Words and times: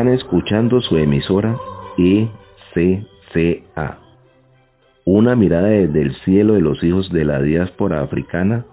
Están 0.00 0.14
escuchando 0.14 0.80
su 0.80 0.96
emisora 0.96 1.58
ECCA. 1.98 3.98
Una 5.04 5.36
mirada 5.36 5.68
desde 5.68 6.00
el 6.00 6.14
cielo 6.24 6.54
de 6.54 6.62
los 6.62 6.82
hijos 6.82 7.12
de 7.12 7.26
la 7.26 7.42
diáspora 7.42 8.00
africana 8.00 8.64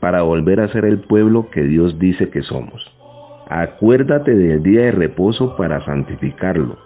para 0.00 0.22
volver 0.22 0.60
a 0.60 0.68
ser 0.68 0.86
el 0.86 1.00
pueblo 1.00 1.50
que 1.50 1.64
Dios 1.64 1.98
dice 1.98 2.30
que 2.30 2.40
somos. 2.40 2.82
Acuérdate 3.50 4.34
del 4.34 4.62
día 4.62 4.84
de 4.84 4.92
reposo 4.92 5.54
para 5.58 5.84
santificarlo, 5.84 6.78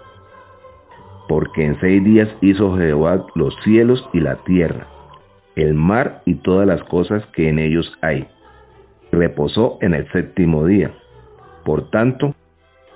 porque 1.28 1.64
en 1.64 1.78
seis 1.78 2.02
días 2.02 2.28
hizo 2.40 2.76
Jehová 2.76 3.26
los 3.36 3.54
cielos 3.62 4.04
y 4.12 4.18
la 4.18 4.42
tierra, 4.42 4.88
el 5.54 5.74
mar 5.74 6.22
y 6.24 6.34
todas 6.34 6.66
las 6.66 6.82
cosas 6.82 7.24
que 7.26 7.48
en 7.48 7.60
ellos 7.60 7.96
hay. 8.00 8.26
Reposó 9.12 9.78
en 9.82 9.94
el 9.94 10.10
séptimo 10.10 10.66
día. 10.66 10.90
Por 11.64 11.90
tanto, 11.90 12.34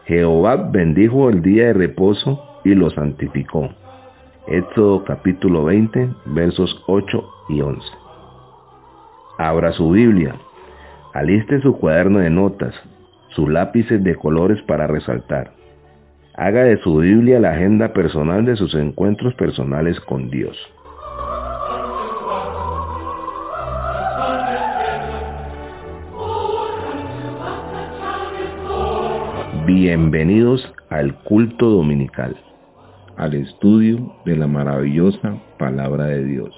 Jehová 0.06 0.56
bendijo 0.56 1.30
el 1.30 1.42
día 1.42 1.66
de 1.66 1.72
reposo 1.74 2.60
y 2.64 2.74
lo 2.74 2.90
santificó. 2.90 3.70
Éxodo 4.48 5.04
capítulo 5.04 5.64
20, 5.64 6.08
versos 6.26 6.82
8 6.88 7.24
y 7.50 7.60
11. 7.60 7.86
Abra 9.38 9.72
su 9.72 9.90
Biblia, 9.90 10.34
aliste 11.14 11.60
su 11.60 11.78
cuaderno 11.78 12.18
de 12.18 12.30
notas, 12.30 12.74
sus 13.28 13.48
lápices 13.48 14.02
de 14.02 14.16
colores 14.16 14.60
para 14.62 14.88
resaltar. 14.88 15.52
Haga 16.34 16.64
de 16.64 16.78
su 16.78 16.98
Biblia 16.98 17.38
la 17.38 17.52
agenda 17.52 17.92
personal 17.92 18.44
de 18.44 18.56
sus 18.56 18.74
encuentros 18.74 19.34
personales 19.34 20.00
con 20.00 20.30
Dios. 20.30 20.56
Bienvenidos 29.74 30.70
al 30.90 31.14
culto 31.22 31.70
dominical, 31.70 32.36
al 33.16 33.32
estudio 33.32 34.14
de 34.26 34.36
la 34.36 34.46
maravillosa 34.46 35.38
palabra 35.58 36.08
de 36.08 36.26
Dios, 36.26 36.54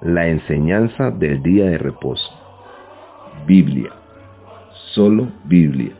la 0.00 0.26
enseñanza 0.26 1.10
del 1.10 1.42
día 1.42 1.66
de 1.66 1.76
reposo. 1.76 2.26
Biblia, 3.46 3.90
solo 4.94 5.28
Biblia, 5.44 5.92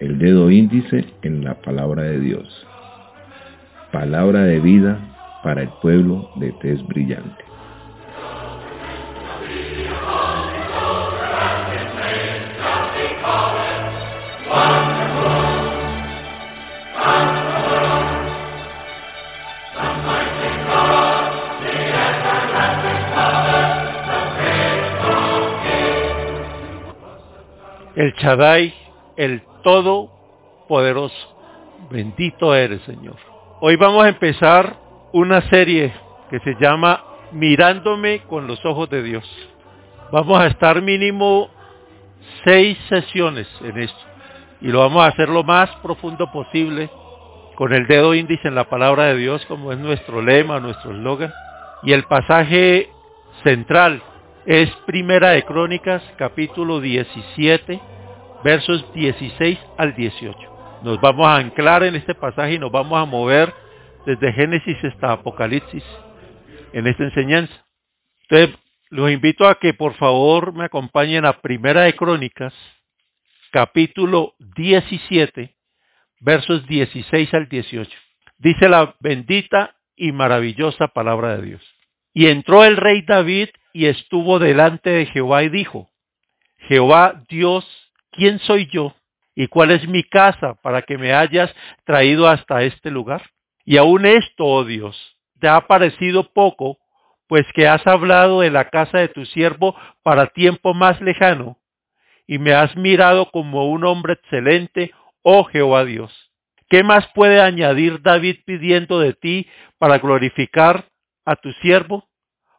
el 0.00 0.18
dedo 0.18 0.50
índice 0.50 1.04
en 1.22 1.44
la 1.44 1.54
palabra 1.54 2.02
de 2.02 2.18
Dios, 2.18 2.66
palabra 3.92 4.42
de 4.42 4.58
vida 4.58 4.98
para 5.44 5.62
el 5.62 5.68
pueblo 5.80 6.30
de 6.34 6.50
tez 6.54 6.84
brillante. 6.88 7.43
El 28.04 28.14
Chadai, 28.16 28.74
el 29.16 29.42
Todopoderoso. 29.62 31.16
Bendito 31.90 32.54
eres, 32.54 32.82
Señor. 32.82 33.16
Hoy 33.60 33.76
vamos 33.76 34.04
a 34.04 34.10
empezar 34.10 34.76
una 35.12 35.40
serie 35.48 35.90
que 36.28 36.38
se 36.40 36.54
llama 36.60 37.02
Mirándome 37.32 38.20
con 38.28 38.46
los 38.46 38.62
ojos 38.66 38.90
de 38.90 39.02
Dios. 39.02 39.24
Vamos 40.12 40.38
a 40.38 40.48
estar 40.48 40.82
mínimo 40.82 41.48
seis 42.44 42.76
sesiones 42.90 43.48
en 43.62 43.78
esto. 43.78 44.00
Y 44.60 44.68
lo 44.68 44.80
vamos 44.80 45.02
a 45.02 45.08
hacer 45.08 45.30
lo 45.30 45.42
más 45.42 45.70
profundo 45.76 46.30
posible 46.30 46.90
con 47.54 47.72
el 47.72 47.86
dedo 47.86 48.14
índice 48.14 48.48
en 48.48 48.54
la 48.54 48.68
palabra 48.68 49.04
de 49.04 49.16
Dios, 49.16 49.46
como 49.46 49.72
es 49.72 49.78
nuestro 49.78 50.20
lema, 50.20 50.60
nuestro 50.60 50.90
eslogan. 50.90 51.32
Y 51.84 51.92
el 51.92 52.04
pasaje 52.04 52.90
central 53.42 54.02
es 54.44 54.70
Primera 54.84 55.30
de 55.30 55.42
Crónicas, 55.44 56.02
capítulo 56.18 56.80
17, 56.80 57.93
versos 58.44 58.84
16 58.92 59.58
al 59.78 59.96
18. 59.96 60.38
Nos 60.82 61.00
vamos 61.00 61.26
a 61.26 61.36
anclar 61.36 61.82
en 61.82 61.96
este 61.96 62.14
pasaje 62.14 62.54
y 62.54 62.58
nos 62.58 62.70
vamos 62.70 63.00
a 63.00 63.06
mover 63.06 63.52
desde 64.04 64.34
Génesis 64.34 64.76
hasta 64.84 65.12
Apocalipsis 65.12 65.82
en 66.74 66.86
esta 66.86 67.04
enseñanza. 67.04 67.54
Entonces, 68.28 68.56
los 68.90 69.10
invito 69.10 69.48
a 69.48 69.54
que 69.54 69.72
por 69.72 69.94
favor 69.94 70.52
me 70.52 70.66
acompañen 70.66 71.24
a 71.24 71.40
Primera 71.40 71.82
de 71.82 71.96
Crónicas, 71.96 72.52
capítulo 73.50 74.34
17, 74.56 75.54
versos 76.20 76.66
16 76.66 77.32
al 77.32 77.48
18. 77.48 77.90
Dice 78.36 78.68
la 78.68 78.94
bendita 79.00 79.74
y 79.96 80.12
maravillosa 80.12 80.88
palabra 80.88 81.36
de 81.36 81.46
Dios. 81.46 81.62
Y 82.12 82.26
entró 82.26 82.62
el 82.62 82.76
rey 82.76 83.02
David 83.02 83.48
y 83.72 83.86
estuvo 83.86 84.38
delante 84.38 84.90
de 84.90 85.06
Jehová 85.06 85.44
y 85.44 85.48
dijo, 85.48 85.88
Jehová 86.68 87.24
Dios, 87.28 87.66
¿quién 88.16 88.38
soy 88.40 88.66
yo? 88.66 88.94
¿Y 89.34 89.48
cuál 89.48 89.70
es 89.70 89.86
mi 89.88 90.02
casa 90.04 90.54
para 90.62 90.82
que 90.82 90.96
me 90.96 91.12
hayas 91.12 91.54
traído 91.84 92.28
hasta 92.28 92.62
este 92.62 92.90
lugar? 92.90 93.22
Y 93.64 93.76
aún 93.76 94.06
esto, 94.06 94.44
oh 94.44 94.64
Dios, 94.64 95.16
te 95.40 95.48
ha 95.48 95.66
parecido 95.66 96.32
poco, 96.32 96.78
pues 97.26 97.46
que 97.54 97.66
has 97.66 97.86
hablado 97.86 98.40
de 98.40 98.50
la 98.50 98.70
casa 98.70 98.98
de 98.98 99.08
tu 99.08 99.24
siervo 99.26 99.74
para 100.02 100.28
tiempo 100.28 100.74
más 100.74 101.00
lejano, 101.00 101.58
y 102.26 102.38
me 102.38 102.52
has 102.54 102.74
mirado 102.76 103.30
como 103.30 103.70
un 103.70 103.84
hombre 103.84 104.14
excelente, 104.14 104.92
oh 105.22 105.44
Jehová 105.44 105.84
Dios. 105.84 106.12
¿Qué 106.68 106.82
más 106.82 107.06
puede 107.14 107.40
añadir 107.40 108.00
David 108.02 108.38
pidiendo 108.46 108.98
de 108.98 109.12
ti 109.12 109.48
para 109.78 109.98
glorificar 109.98 110.86
a 111.24 111.36
tu 111.36 111.52
siervo? 111.54 112.08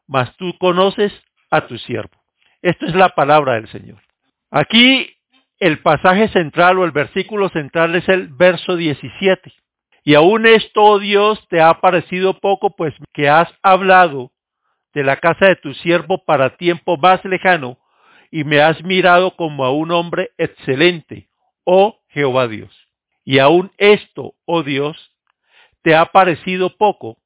mas 0.08 0.36
tú 0.38 0.58
conoces 0.58 1.14
a 1.50 1.68
tu 1.68 1.78
siervo. 1.78 2.16
Esto 2.62 2.86
es 2.86 2.96
la 2.96 3.10
palabra 3.10 3.54
del 3.54 3.68
Señor. 3.70 4.02
Aquí 4.52 5.15
el 5.60 5.80
pasaje 5.80 6.28
central 6.30 6.80
o 6.80 6.86
el 6.86 6.92
versículo 6.92 7.50
central 7.50 7.96
es 7.96 8.08
el 8.10 8.28
verso 8.28 8.76
17. 8.76 9.54
Y 10.04 10.16
aún 10.16 10.46
esto, 10.46 10.84
oh 10.84 11.00
Dios, 11.00 11.46
te 11.50 11.62
ha 11.62 11.82
parecido 11.82 12.40
poco, 12.40 12.76
pues 12.76 12.94
que 13.14 13.30
has 13.30 13.50
hablado 13.64 14.32
de 14.94 15.04
la 15.04 15.18
casa 15.18 15.48
de 15.48 15.56
tu 15.56 15.74
siervo 15.74 16.24
para 16.24 16.58
tiempo 16.58 16.98
más 16.98 17.24
lejano, 17.26 17.78
y 18.32 18.44
me 18.44 18.62
has 18.62 18.84
mirado 18.84 19.36
como 19.36 19.66
a 19.66 19.72
un 19.72 19.92
hombre 19.92 20.32
excelente, 20.38 21.30
oh 21.64 22.00
Jehová 22.10 22.48
Dios. 22.48 22.72
Y 23.24 23.40
aún 23.40 23.72
esto, 23.78 24.36
oh 24.46 24.62
Dios, 24.62 25.12
te 25.82 25.96
ha 25.96 26.06
parecido 26.06 26.78
poco, 26.78 27.18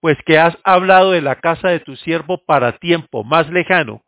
pues 0.00 0.16
que 0.24 0.38
has 0.38 0.56
hablado 0.64 1.12
de 1.12 1.22
la 1.22 1.36
casa 1.36 1.68
de 1.68 1.80
tu 1.80 1.96
siervo 1.96 2.38
para 2.44 2.78
tiempo 2.78 3.24
más 3.24 3.48
lejano, 3.50 4.02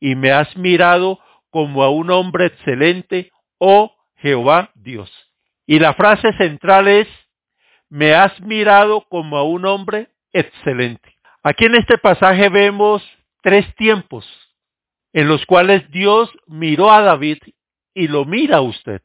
y 0.00 0.14
me 0.14 0.30
has 0.30 0.56
mirado 0.56 1.20
como 1.50 1.82
a 1.82 1.90
un 1.90 2.10
hombre 2.10 2.46
excelente, 2.46 3.30
oh 3.58 3.94
Jehová 4.16 4.70
Dios. 4.74 5.10
Y 5.66 5.78
la 5.78 5.94
frase 5.94 6.32
central 6.34 6.88
es, 6.88 7.08
me 7.88 8.14
has 8.14 8.38
mirado 8.40 9.02
como 9.08 9.36
a 9.36 9.44
un 9.44 9.66
hombre 9.66 10.08
excelente. 10.32 11.16
Aquí 11.42 11.66
en 11.66 11.76
este 11.76 11.98
pasaje 11.98 12.48
vemos 12.48 13.02
tres 13.42 13.74
tiempos 13.76 14.26
en 15.12 15.28
los 15.28 15.44
cuales 15.46 15.90
Dios 15.90 16.30
miró 16.46 16.92
a 16.92 17.00
David 17.00 17.38
y 17.94 18.08
lo 18.08 18.24
mira 18.24 18.58
a 18.58 18.60
usted. 18.60 19.02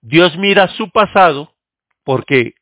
Dios 0.00 0.36
mira 0.36 0.68
su 0.68 0.90
pasado 0.90 1.54
porque 2.04 2.54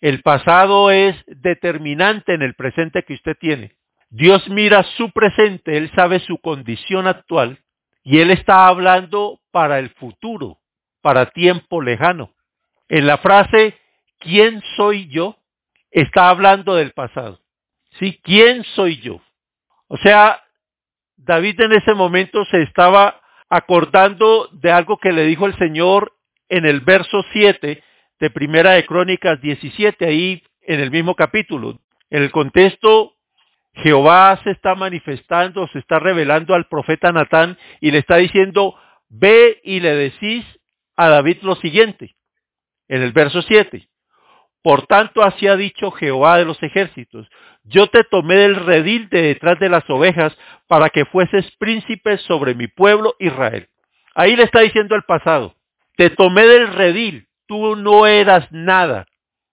el 0.00 0.22
pasado 0.22 0.90
es 0.90 1.16
determinante 1.26 2.34
en 2.34 2.42
el 2.42 2.54
presente 2.54 3.02
que 3.02 3.14
usted 3.14 3.36
tiene. 3.40 3.76
Dios 4.08 4.48
mira 4.48 4.84
su 4.96 5.10
presente, 5.10 5.76
Él 5.76 5.90
sabe 5.96 6.20
su 6.20 6.38
condición 6.38 7.06
actual 7.06 7.58
y 8.06 8.20
Él 8.20 8.30
está 8.30 8.68
hablando 8.68 9.40
para 9.50 9.80
el 9.80 9.90
futuro, 9.90 10.60
para 11.02 11.26
tiempo 11.30 11.82
lejano. 11.82 12.30
En 12.88 13.04
la 13.04 13.18
frase, 13.18 13.76
¿quién 14.20 14.62
soy 14.76 15.08
yo? 15.08 15.36
Está 15.90 16.28
hablando 16.28 16.76
del 16.76 16.92
pasado. 16.92 17.40
¿Sí? 17.98 18.20
¿Quién 18.22 18.62
soy 18.76 19.00
yo? 19.00 19.20
O 19.88 19.96
sea, 19.96 20.40
David 21.16 21.60
en 21.62 21.72
ese 21.72 21.94
momento 21.94 22.44
se 22.44 22.62
estaba 22.62 23.20
acordando 23.48 24.50
de 24.52 24.70
algo 24.70 24.98
que 24.98 25.10
le 25.10 25.24
dijo 25.24 25.46
el 25.46 25.58
Señor 25.58 26.12
en 26.48 26.64
el 26.64 26.82
verso 26.82 27.24
7 27.32 27.82
de 28.20 28.30
Primera 28.30 28.74
de 28.74 28.86
Crónicas 28.86 29.40
17, 29.40 30.06
ahí 30.06 30.44
en 30.62 30.78
el 30.78 30.92
mismo 30.92 31.16
capítulo. 31.16 31.80
En 32.10 32.22
el 32.22 32.30
contexto, 32.30 33.15
Jehová 33.76 34.40
se 34.42 34.50
está 34.50 34.74
manifestando, 34.74 35.68
se 35.68 35.78
está 35.78 35.98
revelando 35.98 36.54
al 36.54 36.66
profeta 36.66 37.12
Natán 37.12 37.58
y 37.80 37.90
le 37.90 37.98
está 37.98 38.16
diciendo, 38.16 38.74
ve 39.08 39.60
y 39.64 39.80
le 39.80 39.94
decís 39.94 40.44
a 40.96 41.08
David 41.08 41.38
lo 41.42 41.56
siguiente, 41.56 42.16
en 42.88 43.02
el 43.02 43.12
verso 43.12 43.42
7. 43.42 43.88
Por 44.62 44.86
tanto, 44.86 45.22
así 45.22 45.46
ha 45.46 45.56
dicho 45.56 45.90
Jehová 45.92 46.38
de 46.38 46.46
los 46.46 46.60
ejércitos, 46.62 47.28
yo 47.64 47.88
te 47.88 48.02
tomé 48.04 48.36
del 48.36 48.56
redil 48.56 49.08
de 49.10 49.22
detrás 49.22 49.58
de 49.58 49.68
las 49.68 49.88
ovejas 49.90 50.36
para 50.66 50.88
que 50.88 51.04
fueses 51.04 51.50
príncipe 51.58 52.16
sobre 52.18 52.54
mi 52.54 52.68
pueblo 52.68 53.14
Israel. 53.18 53.68
Ahí 54.14 54.36
le 54.36 54.44
está 54.44 54.60
diciendo 54.60 54.94
el 54.94 55.02
pasado, 55.02 55.54
te 55.96 56.10
tomé 56.10 56.46
del 56.46 56.72
redil, 56.72 57.28
tú 57.46 57.76
no 57.76 58.06
eras 58.06 58.50
nada. 58.50 59.06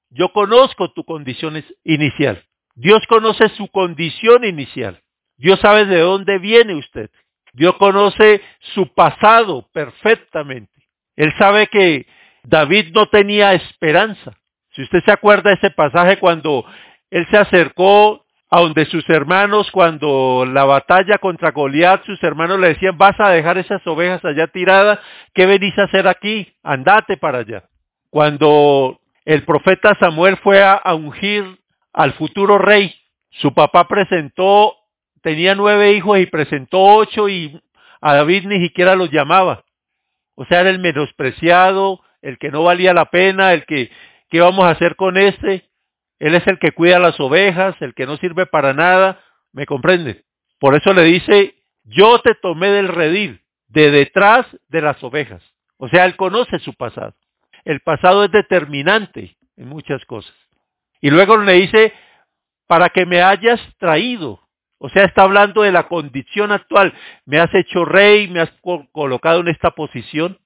Yo 0.09 0.31
conozco 0.31 0.93
tu 0.93 1.03
condición 1.03 1.63
inicial. 1.83 2.43
Dios 2.75 3.05
conoce 3.07 3.49
su 3.49 3.67
condición 3.67 4.43
inicial. 4.45 4.99
Dios 5.37 5.59
sabe 5.59 5.85
de 5.85 5.99
dónde 5.99 6.39
viene 6.39 6.75
usted. 6.75 7.09
Dios 7.53 7.75
conoce 7.77 8.41
su 8.73 8.93
pasado 8.93 9.67
perfectamente. 9.73 10.71
Él 11.15 11.33
sabe 11.37 11.67
que 11.67 12.07
David 12.43 12.91
no 12.93 13.07
tenía 13.07 13.53
esperanza. 13.53 14.33
Si 14.71 14.81
usted 14.81 15.03
se 15.05 15.11
acuerda 15.11 15.51
de 15.51 15.57
ese 15.57 15.69
pasaje 15.69 16.17
cuando 16.17 16.65
él 17.11 17.27
se 17.29 17.37
acercó 17.37 18.25
a 18.49 18.59
donde 18.59 18.85
sus 18.85 19.07
hermanos, 19.09 19.71
cuando 19.71 20.45
la 20.47 20.63
batalla 20.63 21.17
contra 21.19 21.51
Goliat, 21.51 22.03
sus 22.05 22.21
hermanos 22.23 22.59
le 22.59 22.69
decían, 22.69 22.97
vas 22.97 23.19
a 23.19 23.29
dejar 23.29 23.57
esas 23.57 23.85
ovejas 23.87 24.23
allá 24.25 24.47
tiradas, 24.47 24.99
¿qué 25.33 25.45
venís 25.45 25.77
a 25.77 25.83
hacer 25.83 26.07
aquí? 26.07 26.53
Andate 26.63 27.17
para 27.17 27.39
allá. 27.39 27.63
Cuando 28.09 28.99
el 29.25 29.43
profeta 29.43 29.95
Samuel 29.99 30.37
fue 30.37 30.61
a, 30.61 30.73
a 30.73 30.93
ungir 30.93 31.59
al 31.93 32.13
futuro 32.13 32.57
rey, 32.57 32.93
su 33.29 33.53
papá 33.53 33.87
presentó, 33.87 34.75
tenía 35.21 35.55
nueve 35.55 35.93
hijos 35.93 36.19
y 36.19 36.25
presentó 36.25 36.81
ocho 36.81 37.29
y 37.29 37.61
a 38.01 38.15
David 38.15 38.45
ni 38.45 38.59
siquiera 38.59 38.95
los 38.95 39.11
llamaba. 39.11 39.63
O 40.35 40.45
sea, 40.45 40.61
era 40.61 40.69
el 40.69 40.79
menospreciado, 40.79 42.01
el 42.21 42.37
que 42.37 42.49
no 42.49 42.63
valía 42.63 42.93
la 42.93 43.05
pena, 43.05 43.53
el 43.53 43.65
que, 43.65 43.91
¿qué 44.29 44.41
vamos 44.41 44.65
a 44.65 44.71
hacer 44.71 44.95
con 44.95 45.17
este? 45.17 45.69
Él 46.19 46.35
es 46.35 46.45
el 46.47 46.57
que 46.57 46.71
cuida 46.71 46.99
las 46.99 47.19
ovejas, 47.19 47.75
el 47.81 47.93
que 47.93 48.05
no 48.05 48.17
sirve 48.17 48.45
para 48.45 48.73
nada, 48.73 49.21
¿me 49.51 49.65
comprende? 49.65 50.23
Por 50.59 50.75
eso 50.75 50.93
le 50.93 51.03
dice, 51.03 51.55
yo 51.83 52.19
te 52.19 52.33
tomé 52.35 52.69
del 52.69 52.87
redil, 52.87 53.41
de 53.67 53.91
detrás 53.91 54.47
de 54.69 54.81
las 54.81 55.03
ovejas. 55.03 55.43
O 55.77 55.89
sea, 55.89 56.05
él 56.05 56.15
conoce 56.15 56.59
su 56.59 56.73
pasado. 56.73 57.13
El 57.65 57.81
pasado 57.81 58.23
es 58.23 58.31
determinante 58.31 59.37
en 59.57 59.67
muchas 59.67 60.03
cosas. 60.05 60.33
Y 61.03 61.09
luego 61.09 61.35
le 61.35 61.55
dice, 61.55 61.91
para 62.65 62.87
que 62.87 63.05
me 63.05 63.21
hayas 63.21 63.59
traído. 63.77 64.39
O 64.77 64.87
sea, 64.87 65.03
está 65.03 65.23
hablando 65.23 65.63
de 65.63 65.73
la 65.73 65.89
condición 65.89 66.53
actual. 66.53 66.93
Me 67.25 67.41
has 67.41 67.53
hecho 67.53 67.83
rey, 67.83 68.29
me 68.29 68.39
has 68.39 68.49
colocado 68.93 69.41
en 69.41 69.49
esta 69.49 69.71
posición. 69.71 70.39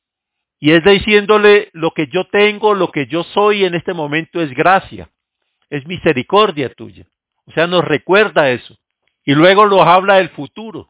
Y 0.59 0.71
es 0.71 0.83
diciéndole 0.83 1.69
lo 1.73 1.91
que 1.91 2.07
yo 2.07 2.25
tengo, 2.29 2.73
lo 2.73 2.91
que 2.91 3.05
yo 3.05 3.23
soy 3.23 3.65
en 3.65 3.75
este 3.75 3.93
momento 3.93 4.41
es 4.41 4.51
gracia, 4.55 5.11
es 5.69 5.85
misericordia 5.85 6.73
tuya. 6.73 7.05
O 7.45 7.51
sea, 7.51 7.67
nos 7.67 7.85
recuerda 7.85 8.49
eso. 8.49 8.75
Y 9.23 9.35
luego 9.35 9.67
nos 9.67 9.85
habla 9.85 10.15
del 10.15 10.29
futuro. 10.29 10.89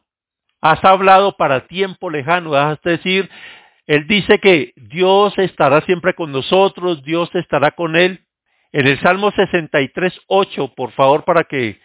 Has 0.62 0.82
hablado 0.82 1.36
para 1.36 1.66
tiempo 1.66 2.08
lejano, 2.08 2.56
es 2.72 2.80
decir, 2.80 3.28
él 3.86 4.06
dice 4.06 4.38
que 4.38 4.72
Dios 4.76 5.36
estará 5.36 5.82
siempre 5.82 6.14
con 6.14 6.32
nosotros, 6.32 7.02
Dios 7.02 7.28
estará 7.34 7.72
con 7.72 7.96
él. 7.96 8.24
En 8.72 8.86
el 8.86 9.00
Salmo 9.00 9.30
63, 9.30 10.20
8, 10.26 10.74
por 10.74 10.92
favor, 10.92 11.24
para 11.24 11.44
que 11.44 11.80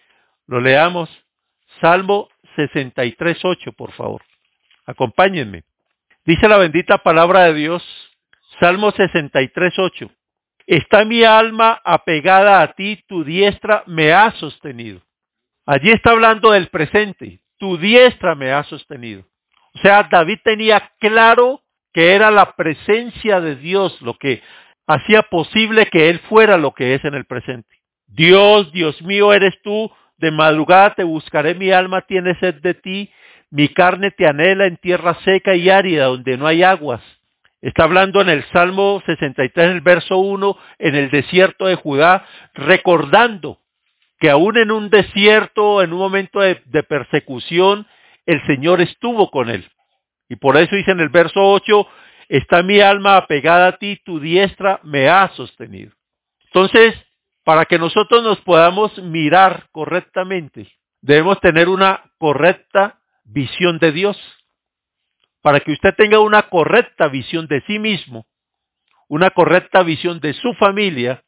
lo 0.48 0.60
leamos. 0.60 1.10
Salmo 1.80 2.30
63, 2.56 3.40
8, 3.44 3.72
por 3.74 3.92
favor. 3.94 4.22
Acompáñenme. 4.86 5.64
Dice 6.26 6.48
la 6.48 6.58
bendita 6.58 6.98
palabra 7.00 7.46
de 7.46 7.54
Dios, 7.54 7.84
Salmo 8.60 8.92
63, 8.92 9.74
8. 9.78 10.12
Está 10.68 11.04
mi 11.04 11.24
alma 11.24 11.82
apegada 11.84 12.62
a 12.62 12.74
ti, 12.74 13.04
tu 13.08 13.24
diestra 13.24 13.84
me 13.88 14.14
ha 14.14 14.32
sostenido. 14.32 15.02
Allí 15.66 15.92
está 15.92 16.12
hablando 16.12 16.52
del 16.52 16.68
presente, 16.68 17.40
tu 17.58 17.78
diestra 17.78 18.36
me 18.36 18.52
ha 18.52 18.64
sostenido. 18.64 19.26
O 19.74 19.80
sea, 19.80 20.04
David 20.04 20.40
tenía 20.44 20.92
claro 21.00 21.62
que 21.94 22.14
era 22.14 22.32
la 22.32 22.56
presencia 22.56 23.40
de 23.40 23.56
Dios 23.56 24.02
lo 24.02 24.16
que 24.16 24.42
hacía 24.88 25.24
posible 25.24 25.88
que 25.88 26.10
él 26.10 26.20
fuera 26.30 26.58
lo 26.58 26.74
que 26.74 26.96
es 26.96 27.06
en 27.06 27.14
el 27.14 27.26
presente. 27.26 27.80
Dios, 28.08 28.72
Dios 28.72 29.02
mío, 29.02 29.34
eres 29.34 29.54
tú, 29.64 29.92
de 30.18 30.32
madrugada 30.32 30.94
te 30.96 31.04
buscaré, 31.04 31.56
mi 31.56 31.72
alma 31.72 32.02
tiene 32.02 32.36
sed 32.40 32.56
de 32.62 32.74
ti, 32.74 33.12
mi 33.50 33.70
carne 33.70 34.12
te 34.12 34.28
anhela 34.28 34.66
en 34.66 34.78
tierra 34.78 35.16
seca 35.24 35.56
y 35.56 35.70
árida, 35.70 36.06
donde 36.06 36.38
no 36.38 36.48
hay 36.48 36.64
aguas. 36.64 37.02
Está 37.62 37.86
hablando 37.86 38.22
en 38.22 38.30
el 38.30 38.44
Salmo 38.52 39.02
63, 39.06 39.66
en 39.68 39.72
el 39.72 39.82
verso 39.82 40.18
1, 40.18 40.58
en 40.80 40.96
el 40.96 41.10
desierto 41.10 41.66
de 41.66 41.76
Judá, 41.76 42.26
recordando 42.54 43.60
que 44.20 44.30
aún 44.30 44.58
en 44.58 44.72
un 44.72 44.90
desierto, 44.90 45.82
en 45.82 45.94
un 45.94 46.00
momento 46.00 46.40
de, 46.40 46.62
de 46.66 46.84
persecución, 46.84 47.88
el 48.26 48.46
Señor 48.48 48.82
estuvo 48.82 49.32
con 49.32 49.50
él. 49.50 49.66
Y 50.30 50.36
por 50.36 50.58
eso 50.58 50.76
dice 50.76 50.92
en 50.92 51.00
el 51.00 51.10
verso 51.10 51.40
8, 51.42 51.88
está 52.28 52.64
mi 52.64 52.80
alma 52.80 53.18
apegada 53.18 53.68
a 53.68 53.78
ti, 53.78 54.00
tu 54.04 54.20
diestra 54.20 54.80
me 54.84 55.10
ha 55.10 55.30
sostenido. 55.30 55.92
Entonces, 56.46 56.96
para 57.44 57.66
que 57.66 57.78
nosotros 57.78 58.24
nos 58.24 58.40
podamos 58.42 58.98
mirar 59.00 59.68
correctamente, 59.72 60.68
debemos 61.02 61.40
tener 61.42 61.70
una 61.70 62.04
correcta 62.18 63.00
visión 63.24 63.80
de 63.80 63.92
Dios. 63.92 64.18
Para 65.42 65.60
que 65.60 65.74
usted 65.74 65.94
tenga 65.96 66.20
una 66.20 66.44
correcta 66.44 67.08
visión 67.10 67.48
de 67.48 67.62
sí 67.68 67.80
mismo, 67.80 68.26
una 69.10 69.32
correcta 69.32 69.84
visión 69.84 70.20
de 70.20 70.34
su 70.34 70.54
familia, 70.54 71.24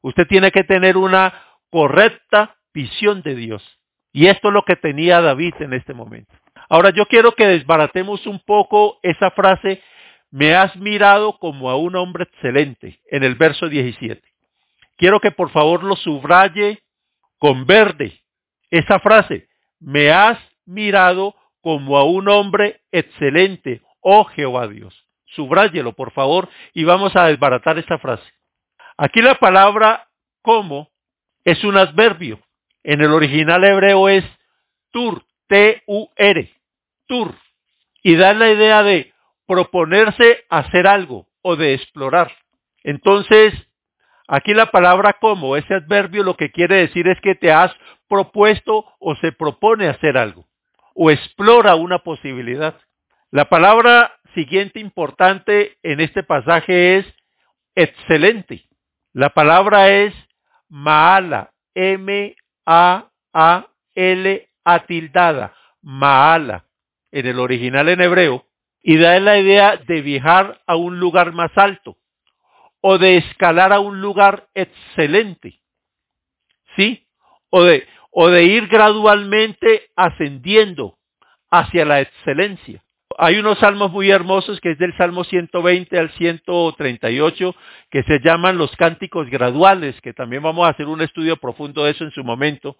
usted 0.00 0.26
tiene 0.26 0.50
que 0.50 0.64
tener 0.64 0.96
una 0.96 1.34
correcta 1.70 2.56
visión 2.72 3.22
de 3.22 3.34
Dios. 3.34 3.62
Y 4.12 4.26
esto 4.26 4.48
es 4.48 4.54
lo 4.54 4.62
que 4.62 4.76
tenía 4.76 5.20
David 5.20 5.54
en 5.60 5.72
este 5.72 5.94
momento. 5.94 6.32
Ahora 6.68 6.90
yo 6.90 7.06
quiero 7.06 7.32
que 7.32 7.46
desbaratemos 7.46 8.26
un 8.26 8.40
poco 8.40 8.98
esa 9.02 9.30
frase, 9.30 9.82
me 10.32 10.56
has 10.56 10.74
mirado 10.76 11.38
como 11.38 11.70
a 11.70 11.76
un 11.76 11.94
hombre 11.94 12.24
excelente, 12.24 12.98
en 13.10 13.22
el 13.22 13.36
verso 13.36 13.68
17. 13.68 14.20
Quiero 14.96 15.20
que 15.20 15.30
por 15.30 15.50
favor 15.50 15.84
lo 15.84 15.94
subraye 15.94 16.82
con 17.38 17.66
verde. 17.66 18.20
Esa 18.70 18.98
frase, 18.98 19.46
me 19.78 20.10
has 20.10 20.38
mirado 20.64 21.36
como 21.60 21.96
a 21.96 22.04
un 22.04 22.28
hombre 22.28 22.80
excelente, 22.90 23.82
oh 24.00 24.24
Jehová 24.24 24.66
Dios. 24.66 25.06
Subráyelo, 25.26 25.92
por 25.92 26.10
favor, 26.10 26.48
y 26.74 26.82
vamos 26.82 27.14
a 27.14 27.26
desbaratar 27.26 27.78
esa 27.78 27.98
frase. 27.98 28.28
Aquí 28.96 29.22
la 29.22 29.36
palabra 29.36 30.08
como 30.42 30.90
es 31.44 31.62
un 31.62 31.76
adverbio. 31.76 32.40
En 32.82 33.00
el 33.00 33.12
original 33.12 33.62
hebreo 33.62 34.08
es 34.08 34.24
tur, 34.90 35.24
T-U-R 35.46 36.62
tour 37.06 37.34
y 38.02 38.16
da 38.16 38.32
la 38.34 38.50
idea 38.50 38.82
de 38.82 39.12
proponerse 39.46 40.44
hacer 40.48 40.86
algo 40.86 41.26
o 41.42 41.56
de 41.56 41.74
explorar. 41.74 42.32
Entonces, 42.84 43.54
aquí 44.28 44.54
la 44.54 44.70
palabra 44.70 45.14
como, 45.20 45.56
ese 45.56 45.74
adverbio 45.74 46.22
lo 46.22 46.36
que 46.36 46.50
quiere 46.50 46.76
decir 46.76 47.08
es 47.08 47.20
que 47.20 47.34
te 47.34 47.52
has 47.52 47.72
propuesto 48.08 48.84
o 48.98 49.14
se 49.16 49.32
propone 49.32 49.88
hacer 49.88 50.16
algo 50.16 50.46
o 50.94 51.10
explora 51.10 51.74
una 51.74 51.98
posibilidad. 51.98 52.78
La 53.30 53.46
palabra 53.48 54.12
siguiente 54.34 54.78
importante 54.80 55.78
en 55.82 56.00
este 56.00 56.22
pasaje 56.22 56.98
es 56.98 57.06
excelente. 57.74 58.68
La 59.12 59.30
palabra 59.30 59.90
es 59.90 60.14
maala, 60.68 61.52
M-A-A-L 61.74 62.28
atildada, 64.64 65.54
maala 65.82 66.64
en 67.10 67.26
el 67.26 67.38
original 67.40 67.88
en 67.88 68.00
hebreo, 68.00 68.46
y 68.82 68.96
da 68.96 69.18
la 69.20 69.38
idea 69.38 69.76
de 69.76 70.02
viajar 70.02 70.60
a 70.66 70.76
un 70.76 70.98
lugar 70.98 71.32
más 71.32 71.50
alto 71.56 71.96
o 72.80 72.98
de 72.98 73.16
escalar 73.16 73.72
a 73.72 73.80
un 73.80 74.00
lugar 74.00 74.48
excelente. 74.54 75.60
¿Sí? 76.76 77.06
O 77.50 77.62
de, 77.62 78.44
ir 78.44 78.66
gradualmente 78.66 79.90
ascendiendo 79.94 80.98
hacia 81.50 81.84
la 81.84 82.00
excelencia. 82.00 82.82
Hay 83.18 83.38
unos 83.38 83.58
salmos 83.58 83.92
muy 83.92 84.10
hermosos 84.10 84.58
que 84.60 84.72
es 84.72 84.78
del 84.78 84.96
Salmo 84.96 85.22
120 85.22 85.98
al 85.98 86.10
138 86.12 87.54
que 87.90 88.02
se 88.04 88.20
llaman 88.20 88.56
los 88.56 88.74
cánticos 88.76 89.28
graduales, 89.28 90.00
que 90.00 90.14
también 90.14 90.42
vamos 90.42 90.66
a 90.66 90.70
hacer 90.70 90.86
un 90.86 91.02
estudio 91.02 91.36
profundo 91.36 91.84
de 91.84 91.92
eso 91.92 92.04
en 92.04 92.10
su 92.10 92.24
momento 92.24 92.76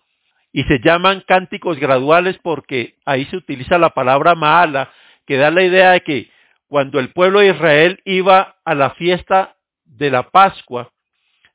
y 0.53 0.65
se 0.65 0.81
llaman 0.81 1.23
cánticos 1.27 1.79
graduales 1.79 2.39
porque 2.43 2.97
ahí 3.05 3.25
se 3.27 3.37
utiliza 3.37 3.79
la 3.79 3.91
palabra 3.91 4.35
maala, 4.35 4.91
que 5.27 5.37
da 5.37 5.51
la 5.51 5.63
idea 5.63 5.93
de 5.93 6.01
que 6.03 6.31
cuando 6.69 6.99
el 6.99 7.13
pueblo 7.13 7.41
de 7.41 7.49
Israel 7.49 8.01
iba 8.05 8.57
a 8.65 8.75
la 8.75 8.91
fiesta 8.91 9.57
de 9.85 10.11
la 10.11 10.31
Pascua, 10.31 10.91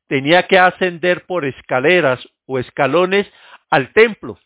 tenía 0.08 0.48
que 0.48 0.60
ascender 0.60 1.26
por 1.26 1.46
escaleras 1.46 2.28
o 2.46 2.60
escalones 2.60 3.28
al 3.70 3.92
templo. 3.94 4.40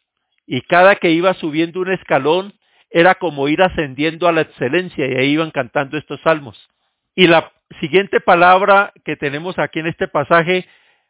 Y 0.48 0.62
cada 0.62 0.96
que 0.96 1.12
iba 1.12 1.34
subiendo 1.36 1.82
un 1.82 1.92
escalón 1.92 2.54
era 2.90 3.16
como 3.16 3.48
ir 3.48 3.62
ascendiendo 3.62 4.28
a 4.28 4.32
la 4.32 4.42
excelencia 4.42 5.08
y 5.08 5.16
ahí 5.16 5.32
iban 5.32 5.51
cantando 5.51 5.98
estos 5.98 6.20
salmos. 6.22 6.70
Y 7.16 7.28
la 7.28 7.51
siguiente 7.80 8.20
palabra 8.20 8.92
que 9.06 9.16
tenemos 9.16 9.58
aquí 9.60 9.80
en 9.80 9.88
este 9.88 10.08
pasaje, 10.08 10.68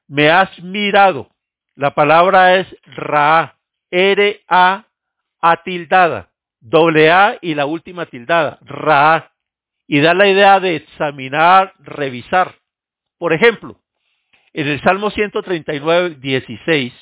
me 0.08 0.30
has 0.30 0.60
mirado. 0.62 1.30
La 1.75 1.96
palabra 1.96 2.58
es 2.58 2.68
Ra, 2.86 3.58
R-A, 3.89 4.86
A 5.39 5.63
tildada, 5.63 6.30
doble 6.62 7.12
A 7.12 7.38
y 7.41 7.56
la 7.56 7.65
última 7.65 8.06
tildada, 8.06 8.60
Ra. 8.62 9.34
Y 9.88 10.00
da 10.00 10.13
la 10.13 10.27
idea 10.27 10.60
de 10.60 10.77
examinar, 10.77 11.74
revisar. 11.80 12.56
Por 13.18 13.34
ejemplo, 13.34 13.77
en 14.53 14.68
el 14.68 14.82
Salmo 14.82 15.10
139, 15.12 16.15
16, 16.20 16.94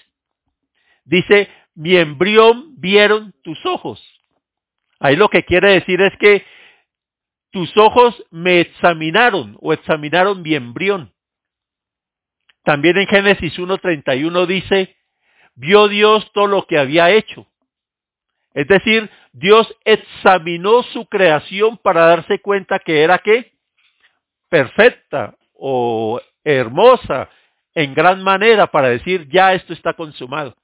dice, 1.06 1.50
mi 1.76 1.96
embrión 1.96 2.80
vieron 2.80 3.34
tus 3.44 3.64
ojos. 3.66 4.04
Ahí 5.00 5.16
lo 5.16 5.30
que 5.30 5.44
quiere 5.44 5.74
decir 5.74 6.02
es 6.02 6.18
que 6.18 6.46
tus 7.52 7.76
ojos 7.78 8.24
me 8.32 8.60
examinaron 8.60 9.58
o 9.62 9.74
examinaron 9.74 10.42
mi 10.42 10.56
embrión. 10.56 11.14
También 12.64 12.98
en 12.98 13.08
Génesis 13.08 13.58
1.31 13.58 14.46
dice, 14.46 14.96
vio 15.56 15.88
Dios 15.88 16.30
todo 16.34 16.48
lo 16.48 16.68
que 16.68 16.78
había 16.78 17.12
hecho. 17.12 17.48
Es 18.54 18.68
decir, 18.68 19.10
Dios 19.32 19.68
examinó 19.86 20.84
su 20.84 21.06
creación 21.06 21.78
para 21.78 22.06
darse 22.06 22.40
cuenta 22.40 22.80
que 22.80 23.04
era 23.04 23.20
qué? 23.20 23.54
Perfecta 24.50 25.36
o 25.54 26.20
hermosa 26.44 27.30
en 27.76 27.94
gran 27.94 28.24
manera 28.24 28.68
para 28.68 28.90
decir, 28.90 29.28
ya 29.30 29.54
esto 29.54 29.74
está 29.74 29.94
consumado. 29.94 30.56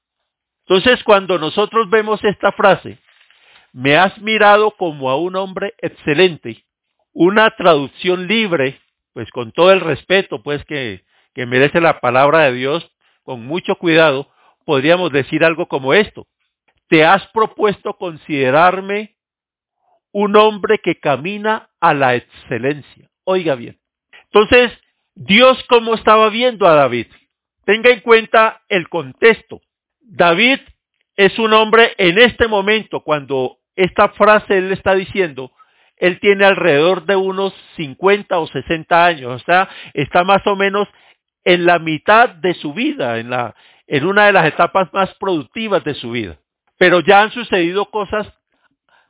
Entonces, 0.67 1.03
cuando 1.03 1.37
nosotros 1.37 1.89
vemos 1.89 2.23
esta 2.23 2.51
frase, 2.51 2.97
me 3.71 3.97
has 3.97 4.17
mirado 4.19 4.71
como 4.71 5.09
a 5.09 5.17
un 5.17 5.35
hombre 5.35 5.73
excelente, 5.79 6.63
una 7.13 7.51
traducción 7.51 8.27
libre, 8.27 8.81
pues 9.13 9.29
con 9.31 9.51
todo 9.51 9.71
el 9.71 9.81
respeto 9.81 10.41
pues 10.41 10.63
que, 10.65 11.03
que 11.33 11.45
merece 11.45 11.79
la 11.81 11.99
palabra 11.99 12.45
de 12.45 12.53
Dios, 12.53 12.91
con 13.23 13.45
mucho 13.45 13.75
cuidado, 13.75 14.27
podríamos 14.65 15.11
decir 15.11 15.43
algo 15.43 15.67
como 15.67 15.93
esto. 15.93 16.27
Te 16.87 17.03
has 17.03 17.25
propuesto 17.27 17.97
considerarme 17.97 19.15
un 20.11 20.35
hombre 20.35 20.79
que 20.79 20.99
camina 20.99 21.69
a 21.79 21.93
la 21.93 22.15
excelencia. 22.15 23.09
Oiga 23.25 23.55
bien. 23.55 23.79
Entonces, 24.31 24.71
Dios 25.15 25.63
cómo 25.67 25.95
estaba 25.95 26.29
viendo 26.29 26.67
a 26.67 26.75
David. 26.75 27.07
Tenga 27.65 27.89
en 27.89 28.01
cuenta 28.01 28.61
el 28.69 28.87
contexto. 28.89 29.61
David 29.99 30.59
es 31.15 31.37
un 31.39 31.53
hombre 31.53 31.93
en 31.97 32.19
este 32.19 32.47
momento, 32.47 33.01
cuando 33.01 33.57
esta 33.75 34.09
frase 34.09 34.57
él 34.57 34.71
está 34.71 34.93
diciendo, 34.93 35.51
él 35.97 36.19
tiene 36.19 36.45
alrededor 36.45 37.05
de 37.05 37.15
unos 37.15 37.53
50 37.77 38.37
o 38.37 38.47
60 38.47 39.05
años, 39.05 39.41
o 39.41 39.45
sea, 39.45 39.69
está 39.93 40.23
más 40.23 40.45
o 40.45 40.55
menos 40.55 40.87
en 41.43 41.65
la 41.65 41.79
mitad 41.79 42.29
de 42.29 42.53
su 42.55 42.73
vida, 42.73 43.19
en, 43.19 43.29
la, 43.29 43.55
en 43.87 44.05
una 44.05 44.25
de 44.25 44.33
las 44.33 44.45
etapas 44.45 44.91
más 44.93 45.13
productivas 45.15 45.83
de 45.83 45.93
su 45.93 46.11
vida. 46.11 46.37
Pero 46.77 46.99
ya 46.99 47.21
han 47.21 47.31
sucedido 47.31 47.85
cosas 47.85 48.27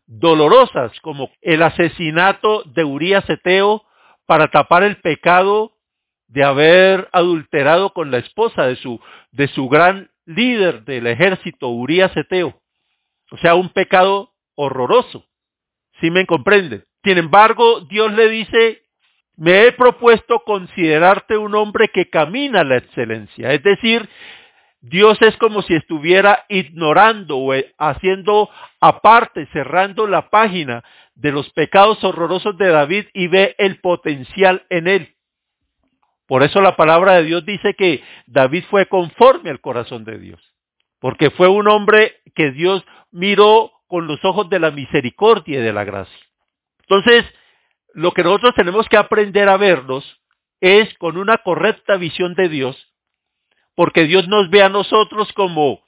dolorosas, 0.08 1.00
como 1.02 1.32
el 1.42 1.64
asesinato 1.64 2.64
de 2.66 2.84
Urias 2.84 3.28
Eteo 3.30 3.84
para 4.26 4.48
tapar 4.50 4.84
el 4.84 4.98
pecado 4.98 5.74
de 6.28 6.44
haber 6.44 7.10
adulterado 7.12 7.94
con 7.94 8.12
la 8.12 8.18
esposa 8.18 8.66
de 8.66 8.76
su, 8.76 9.00
de 9.32 9.48
su 9.50 9.70
gran 9.70 10.12
líder 10.26 10.84
del 10.84 11.08
ejército, 11.08 11.70
Urias 11.70 12.16
Eteo. 12.16 12.60
O 13.32 13.38
sea, 13.38 13.56
un 13.56 13.70
pecado 13.70 14.34
horroroso. 14.56 15.26
¿Sí 16.02 16.12
me 16.12 16.26
comprende? 16.26 16.84
Sin 17.04 17.18
embargo, 17.18 17.82
Dios 17.82 18.12
le 18.14 18.30
dice, 18.30 18.84
me 19.38 19.66
he 19.66 19.72
propuesto 19.72 20.42
considerarte 20.46 21.38
un 21.38 21.56
hombre 21.56 21.90
que 21.90 22.10
camina 22.10 22.64
la 22.64 22.78
excelencia. 22.78 23.52
Es 23.52 23.64
decir, 23.64 24.08
Dios 24.88 25.20
es 25.24 25.36
como 25.38 25.64
si 25.64 25.74
estuviera 25.74 26.46
ignorando 26.48 27.40
o 27.40 27.54
haciendo 27.80 28.52
aparte, 28.80 29.48
cerrando 29.48 30.06
la 30.06 30.30
página 30.30 30.84
de 31.16 31.32
los 31.32 31.50
pecados 31.54 32.04
horrorosos 32.04 32.56
de 32.60 32.68
David 32.68 33.06
y 33.12 33.26
ve 33.26 33.56
el 33.58 33.80
potencial 33.80 34.64
en 34.70 34.88
él. 34.88 35.16
Por 36.28 36.44
eso 36.44 36.62
la 36.62 36.76
palabra 36.76 37.14
de 37.14 37.24
Dios 37.24 37.44
dice 37.46 37.74
que 37.74 38.04
David 38.28 38.64
fue 38.70 38.86
conforme 38.86 39.50
al 39.50 39.60
corazón 39.60 40.06
de 40.06 40.20
Dios, 40.20 40.54
porque 41.00 41.32
fue 41.32 41.48
un 41.48 41.68
hombre 41.68 42.22
que 42.36 42.52
Dios 42.52 42.86
miró 43.12 43.72
con 43.88 44.06
los 44.06 44.24
ojos 44.24 44.50
de 44.52 44.60
la 44.60 44.70
misericordia 44.70 45.60
y 45.60 45.64
de 45.64 45.74
la 45.74 45.84
gracia. 45.84 46.26
Entonces, 46.82 47.26
lo 47.96 48.12
que 48.12 48.24
nosotros 48.24 48.54
tenemos 48.54 48.88
que 48.88 48.98
aprender 48.98 49.50
a 49.50 49.58
vernos 49.58 50.22
es 50.62 50.94
con 51.00 51.18
una 51.18 51.40
correcta 51.40 51.98
visión 51.98 52.36
de 52.36 52.50
Dios, 52.50 52.95
porque 53.76 54.06
Dios 54.06 54.28
nos 54.28 54.50
ve 54.50 54.64
a 54.64 54.70
nosotros 54.70 55.32
como 55.34 55.84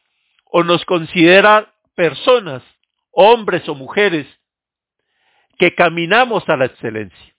o 0.46 0.64
nos 0.64 0.86
considera 0.86 1.74
personas, 1.96 2.64
hombres 3.12 3.68
o 3.68 3.76
mujeres, 3.76 4.28
que 5.58 5.74
caminamos 5.74 6.48
a 6.48 6.58
la 6.58 6.66
excelencia. 6.66 7.36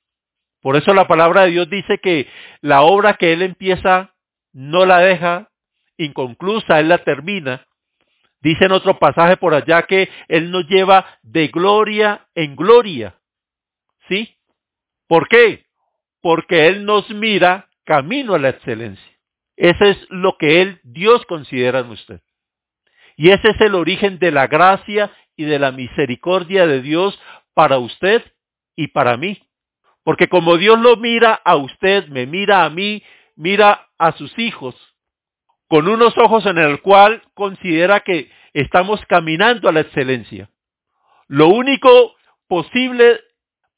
Por 0.60 0.76
eso 0.76 0.92
la 0.92 1.06
palabra 1.06 1.42
de 1.44 1.52
Dios 1.52 1.70
dice 1.70 1.98
que 1.98 2.28
la 2.60 2.82
obra 2.82 3.14
que 3.14 3.32
Él 3.32 3.42
empieza 3.42 4.14
no 4.52 4.84
la 4.86 4.98
deja 4.98 5.50
inconclusa, 5.96 6.80
Él 6.80 6.88
la 6.88 6.98
termina. 6.98 7.66
Dice 8.40 8.64
en 8.64 8.72
otro 8.72 8.98
pasaje 8.98 9.36
por 9.36 9.54
allá 9.54 9.82
que 9.82 10.08
Él 10.28 10.50
nos 10.50 10.66
lleva 10.68 11.06
de 11.22 11.48
gloria 11.48 12.26
en 12.34 12.56
gloria. 12.56 13.14
¿Sí? 14.08 14.36
¿Por 15.06 15.28
qué? 15.28 15.66
Porque 16.20 16.66
Él 16.66 16.84
nos 16.84 17.08
mira 17.10 17.68
camino 17.84 18.34
a 18.34 18.38
la 18.38 18.50
excelencia. 18.50 19.17
Ese 19.58 19.90
es 19.90 19.98
lo 20.08 20.38
que 20.38 20.62
Él, 20.62 20.80
Dios 20.84 21.26
considera 21.26 21.80
en 21.80 21.90
usted. 21.90 22.20
Y 23.16 23.30
ese 23.30 23.50
es 23.50 23.60
el 23.60 23.74
origen 23.74 24.20
de 24.20 24.30
la 24.30 24.46
gracia 24.46 25.10
y 25.36 25.44
de 25.44 25.58
la 25.58 25.72
misericordia 25.72 26.64
de 26.68 26.80
Dios 26.80 27.20
para 27.54 27.78
usted 27.78 28.22
y 28.76 28.86
para 28.88 29.16
mí. 29.16 29.42
Porque 30.04 30.28
como 30.28 30.58
Dios 30.58 30.78
lo 30.78 30.96
mira 30.96 31.34
a 31.44 31.56
usted, 31.56 32.06
me 32.06 32.24
mira 32.24 32.64
a 32.64 32.70
mí, 32.70 33.02
mira 33.34 33.88
a 33.98 34.12
sus 34.12 34.38
hijos, 34.38 34.76
con 35.66 35.88
unos 35.88 36.16
ojos 36.18 36.46
en 36.46 36.58
el 36.58 36.80
cual 36.80 37.24
considera 37.34 38.00
que 38.00 38.30
estamos 38.52 39.04
caminando 39.06 39.68
a 39.68 39.72
la 39.72 39.80
excelencia. 39.80 40.48
Lo 41.26 41.48
único 41.48 42.14
posible 42.46 43.20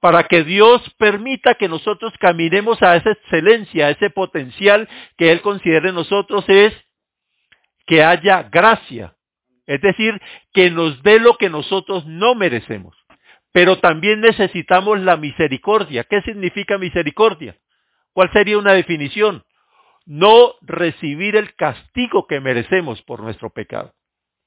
para 0.01 0.25
que 0.25 0.45
Dios 0.45 0.83
permita 0.99 1.55
que 1.55 1.69
nosotros 1.69 2.13
caminemos 2.19 2.83
a 2.83 2.97
esa 2.97 3.13
excelencia, 3.13 3.87
a 3.87 3.91
ese 3.91 4.11
potencial 4.11 4.89
que 5.17 5.31
Él 5.31 5.43
considere 5.43 5.91
en 5.91 5.95
nosotros 5.95 6.45
es 6.49 6.73
que 7.87 8.03
haya 8.03 8.45
gracia. 8.45 9.15
Es 9.67 9.81
decir, 9.83 10.21
que 10.53 10.71
nos 10.71 11.03
dé 11.03 11.21
lo 11.21 11.37
que 11.37 11.51
nosotros 11.51 12.05
no 12.07 12.35
merecemos. 12.35 12.97
Pero 13.53 13.79
también 13.79 14.21
necesitamos 14.21 15.01
la 15.01 15.17
misericordia. 15.17 16.05
¿Qué 16.05 16.23
significa 16.23 16.79
misericordia? 16.79 17.57
¿Cuál 18.13 18.33
sería 18.33 18.59
una 18.59 18.73
definición? 18.73 19.45
No 20.07 20.55
recibir 20.63 21.37
el 21.37 21.55
castigo 21.55 22.27
que 22.27 22.41
merecemos 22.41 23.03
por 23.03 23.21
nuestro 23.23 23.51
pecado. 23.51 23.93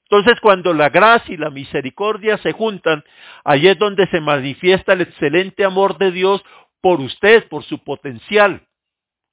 Entonces, 0.09 0.39
cuando 0.41 0.73
la 0.73 0.89
gracia 0.89 1.33
y 1.33 1.37
la 1.37 1.49
misericordia 1.49 2.37
se 2.37 2.51
juntan, 2.51 3.03
ahí 3.43 3.67
es 3.67 3.77
donde 3.79 4.05
se 4.07 4.21
manifiesta 4.21 4.93
el 4.93 5.01
excelente 5.01 5.65
amor 5.65 5.97
de 5.97 6.11
Dios 6.11 6.43
por 6.81 6.99
usted, 6.99 7.47
por 7.47 7.63
su 7.63 7.83
potencial. 7.83 8.67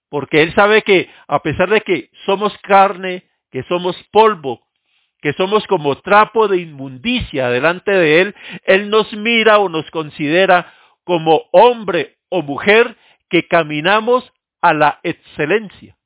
Porque 0.08 0.42
Él 0.42 0.54
sabe 0.54 0.82
que 0.82 1.10
a 1.28 1.42
pesar 1.42 1.68
de 1.68 1.80
que 1.82 2.10
somos 2.24 2.56
carne, 2.58 3.24
que 3.50 3.62
somos 3.64 3.96
polvo, 4.10 4.62
que 5.20 5.32
somos 5.34 5.66
como 5.66 5.96
trapo 6.00 6.48
de 6.48 6.58
inmundicia 6.58 7.50
delante 7.50 7.90
de 7.92 8.20
Él, 8.20 8.34
Él 8.64 8.90
nos 8.90 9.12
mira 9.12 9.58
o 9.58 9.68
nos 9.68 9.90
considera 9.90 10.72
como 11.04 11.42
hombre 11.52 12.16
o 12.28 12.42
mujer 12.42 12.96
que 13.28 13.46
caminamos 13.46 14.32
a 14.60 14.72
la 14.74 15.00
excelencia. 15.02 15.96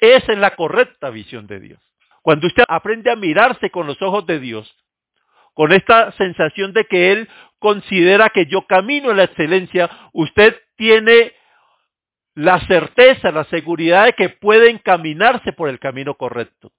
Esa 0.00 0.32
es 0.32 0.38
la 0.38 0.56
correcta 0.56 1.10
visión 1.10 1.46
de 1.46 1.60
Dios. 1.60 1.93
Cuando 2.24 2.46
usted 2.46 2.64
aprende 2.68 3.10
a 3.10 3.16
mirarse 3.16 3.68
con 3.68 3.86
los 3.86 4.00
ojos 4.00 4.24
de 4.24 4.40
Dios, 4.40 4.74
con 5.52 5.72
esta 5.72 6.10
sensación 6.12 6.72
de 6.72 6.86
que 6.86 7.12
Él 7.12 7.28
considera 7.58 8.30
que 8.30 8.46
yo 8.46 8.66
camino 8.66 9.10
a 9.10 9.14
la 9.14 9.24
excelencia, 9.24 9.90
usted 10.14 10.58
tiene 10.74 11.34
la 12.34 12.60
certeza, 12.60 13.30
la 13.30 13.44
seguridad 13.44 14.06
de 14.06 14.14
que 14.14 14.30
puede 14.30 14.70
encaminarse 14.70 15.52
por 15.52 15.68
el 15.68 15.78
camino 15.78 16.14
correcto 16.14 16.72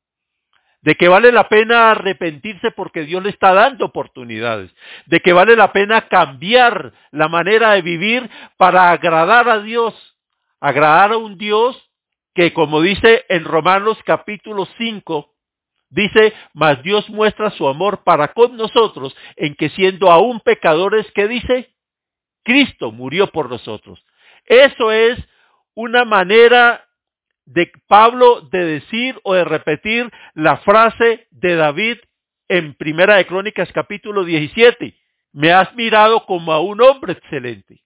de 0.81 0.93
que 0.93 1.07
vale 1.07 1.31
la 1.31 1.49
pena 1.49 1.91
arrepentirse 1.91 2.69
porque 2.69 3.05
Dios 3.05 3.23
le 3.23 3.31
está 3.31 3.53
dando 3.55 3.85
oportunidades, 3.85 4.71
de 5.07 5.19
que 5.19 5.33
vale 5.33 5.55
la 5.55 5.71
pena 5.73 6.07
cambiar 6.07 6.93
la 7.09 7.27
manera 7.27 7.71
de 7.71 7.81
vivir 7.81 8.29
para 8.55 8.91
agradar 8.91 9.49
a 9.49 9.61
Dios, 9.61 9.95
agradar 10.59 11.13
a 11.13 11.17
un 11.17 11.39
Dios 11.39 11.89
que 12.35 12.53
como 12.53 12.81
dice 12.81 13.25
en 13.29 13.45
Romanos 13.45 13.97
capítulo 14.05 14.67
5, 14.77 15.34
dice, 15.89 16.33
mas 16.53 16.81
Dios 16.83 17.09
muestra 17.09 17.51
su 17.51 17.67
amor 17.67 18.03
para 18.03 18.33
con 18.33 18.57
nosotros 18.57 19.15
en 19.35 19.55
que 19.55 19.69
siendo 19.69 20.11
aún 20.11 20.39
pecadores, 20.39 21.09
que 21.11 21.27
dice? 21.27 21.73
Cristo 22.43 22.91
murió 22.91 23.27
por 23.27 23.49
nosotros. 23.49 24.05
Eso 24.45 24.91
es 24.91 25.17
una 25.73 26.05
manera 26.05 26.85
de 27.45 27.71
Pablo 27.87 28.41
de 28.41 28.65
decir 28.65 29.19
o 29.23 29.33
de 29.33 29.43
repetir 29.43 30.11
la 30.33 30.57
frase 30.57 31.27
de 31.31 31.55
David 31.55 31.97
en 32.47 32.75
Primera 32.75 33.15
de 33.15 33.25
Crónicas 33.25 33.71
capítulo 33.71 34.23
17. 34.23 34.95
Me 35.33 35.51
has 35.51 35.73
mirado 35.75 36.25
como 36.25 36.53
a 36.53 36.61
un 36.61 36.81
hombre 36.81 37.13
excelente. 37.13 37.83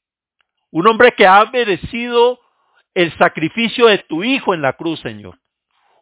Un 0.71 0.87
hombre 0.87 1.13
que 1.13 1.25
ha 1.25 1.43
merecido 1.45 2.39
el 2.93 3.15
sacrificio 3.17 3.87
de 3.87 3.99
tu 3.99 4.23
Hijo 4.23 4.53
en 4.53 4.61
la 4.61 4.73
cruz, 4.73 4.99
Señor. 4.99 5.39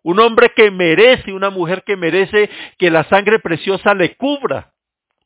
Un 0.03 0.19
hombre 0.19 0.51
que 0.55 0.71
merece, 0.71 1.33
una 1.33 1.49
mujer 1.49 1.83
que 1.83 1.95
merece 1.95 2.49
que 2.77 2.91
la 2.91 3.03
sangre 3.05 3.39
preciosa 3.39 3.93
le 3.93 4.15
cubra, 4.15 4.73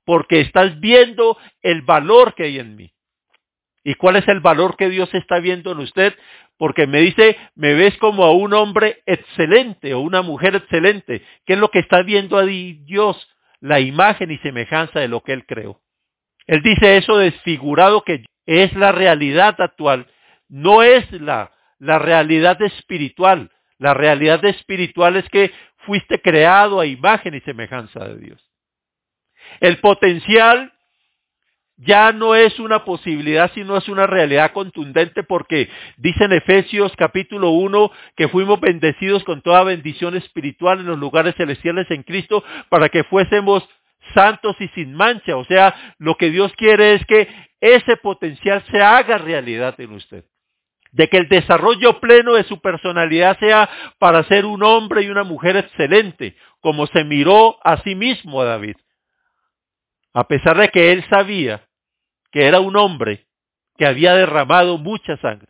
porque 0.06 0.42
estás 0.42 0.80
viendo 0.80 1.38
el 1.62 1.82
valor 1.82 2.34
que 2.34 2.44
hay 2.44 2.60
en 2.60 2.76
mí. 2.76 2.94
¿Y 3.84 3.96
cuál 3.96 4.16
es 4.16 4.28
el 4.28 4.40
valor 4.40 4.78
que 4.78 4.90
Dios 4.90 5.14
está 5.14 5.40
viendo 5.40 5.72
en 5.72 5.80
usted? 5.80 6.16
Porque 6.58 6.86
me 6.86 7.00
dice, 7.00 7.38
me 7.56 7.74
ves 7.74 7.98
como 7.98 8.24
a 8.24 8.32
un 8.32 8.54
hombre 8.54 9.02
excelente 9.06 9.94
o 9.94 10.00
una 10.00 10.22
mujer 10.22 10.56
excelente. 10.56 11.24
¿Qué 11.46 11.54
es 11.54 11.60
lo 11.60 11.70
que 11.72 11.80
está 11.80 12.04
viendo 12.04 12.38
a 12.38 12.46
Dios? 12.46 13.28
La 13.60 13.80
imagen 13.80 14.32
y 14.32 14.38
semejanza 14.40 15.00
de 15.00 15.08
lo 15.08 15.22
que 15.22 15.34
Él 15.34 15.46
creó. 15.46 15.82
Él 16.48 16.62
dice 16.62 16.98
eso 16.98 17.18
desfigurado 17.18 18.04
que 18.04 18.26
es 18.46 18.74
la 18.74 18.92
realidad 18.92 19.56
actual, 19.60 20.08
no 20.50 20.84
es 20.84 21.10
la, 21.14 21.52
la 21.80 21.98
realidad 21.98 22.62
espiritual. 22.62 23.52
La 23.82 23.96
realidad 23.96 24.46
espiritual 24.46 25.16
es 25.16 25.28
que 25.30 25.52
fuiste 25.88 26.22
creado 26.22 26.80
a 26.80 26.86
imagen 26.86 27.34
y 27.34 27.40
semejanza 27.40 28.08
de 28.10 28.18
Dios. 28.20 28.52
El 29.60 29.80
potencial 29.80 30.72
ya 31.78 32.12
no 32.12 32.36
es 32.36 32.60
una 32.60 32.86
posibilidad, 32.86 33.52
sino 33.56 33.76
es 33.76 33.90
una 33.90 34.06
realidad 34.06 34.52
contundente 34.52 35.24
porque 35.24 35.68
dice 35.98 36.26
en 36.26 36.34
Efesios 36.34 36.94
capítulo 36.96 37.50
1 37.50 37.92
que 38.16 38.28
fuimos 38.28 38.60
bendecidos 38.60 39.24
con 39.24 39.42
toda 39.42 39.64
bendición 39.64 40.16
espiritual 40.16 40.82
en 40.82 40.86
los 40.86 41.00
lugares 41.00 41.34
celestiales 41.36 41.90
en 41.90 42.04
Cristo 42.04 42.44
para 42.70 42.90
que 42.90 43.04
fuésemos 43.06 43.68
santos 44.14 44.56
y 44.60 44.68
sin 44.76 44.94
mancha. 44.94 45.36
O 45.38 45.46
sea, 45.46 45.96
lo 45.98 46.18
que 46.18 46.30
Dios 46.30 46.54
quiere 46.56 46.94
es 46.94 47.06
que 47.08 47.28
ese 47.60 47.98
potencial 47.98 48.64
se 48.70 48.80
haga 48.80 49.18
realidad 49.18 49.74
en 49.82 49.94
usted. 49.94 50.24
De 50.92 51.08
que 51.08 51.18
el 51.18 51.30
desarrollo 51.30 52.00
pleno 52.00 52.34
de 52.34 52.44
su 52.44 52.60
personalidad 52.60 53.40
sea 53.40 53.70
para 53.98 54.24
ser 54.24 54.46
un 54.46 54.62
hombre 54.64 55.04
y 55.04 55.10
una 55.10 55.24
mujer 55.24 55.56
excelente, 55.58 56.36
como 56.60 56.88
se 56.88 57.04
miró 57.04 57.58
a 57.64 57.82
sí 57.84 57.96
mismo 57.96 58.42
a 58.42 58.46
David. 58.46 58.76
A 60.14 60.28
pesar 60.28 60.58
de 60.58 60.70
que 60.70 60.92
él 60.92 61.06
sabía 61.10 61.66
que 62.32 62.46
era 62.46 62.60
un 62.60 62.76
hombre 62.76 63.26
que 63.78 63.86
había 63.86 64.14
derramado 64.16 64.78
mucha 64.78 65.18
sangre. 65.18 65.48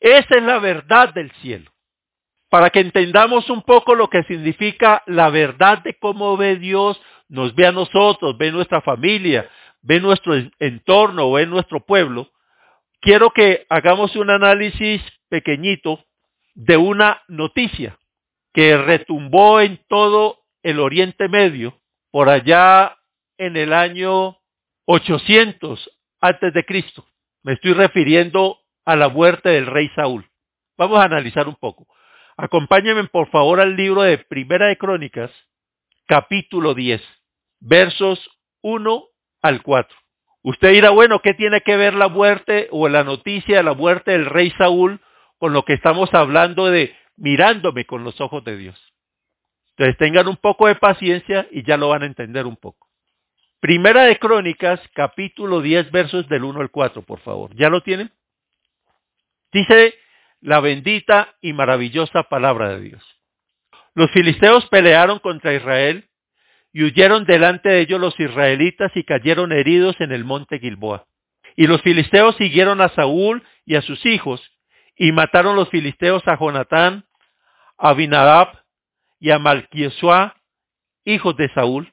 Esa 0.00 0.36
es 0.36 0.42
la 0.42 0.58
verdad 0.58 1.14
del 1.14 1.30
cielo. 1.42 1.70
Para 2.50 2.70
que 2.70 2.80
entendamos 2.80 3.48
un 3.50 3.62
poco 3.62 3.94
lo 3.94 4.10
que 4.10 4.24
significa 4.24 5.02
la 5.06 5.30
verdad 5.30 5.78
de 5.78 5.94
cómo 5.94 6.36
ve 6.36 6.56
Dios, 6.56 7.00
nos 7.28 7.54
ve 7.54 7.66
a 7.66 7.72
nosotros, 7.72 8.36
ve 8.36 8.52
nuestra 8.52 8.80
familia, 8.82 9.48
ve 9.80 10.00
nuestro 10.00 10.34
entorno, 10.58 11.32
ve 11.32 11.46
nuestro 11.46 11.80
pueblo, 11.80 12.28
quiero 13.02 13.32
que 13.32 13.66
hagamos 13.68 14.16
un 14.16 14.30
análisis 14.30 15.02
pequeñito 15.28 16.02
de 16.54 16.76
una 16.78 17.22
noticia 17.28 17.98
que 18.54 18.78
retumbó 18.78 19.60
en 19.60 19.80
todo 19.88 20.38
el 20.62 20.78
Oriente 20.78 21.28
Medio 21.28 21.78
por 22.10 22.28
allá 22.30 22.96
en 23.36 23.56
el 23.56 23.72
año 23.72 24.38
800 24.86 25.90
antes 26.20 26.54
de 26.54 26.64
Cristo. 26.64 27.04
Me 27.42 27.54
estoy 27.54 27.72
refiriendo 27.72 28.58
a 28.84 28.94
la 28.94 29.08
muerte 29.08 29.48
del 29.48 29.66
rey 29.66 29.90
Saúl. 29.96 30.24
Vamos 30.78 30.98
a 31.00 31.04
analizar 31.04 31.48
un 31.48 31.56
poco. 31.56 31.86
Acompáñenme 32.36 33.04
por 33.08 33.28
favor 33.30 33.60
al 33.60 33.76
libro 33.76 34.02
de 34.02 34.18
Primera 34.18 34.66
de 34.66 34.78
Crónicas, 34.78 35.30
capítulo 36.06 36.74
10, 36.74 37.02
versos 37.60 38.30
1 38.62 39.04
al 39.42 39.62
4. 39.62 40.01
Usted 40.42 40.72
dirá, 40.72 40.90
bueno, 40.90 41.20
¿qué 41.20 41.34
tiene 41.34 41.60
que 41.60 41.76
ver 41.76 41.94
la 41.94 42.08
muerte 42.08 42.68
o 42.70 42.88
la 42.88 43.04
noticia 43.04 43.58
de 43.58 43.62
la 43.62 43.74
muerte 43.74 44.10
del 44.10 44.26
rey 44.26 44.50
Saúl 44.58 45.00
con 45.38 45.52
lo 45.52 45.64
que 45.64 45.74
estamos 45.74 46.12
hablando 46.14 46.66
de 46.66 46.94
mirándome 47.16 47.84
con 47.84 48.02
los 48.02 48.20
ojos 48.20 48.42
de 48.44 48.56
Dios? 48.56 48.92
Entonces 49.76 49.96
tengan 49.98 50.28
un 50.28 50.36
poco 50.36 50.66
de 50.66 50.74
paciencia 50.74 51.46
y 51.50 51.62
ya 51.62 51.76
lo 51.76 51.88
van 51.88 52.02
a 52.02 52.06
entender 52.06 52.46
un 52.46 52.56
poco. 52.56 52.88
Primera 53.60 54.04
de 54.04 54.18
Crónicas, 54.18 54.80
capítulo 54.92 55.60
10, 55.60 55.92
versos 55.92 56.28
del 56.28 56.42
1 56.42 56.60
al 56.60 56.70
4, 56.70 57.02
por 57.02 57.20
favor. 57.20 57.54
¿Ya 57.54 57.68
lo 57.68 57.80
tienen? 57.82 58.10
Dice 59.52 59.94
la 60.40 60.58
bendita 60.58 61.36
y 61.40 61.52
maravillosa 61.52 62.24
palabra 62.24 62.70
de 62.70 62.80
Dios. 62.80 63.22
Los 63.94 64.10
filisteos 64.10 64.66
pelearon 64.66 65.20
contra 65.20 65.54
Israel 65.54 66.08
y 66.72 66.84
huyeron 66.84 67.24
delante 67.24 67.68
de 67.68 67.80
ellos 67.80 68.00
los 68.00 68.18
israelitas 68.18 68.90
y 68.94 69.04
cayeron 69.04 69.52
heridos 69.52 70.00
en 70.00 70.12
el 70.12 70.24
monte 70.24 70.58
Gilboa. 70.58 71.06
Y 71.54 71.66
los 71.66 71.82
filisteos 71.82 72.36
siguieron 72.36 72.80
a 72.80 72.88
Saúl 72.90 73.42
y 73.66 73.76
a 73.76 73.82
sus 73.82 74.04
hijos 74.06 74.40
y 74.96 75.12
mataron 75.12 75.56
los 75.56 75.68
filisteos 75.68 76.26
a 76.26 76.38
Jonatán, 76.38 77.04
a 77.76 77.90
Abinadab 77.90 78.62
y 79.20 79.30
a 79.30 79.38
Malquiesua, 79.38 80.36
hijos 81.04 81.36
de 81.36 81.48
Saúl, 81.50 81.92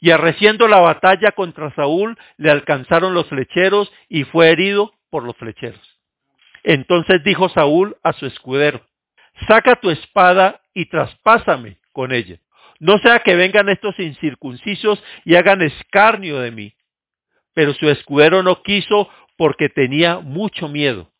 y 0.00 0.10
arreciendo 0.10 0.68
la 0.68 0.78
batalla 0.78 1.32
contra 1.32 1.74
Saúl, 1.74 2.16
le 2.36 2.50
alcanzaron 2.50 3.14
los 3.14 3.28
flecheros 3.28 3.90
y 4.08 4.24
fue 4.24 4.50
herido 4.50 4.92
por 5.10 5.24
los 5.24 5.36
flecheros. 5.36 5.80
Entonces 6.62 7.22
dijo 7.24 7.48
Saúl 7.48 7.96
a 8.02 8.12
su 8.12 8.26
escudero, 8.26 8.84
saca 9.46 9.76
tu 9.76 9.90
espada 9.90 10.60
y 10.74 10.86
traspásame 10.86 11.78
con 11.92 12.12
ella. 12.12 12.38
No 12.78 12.98
sea 12.98 13.20
que 13.20 13.34
vengan 13.34 13.68
estos 13.68 13.98
incircuncisos 13.98 15.02
y 15.24 15.34
hagan 15.34 15.62
escarnio 15.62 16.38
de 16.40 16.50
mí. 16.50 16.74
Pero 17.54 17.74
su 17.74 17.88
escudero 17.88 18.42
no 18.42 18.62
quiso 18.62 19.08
porque 19.36 19.68
tenía 19.68 20.20
mucho 20.20 20.68
miedo. 20.68 21.10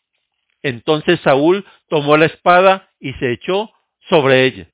Entonces 0.62 1.20
Saúl 1.20 1.64
tomó 1.88 2.16
la 2.16 2.26
espada 2.26 2.90
y 3.00 3.12
se 3.14 3.32
echó 3.32 3.70
sobre 4.08 4.44
ella. 4.44 4.68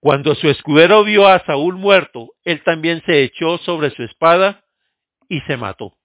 Cuando 0.00 0.34
su 0.34 0.48
escudero 0.48 1.02
vio 1.04 1.26
a 1.26 1.44
Saúl 1.46 1.76
muerto, 1.76 2.30
él 2.44 2.62
también 2.62 3.02
se 3.06 3.22
echó 3.22 3.58
sobre 3.58 3.90
su 3.90 4.02
espada 4.02 4.64
y 5.28 5.40
se 5.42 5.56
mató. 5.56 5.96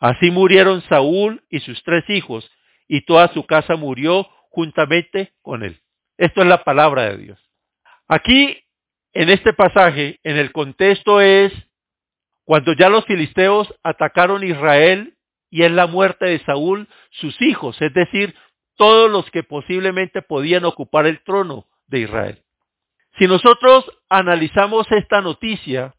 Así 0.00 0.30
murieron 0.30 0.82
Saúl 0.82 1.42
y 1.48 1.60
sus 1.60 1.82
tres 1.84 2.04
hijos, 2.10 2.50
y 2.88 3.02
toda 3.02 3.32
su 3.32 3.46
casa 3.46 3.76
murió 3.76 4.28
juntamente 4.50 5.32
con 5.42 5.62
él. 5.62 5.80
Esto 6.18 6.42
es 6.42 6.48
la 6.48 6.64
palabra 6.64 7.10
de 7.10 7.18
Dios. 7.18 7.50
Aquí, 8.08 8.63
en 9.14 9.30
este 9.30 9.52
pasaje, 9.52 10.18
en 10.24 10.36
el 10.36 10.52
contexto 10.52 11.20
es 11.20 11.52
cuando 12.44 12.74
ya 12.74 12.88
los 12.88 13.04
filisteos 13.06 13.72
atacaron 13.82 14.44
Israel 14.44 15.16
y 15.50 15.62
en 15.62 15.76
la 15.76 15.86
muerte 15.86 16.26
de 16.26 16.40
Saúl, 16.40 16.88
sus 17.10 17.40
hijos, 17.40 17.80
es 17.80 17.94
decir, 17.94 18.34
todos 18.76 19.08
los 19.10 19.30
que 19.30 19.44
posiblemente 19.44 20.20
podían 20.20 20.64
ocupar 20.64 21.06
el 21.06 21.22
trono 21.22 21.66
de 21.86 22.00
Israel. 22.00 22.42
Si 23.18 23.28
nosotros 23.28 23.88
analizamos 24.08 24.90
esta 24.90 25.20
noticia, 25.20 25.94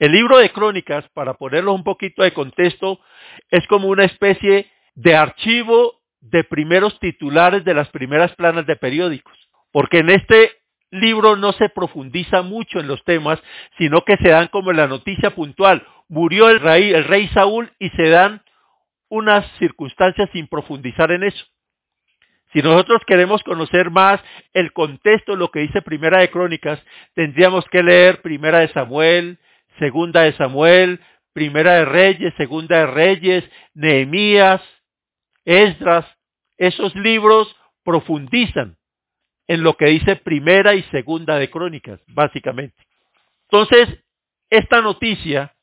el 0.00 0.10
libro 0.10 0.38
de 0.38 0.50
crónicas, 0.50 1.08
para 1.10 1.34
ponerlo 1.34 1.72
un 1.72 1.84
poquito 1.84 2.24
de 2.24 2.34
contexto, 2.34 2.98
es 3.48 3.64
como 3.68 3.86
una 3.86 4.04
especie 4.04 4.68
de 4.96 5.14
archivo 5.14 6.00
de 6.20 6.42
primeros 6.42 6.98
titulares 6.98 7.64
de 7.64 7.74
las 7.74 7.88
primeras 7.90 8.34
planas 8.34 8.66
de 8.66 8.74
periódicos, 8.74 9.38
porque 9.70 9.98
en 9.98 10.10
este 10.10 10.63
libro 11.00 11.36
no 11.36 11.52
se 11.52 11.68
profundiza 11.68 12.42
mucho 12.42 12.80
en 12.80 12.86
los 12.86 13.02
temas, 13.04 13.42
sino 13.78 14.02
que 14.02 14.16
se 14.16 14.28
dan 14.28 14.48
como 14.48 14.72
la 14.72 14.86
noticia 14.86 15.30
puntual. 15.30 15.86
Murió 16.08 16.48
el 16.48 16.60
rey, 16.60 16.92
el 16.92 17.04
rey 17.04 17.28
Saúl 17.28 17.72
y 17.78 17.90
se 17.90 18.08
dan 18.08 18.42
unas 19.08 19.46
circunstancias 19.58 20.28
sin 20.32 20.46
profundizar 20.46 21.10
en 21.12 21.24
eso. 21.24 21.44
Si 22.52 22.62
nosotros 22.62 23.02
queremos 23.06 23.42
conocer 23.42 23.90
más 23.90 24.20
el 24.52 24.72
contexto 24.72 25.34
lo 25.34 25.50
que 25.50 25.60
dice 25.60 25.82
Primera 25.82 26.20
de 26.20 26.30
Crónicas, 26.30 26.80
tendríamos 27.14 27.64
que 27.66 27.82
leer 27.82 28.22
Primera 28.22 28.60
de 28.60 28.68
Samuel, 28.68 29.38
Segunda 29.78 30.22
de 30.22 30.32
Samuel, 30.34 31.00
Primera 31.32 31.74
de 31.74 31.84
Reyes, 31.84 32.32
Segunda 32.36 32.78
de 32.78 32.86
Reyes, 32.86 33.44
Nehemías, 33.74 34.62
Esdras. 35.44 36.06
Esos 36.56 36.94
libros 36.94 37.56
profundizan 37.82 38.76
en 39.46 39.62
lo 39.62 39.76
que 39.76 39.86
dice 39.86 40.16
Primera 40.16 40.74
y 40.74 40.82
Segunda 40.84 41.38
de 41.38 41.50
Crónicas, 41.50 42.00
básicamente. 42.08 42.76
Entonces, 43.50 43.88
esta 44.50 44.80
noticia 44.80 45.54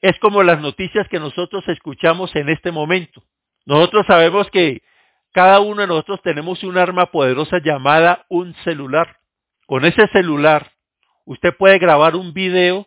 es 0.00 0.18
como 0.20 0.42
las 0.42 0.60
noticias 0.60 1.08
que 1.08 1.20
nosotros 1.20 1.64
escuchamos 1.68 2.34
en 2.36 2.48
este 2.48 2.72
momento. 2.72 3.22
Nosotros 3.66 4.06
sabemos 4.06 4.50
que 4.50 4.82
cada 5.32 5.60
uno 5.60 5.82
de 5.82 5.88
nosotros 5.88 6.20
tenemos 6.22 6.62
un 6.64 6.78
arma 6.78 7.06
poderosa 7.06 7.58
llamada 7.62 8.24
un 8.28 8.54
celular. 8.64 9.18
Con 9.66 9.84
ese 9.84 10.06
celular 10.08 10.72
usted 11.24 11.54
puede 11.56 11.78
grabar 11.78 12.16
un 12.16 12.32
video 12.32 12.86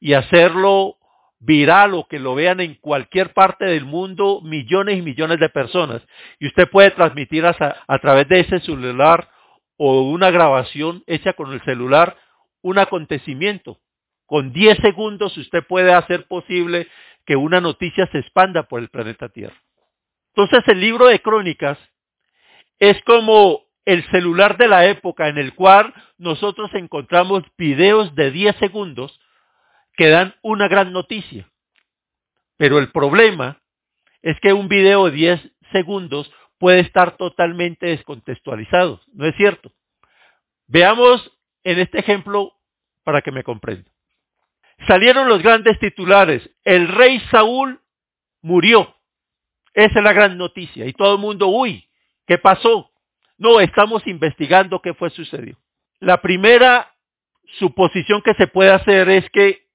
y 0.00 0.14
hacerlo 0.14 0.96
viral 1.38 1.94
o 1.94 2.06
que 2.06 2.18
lo 2.18 2.34
vean 2.34 2.60
en 2.60 2.74
cualquier 2.74 3.32
parte 3.32 3.64
del 3.66 3.84
mundo 3.84 4.40
millones 4.42 4.98
y 4.98 5.02
millones 5.02 5.38
de 5.40 5.48
personas. 5.48 6.02
Y 6.38 6.46
usted 6.46 6.68
puede 6.70 6.90
transmitir 6.92 7.44
a, 7.44 7.54
a 7.86 7.98
través 7.98 8.28
de 8.28 8.40
ese 8.40 8.60
celular 8.60 9.28
o 9.82 10.02
una 10.02 10.30
grabación 10.30 11.02
hecha 11.06 11.32
con 11.32 11.54
el 11.54 11.62
celular 11.62 12.18
un 12.60 12.78
acontecimiento. 12.78 13.80
Con 14.26 14.52
10 14.52 14.76
segundos 14.82 15.34
usted 15.38 15.64
puede 15.66 15.94
hacer 15.94 16.26
posible 16.26 16.86
que 17.24 17.34
una 17.34 17.62
noticia 17.62 18.06
se 18.12 18.18
expanda 18.18 18.64
por 18.64 18.80
el 18.80 18.90
planeta 18.90 19.30
Tierra. 19.30 19.56
Entonces 20.34 20.68
el 20.68 20.82
libro 20.82 21.06
de 21.06 21.22
Crónicas 21.22 21.78
es 22.78 23.02
como 23.04 23.62
el 23.86 24.04
celular 24.10 24.58
de 24.58 24.68
la 24.68 24.84
época 24.84 25.28
en 25.28 25.38
el 25.38 25.54
cual 25.54 25.94
nosotros 26.18 26.70
encontramos 26.74 27.44
videos 27.56 28.14
de 28.14 28.32
10 28.32 28.56
segundos 28.56 29.18
que 29.94 30.10
dan 30.10 30.34
una 30.42 30.68
gran 30.68 30.92
noticia. 30.92 31.50
Pero 32.58 32.78
el 32.78 32.92
problema 32.92 33.62
es 34.20 34.38
que 34.40 34.52
un 34.52 34.68
video 34.68 35.06
de 35.06 35.12
10 35.12 35.40
segundos 35.72 36.30
puede 36.60 36.80
estar 36.80 37.16
totalmente 37.16 37.86
descontextualizado, 37.86 39.00
¿no 39.14 39.26
es 39.26 39.34
cierto? 39.36 39.72
Veamos 40.68 41.32
en 41.64 41.80
este 41.80 41.98
ejemplo 41.98 42.52
para 43.02 43.22
que 43.22 43.32
me 43.32 43.42
comprenda. 43.42 43.90
Salieron 44.86 45.26
los 45.26 45.42
grandes 45.42 45.78
titulares, 45.78 46.48
el 46.64 46.86
rey 46.88 47.18
Saúl 47.30 47.80
murió. 48.42 48.94
Esa 49.72 50.00
es 50.00 50.04
la 50.04 50.12
gran 50.12 50.36
noticia. 50.36 50.86
Y 50.86 50.92
todo 50.92 51.14
el 51.14 51.20
mundo, 51.20 51.46
uy, 51.46 51.88
¿qué 52.26 52.36
pasó? 52.36 52.90
No, 53.38 53.58
estamos 53.60 54.06
investigando 54.06 54.82
qué 54.82 54.92
fue 54.92 55.08
sucedió. 55.08 55.56
La 55.98 56.20
primera 56.20 56.94
suposición 57.58 58.20
que 58.20 58.34
se 58.34 58.46
puede 58.46 58.70
hacer 58.70 59.08
es 59.08 59.28
que 59.30 59.66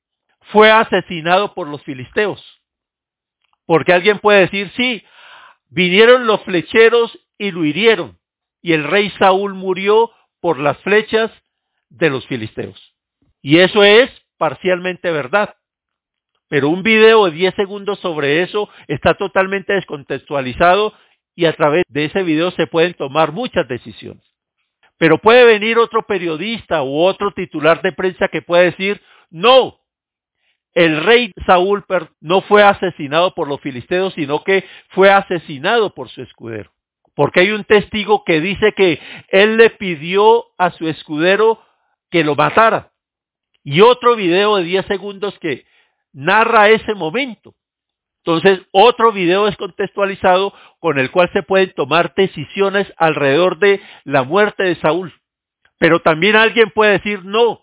fue 0.51 0.69
asesinado 0.69 1.55
por 1.55 1.67
los 1.67 1.81
filisteos. 1.83 2.43
Porque 3.65 3.91
alguien 3.91 4.19
puede 4.19 4.41
decir, 4.41 4.71
sí, 4.75 5.03
vinieron 5.75 6.25
los 6.25 6.41
flecheros 6.43 7.19
y 7.37 7.51
lo 7.51 7.65
hirieron. 7.65 8.17
Y 8.61 8.71
el 8.71 8.85
rey 8.85 9.11
Saúl 9.19 9.53
murió 9.53 10.09
por 10.39 10.57
las 10.57 10.77
flechas 10.79 11.29
de 11.89 12.09
los 12.09 12.25
filisteos. 12.27 12.95
Y 13.41 13.59
eso 13.59 13.83
es 13.83 14.09
parcialmente 14.37 15.11
verdad. 15.11 15.55
Pero 16.47 16.69
un 16.69 16.81
video 16.81 17.25
de 17.25 17.31
10 17.31 17.55
segundos 17.55 17.99
sobre 17.99 18.41
eso 18.41 18.69
está 18.87 19.15
totalmente 19.15 19.73
descontextualizado 19.73 20.93
y 21.35 21.45
a 21.45 21.53
través 21.53 21.83
de 21.89 22.05
ese 22.05 22.23
video 22.23 22.51
se 22.51 22.67
pueden 22.67 22.93
tomar 22.93 23.33
muchas 23.33 23.67
decisiones. 23.67 24.23
Pero 24.97 25.17
puede 25.17 25.43
venir 25.43 25.77
otro 25.77 26.03
periodista 26.03 26.83
u 26.83 27.01
otro 27.01 27.31
titular 27.31 27.81
de 27.81 27.91
prensa 27.91 28.29
que 28.29 28.41
puede 28.41 28.71
decir, 28.71 29.01
no, 29.29 29.79
el 30.75 31.03
rey 31.03 31.31
Saúl 31.47 31.85
no 32.19 32.41
fue 32.41 32.61
asesinado 32.61 33.33
por 33.33 33.47
los 33.47 33.61
filisteos, 33.61 34.13
sino 34.13 34.43
que 34.43 34.65
fue 34.89 35.09
asesinado 35.09 35.95
por 35.95 36.09
su 36.09 36.21
escudero. 36.21 36.71
Porque 37.15 37.39
hay 37.39 37.51
un 37.51 37.63
testigo 37.63 38.25
que 38.25 38.41
dice 38.41 38.73
que 38.73 38.99
él 39.29 39.55
le 39.55 39.69
pidió 39.69 40.45
a 40.57 40.71
su 40.71 40.89
escudero 40.89 41.61
que 42.11 42.25
lo 42.25 42.35
matara. 42.35 42.91
Y 43.63 43.79
otro 43.79 44.17
video 44.17 44.57
de 44.57 44.63
10 44.63 44.85
segundos 44.85 45.39
que 45.39 45.65
narra 46.11 46.69
ese 46.69 46.93
momento. 46.93 47.55
Entonces, 48.25 48.59
otro 48.71 49.13
video 49.13 49.47
es 49.47 49.55
contextualizado 49.55 50.53
con 50.79 50.99
el 50.99 51.09
cual 51.09 51.29
se 51.31 51.43
pueden 51.43 51.71
tomar 51.73 52.13
decisiones 52.15 52.91
alrededor 52.97 53.59
de 53.59 53.81
la 54.03 54.23
muerte 54.23 54.63
de 54.63 54.75
Saúl. 54.75 55.13
Pero 55.77 56.01
también 56.01 56.35
alguien 56.35 56.69
puede 56.71 56.93
decir, 56.93 57.23
no, 57.23 57.61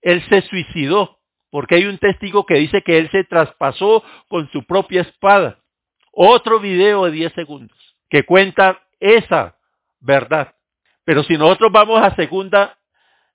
él 0.00 0.24
se 0.28 0.42
suicidó, 0.42 1.18
porque 1.54 1.76
hay 1.76 1.84
un 1.84 1.98
testigo 1.98 2.44
que 2.46 2.54
dice 2.56 2.82
que 2.82 2.98
él 2.98 3.08
se 3.12 3.22
traspasó 3.22 4.02
con 4.26 4.50
su 4.50 4.64
propia 4.64 5.02
espada. 5.02 5.60
Otro 6.10 6.58
video 6.58 7.04
de 7.04 7.12
10 7.12 7.32
segundos 7.32 7.78
que 8.10 8.24
cuenta 8.24 8.82
esa 8.98 9.56
verdad. 10.00 10.56
Pero 11.04 11.22
si 11.22 11.38
nosotros 11.38 11.70
vamos 11.70 12.02
a 12.02 12.12
segunda 12.16 12.76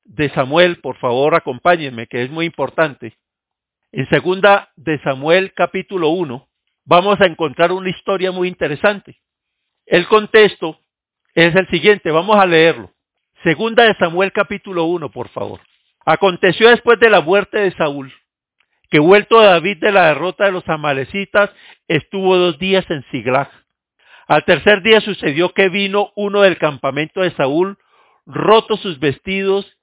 de 0.03 0.29
Samuel, 0.32 0.82
por 0.82 0.97
favor 0.97 1.34
acompáñenme, 1.34 2.08
que 2.08 2.23
es 2.23 2.29
muy 2.29 2.45
importante. 2.45 3.17
En 3.93 4.10
segunda 4.10 4.69
de 4.75 4.99
Samuel 4.99 5.53
capítulo 5.53 6.10
1 6.10 6.45
vamos 6.84 7.21
a 7.21 7.25
encontrar 7.25 7.71
una 7.71 7.89
historia 7.89 8.34
muy 8.34 8.49
interesante. 8.49 9.15
El 9.86 10.10
contexto 10.10 10.77
es 11.34 11.55
el 11.55 11.69
siguiente, 11.69 12.12
vamos 12.12 12.36
a 12.36 12.45
leerlo. 12.45 12.91
Segunda 13.45 13.86
de 13.86 13.93
Samuel 13.93 14.34
capítulo 14.34 14.84
1, 14.84 15.10
por 15.10 15.29
favor. 15.29 15.62
Aconteció 16.10 16.72
después 16.72 17.00
de 17.00 17.12
la 17.12 17.22
muerte 17.22 17.60
de 17.60 17.72
Saúl, 17.74 18.12
que 18.89 18.98
vuelto 18.98 19.39
David 19.39 19.78
de 19.78 19.91
la 19.91 20.08
derrota 20.08 20.45
de 20.45 20.52
los 20.52 20.67
amalecitas, 20.67 21.52
estuvo 21.88 22.36
dos 22.36 22.58
días 22.58 22.84
en 22.89 23.06
Siglag. 23.12 23.48
Al 24.28 24.43
tercer 24.43 24.82
día 24.82 25.02
sucedió 25.02 25.54
que 25.54 25.69
vino 25.69 26.12
uno 26.15 26.41
del 26.41 26.58
campamento 26.58 27.22
de 27.22 27.30
Saúl, 27.36 27.78
roto 28.26 28.76
sus 28.78 29.00
vestidos 29.00 29.78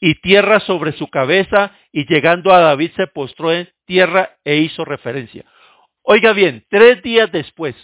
y 0.00 0.16
tierra 0.16 0.58
sobre 0.58 0.90
su 0.90 1.06
cabeza, 1.06 1.70
y 1.92 2.04
llegando 2.12 2.52
a 2.52 2.58
David 2.58 2.90
se 2.96 3.06
postró 3.06 3.52
en 3.52 3.70
tierra 3.84 4.38
e 4.44 4.56
hizo 4.56 4.84
referencia. 4.84 5.44
Oiga 6.02 6.32
bien, 6.32 6.64
tres 6.68 7.00
días 7.04 7.30
después, 7.30 7.76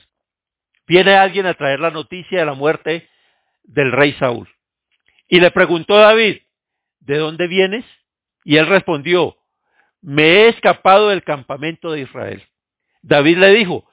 viene 0.89 1.15
alguien 1.15 1.47
a 1.47 1.55
traer 1.55 1.79
la 1.79 1.93
noticia 1.93 2.41
de 2.41 2.47
la 2.47 2.55
muerte 2.55 3.09
del 3.63 3.93
rey 3.93 4.13
Saúl. 4.15 4.49
Y 5.29 5.39
le 5.39 5.53
preguntó 5.53 5.97
a 5.97 6.01
David, 6.01 6.39
¿de 7.07 7.19
dónde 7.19 7.47
vienes? 7.47 7.85
Y 8.45 8.57
él 8.57 8.67
respondió, 8.67 9.37
me 10.03 10.23
he 10.23 10.49
escapado 10.49 11.09
del 11.09 11.23
campamento 11.23 11.93
de 11.93 12.03
Israel. 12.03 12.43
David 13.03 13.39
le 13.39 13.51
dijo, 13.51 13.89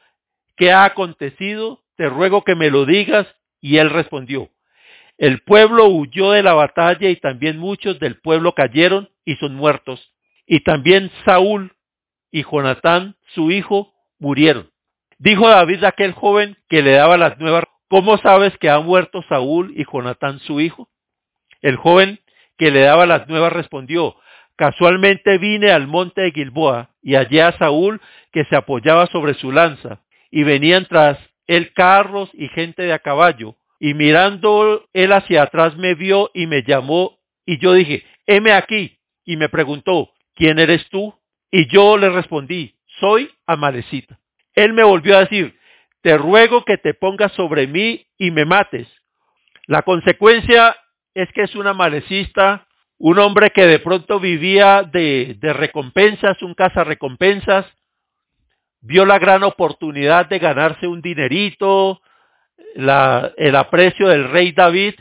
¿qué 0.55 0.71
ha 0.71 0.83
acontecido? 0.83 1.83
Te 1.95 2.09
ruego 2.09 2.43
que 2.43 2.55
me 2.55 2.69
lo 2.69 2.85
digas. 2.85 3.27
Y 3.61 3.77
él 3.77 3.89
respondió, 3.89 4.49
el 5.17 5.41
pueblo 5.41 5.87
huyó 5.87 6.31
de 6.31 6.43
la 6.43 6.53
batalla 6.53 7.09
y 7.09 7.15
también 7.15 7.57
muchos 7.57 7.99
del 7.99 8.19
pueblo 8.19 8.53
cayeron 8.53 9.09
y 9.25 9.35
son 9.35 9.55
muertos. 9.55 10.11
Y 10.45 10.61
también 10.61 11.11
Saúl 11.25 11.73
y 12.31 12.43
Jonatán, 12.43 13.15
su 13.33 13.51
hijo, 13.51 13.93
murieron. 14.19 14.69
Dijo 15.19 15.47
David 15.47 15.83
a 15.83 15.89
aquel 15.89 16.13
joven 16.13 16.57
que 16.67 16.81
le 16.81 16.93
daba 16.93 17.17
las 17.17 17.39
nuevas, 17.39 17.63
¿cómo 17.87 18.17
sabes 18.17 18.57
que 18.57 18.69
ha 18.69 18.79
muerto 18.79 19.23
Saúl 19.29 19.71
y 19.77 19.85
Jonatán, 19.85 20.39
su 20.39 20.59
hijo? 20.59 20.89
El 21.61 21.77
joven 21.77 22.19
que 22.63 22.71
le 22.71 22.79
daba 22.79 23.05
las 23.05 23.27
nuevas 23.27 23.51
respondió, 23.51 24.15
casualmente 24.55 25.37
vine 25.37 25.71
al 25.71 25.85
monte 25.85 26.21
de 26.21 26.31
Gilboa 26.31 26.91
y 27.01 27.15
hallé 27.15 27.41
a 27.41 27.57
Saúl 27.57 27.99
que 28.31 28.45
se 28.45 28.55
apoyaba 28.55 29.07
sobre 29.07 29.33
su 29.33 29.51
lanza 29.51 29.99
y 30.31 30.43
venían 30.43 30.85
tras 30.85 31.19
él 31.45 31.73
carros 31.73 32.29
y 32.31 32.47
gente 32.47 32.83
de 32.83 32.93
a 32.93 32.99
caballo 32.99 33.57
y 33.81 33.95
mirando 33.95 34.87
él 34.93 35.11
hacia 35.11 35.43
atrás 35.43 35.75
me 35.75 35.93
vio 35.93 36.31
y 36.33 36.47
me 36.47 36.63
llamó 36.63 37.19
y 37.45 37.57
yo 37.57 37.73
dije, 37.73 38.05
heme 38.27 38.53
aquí. 38.53 38.97
Y 39.25 39.35
me 39.35 39.49
preguntó, 39.49 40.11
¿quién 40.33 40.57
eres 40.57 40.87
tú? 40.89 41.13
Y 41.51 41.67
yo 41.67 41.97
le 41.97 42.11
respondí, 42.11 42.75
soy 43.01 43.29
Amalecita. 43.45 44.17
Él 44.55 44.71
me 44.71 44.83
volvió 44.83 45.17
a 45.17 45.25
decir, 45.25 45.59
te 46.01 46.17
ruego 46.17 46.63
que 46.63 46.77
te 46.77 46.93
pongas 46.93 47.33
sobre 47.33 47.67
mí 47.67 48.07
y 48.17 48.31
me 48.31 48.45
mates. 48.45 48.87
La 49.67 49.81
consecuencia 49.81 50.77
es 51.13 51.31
que 51.33 51.43
es 51.43 51.55
un 51.55 51.67
amalecista, 51.67 52.67
un 52.97 53.19
hombre 53.19 53.51
que 53.51 53.65
de 53.65 53.79
pronto 53.79 54.19
vivía 54.19 54.83
de, 54.83 55.37
recompensas, 55.41 56.41
un 56.41 56.55
recompensas, 56.55 57.65
vio 58.81 59.05
la 59.05 59.19
gran 59.19 59.43
oportunidad 59.43 60.27
de 60.27 60.39
ganarse 60.39 60.87
un 60.87 61.01
dinerito, 61.01 62.01
la, 62.75 63.31
el 63.37 63.55
aprecio 63.55 64.07
del 64.07 64.29
rey 64.29 64.51
David 64.51 64.95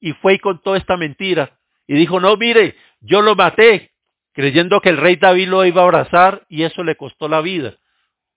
y 0.00 0.12
fue 0.12 0.34
y 0.34 0.38
contó 0.38 0.76
esta 0.76 0.96
mentira. 0.96 1.58
Y 1.86 1.94
dijo, 1.94 2.20
no, 2.20 2.36
mire, 2.36 2.76
yo 3.00 3.22
lo 3.22 3.34
maté, 3.34 3.92
creyendo 4.32 4.80
que 4.80 4.90
el 4.90 4.98
rey 4.98 5.16
David 5.16 5.48
lo 5.48 5.64
iba 5.64 5.82
a 5.82 5.84
abrazar 5.84 6.44
y 6.48 6.64
eso 6.64 6.84
le 6.84 6.96
costó 6.96 7.28
la 7.28 7.40
vida. 7.40 7.74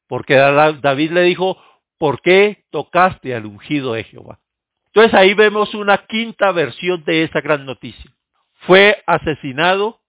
Porque 0.08 0.36
David 0.36 1.12
le 1.12 1.22
dijo, 1.24 1.62
¿por 1.98 2.22
qué 2.22 2.66
tocaste 2.72 3.36
al 3.36 3.46
ungido 3.46 3.94
de 3.94 4.04
Jehová? 4.06 4.40
Entonces 4.94 5.14
ahí 5.14 5.34
vemos 5.34 5.74
una 5.74 6.06
quinta 6.06 6.52
versión 6.52 7.04
de 7.06 7.24
esa 7.24 7.40
gran 7.40 7.66
noticia. 7.66 8.12
Fue 8.68 9.02
asesinado 9.08 10.02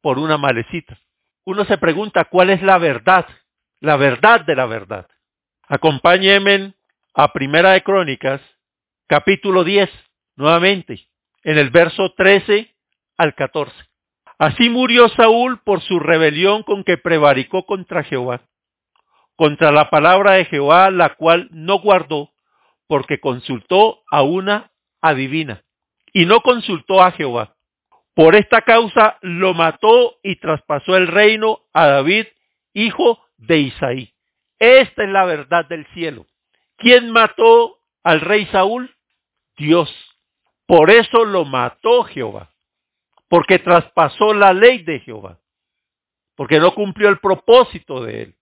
por 0.00 0.18
una 0.18 0.36
malecita. 0.36 0.98
Uno 1.44 1.64
se 1.66 1.78
pregunta, 1.78 2.24
¿cuál 2.24 2.50
es 2.50 2.60
la 2.60 2.78
verdad? 2.78 3.26
La 3.80 3.96
verdad 3.96 4.44
de 4.44 4.56
la 4.56 4.66
verdad. 4.66 5.06
Acompáñenme 5.68 6.74
a 7.14 7.32
Primera 7.32 7.72
de 7.72 7.82
Crónicas, 7.82 8.40
capítulo 9.06 9.62
10, 9.62 9.88
nuevamente, 10.36 11.06
en 11.44 11.56
el 11.56 11.70
verso 11.70 12.12
13 12.16 12.74
al 13.16 13.34
14. 13.34 13.72
Así 14.38 14.68
murió 14.68 15.08
Saúl 15.10 15.60
por 15.60 15.80
su 15.80 16.00
rebelión 16.00 16.64
con 16.64 16.82
que 16.82 16.98
prevaricó 16.98 17.66
contra 17.66 18.02
Jehová, 18.02 18.42
contra 19.36 19.70
la 19.70 19.90
palabra 19.90 20.32
de 20.32 20.46
Jehová, 20.46 20.90
la 20.90 21.14
cual 21.14 21.48
no 21.52 21.78
guardó, 21.78 22.33
porque 22.86 23.20
consultó 23.20 24.02
a 24.10 24.22
una 24.22 24.70
adivina, 25.00 25.64
y 26.12 26.26
no 26.26 26.40
consultó 26.40 27.02
a 27.02 27.12
Jehová. 27.12 27.56
Por 28.14 28.36
esta 28.36 28.62
causa 28.62 29.18
lo 29.22 29.54
mató 29.54 30.18
y 30.22 30.36
traspasó 30.36 30.96
el 30.96 31.08
reino 31.08 31.60
a 31.72 31.86
David, 31.86 32.26
hijo 32.72 33.18
de 33.36 33.58
Isaí. 33.58 34.14
Esta 34.58 35.02
es 35.02 35.10
la 35.10 35.24
verdad 35.24 35.66
del 35.66 35.84
cielo. 35.88 36.26
¿Quién 36.76 37.10
mató 37.10 37.78
al 38.04 38.20
rey 38.20 38.46
Saúl? 38.46 38.94
Dios. 39.56 39.92
Por 40.66 40.90
eso 40.90 41.24
lo 41.24 41.44
mató 41.44 42.04
Jehová. 42.04 42.50
Porque 43.28 43.58
traspasó 43.58 44.32
la 44.32 44.52
ley 44.52 44.84
de 44.84 45.00
Jehová. 45.00 45.38
Porque 46.36 46.60
no 46.60 46.74
cumplió 46.74 47.08
el 47.08 47.18
propósito 47.18 48.02
de 48.04 48.22
él. 48.22 48.34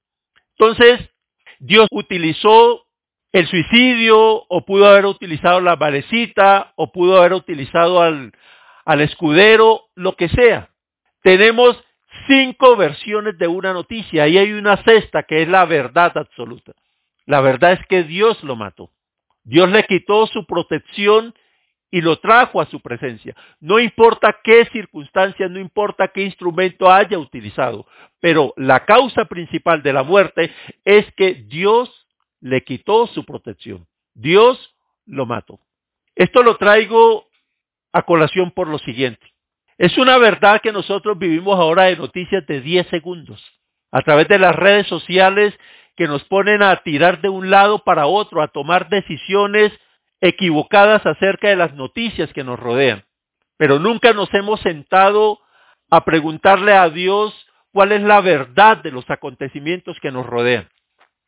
Entonces, 0.59 1.11
Dios 1.59 1.87
utilizó 1.90 2.87
el 3.33 3.47
suicidio, 3.47 4.45
o 4.49 4.64
pudo 4.64 4.87
haber 4.87 5.07
utilizado 5.07 5.61
la 5.61 5.77
valecita, 5.77 6.73
o 6.77 6.92
pudo 6.92 7.18
haber 7.18 7.33
utilizado 7.33 8.03
al, 8.03 8.33
escudero, 9.01 9.85
lo 9.95 10.16
que 10.16 10.29
sea. 10.29 10.68
Tenemos 11.23 11.83
cinco 12.27 12.77
versiones 12.77 13.38
de 13.38 13.49
una 13.49 13.73
noticia 13.73 14.29
y 14.29 14.37
hay 14.37 14.53
una 14.53 14.83
sexta 14.85 15.23
que 15.23 15.42
es 15.42 15.49
la 15.49 15.64
verdad 15.64 16.12
absoluta. 16.16 16.73
La 17.25 17.40
verdad 17.40 17.73
es 17.73 17.87
que 17.87 18.03
Dios 18.03 18.42
lo 18.45 18.55
mató. 18.55 18.90
Dios 19.45 19.71
le 19.71 19.85
quitó 19.85 20.27
su 20.27 20.45
protección 20.45 21.35
y 21.90 22.01
lo 22.01 22.18
trajo 22.18 22.61
a 22.61 22.66
su 22.66 22.81
presencia. 22.81 23.35
No 23.61 23.79
importa 23.79 24.37
qué 24.45 24.66
circunstancia, 24.73 25.49
no 25.49 25.59
importa 25.59 26.09
qué 26.09 26.23
instrumento 26.23 26.90
haya 26.90 27.18
utilizado, 27.18 27.87
pero 28.21 28.53
la 28.57 28.85
causa 28.85 29.25
principal 29.25 29.83
de 29.83 29.92
la 29.92 30.03
muerte 30.03 30.53
es 30.85 31.11
que 31.14 31.35
Dios 31.35 32.02
le 32.42 32.62
quitó 32.64 33.07
su 33.07 33.24
protección. 33.24 33.87
Dios 34.14 34.74
lo 35.07 35.24
mató. 35.24 35.61
Esto 36.14 36.42
lo 36.42 36.57
traigo 36.57 37.26
a 37.92 38.02
colación 38.02 38.50
por 38.50 38.68
lo 38.68 38.78
siguiente. 38.78 39.33
Es 39.78 39.96
una 39.96 40.18
verdad 40.18 40.61
que 40.61 40.72
nosotros 40.72 41.18
vivimos 41.18 41.59
ahora 41.59 41.85
de 41.85 41.96
noticias 41.96 42.46
de 42.46 42.61
10 42.61 42.88
segundos, 42.88 43.42
a 43.90 44.02
través 44.02 44.28
de 44.28 44.38
las 44.38 44.55
redes 44.55 44.87
sociales 44.87 45.59
que 45.96 46.07
nos 46.07 46.24
ponen 46.24 46.62
a 46.62 46.76
tirar 46.83 47.20
de 47.20 47.28
un 47.28 47.48
lado 47.50 47.78
para 47.85 48.07
otro, 48.07 48.42
a 48.42 48.48
tomar 48.48 48.88
decisiones 48.88 49.72
equivocadas 50.20 51.05
acerca 51.07 51.48
de 51.48 51.57
las 51.57 51.74
noticias 51.74 52.33
que 52.33 52.44
nos 52.44 52.59
rodean. 52.59 53.05
Pero 53.57 53.78
nunca 53.78 54.12
nos 54.12 54.33
hemos 54.35 54.61
sentado 54.61 55.40
a 55.90 56.05
preguntarle 56.05 56.72
a 56.72 56.88
Dios 56.90 57.35
cuál 57.72 57.92
es 57.92 58.02
la 58.02 58.20
verdad 58.20 58.78
de 58.78 58.90
los 58.90 59.09
acontecimientos 59.11 59.98
que 60.00 60.11
nos 60.11 60.26
rodean. 60.26 60.68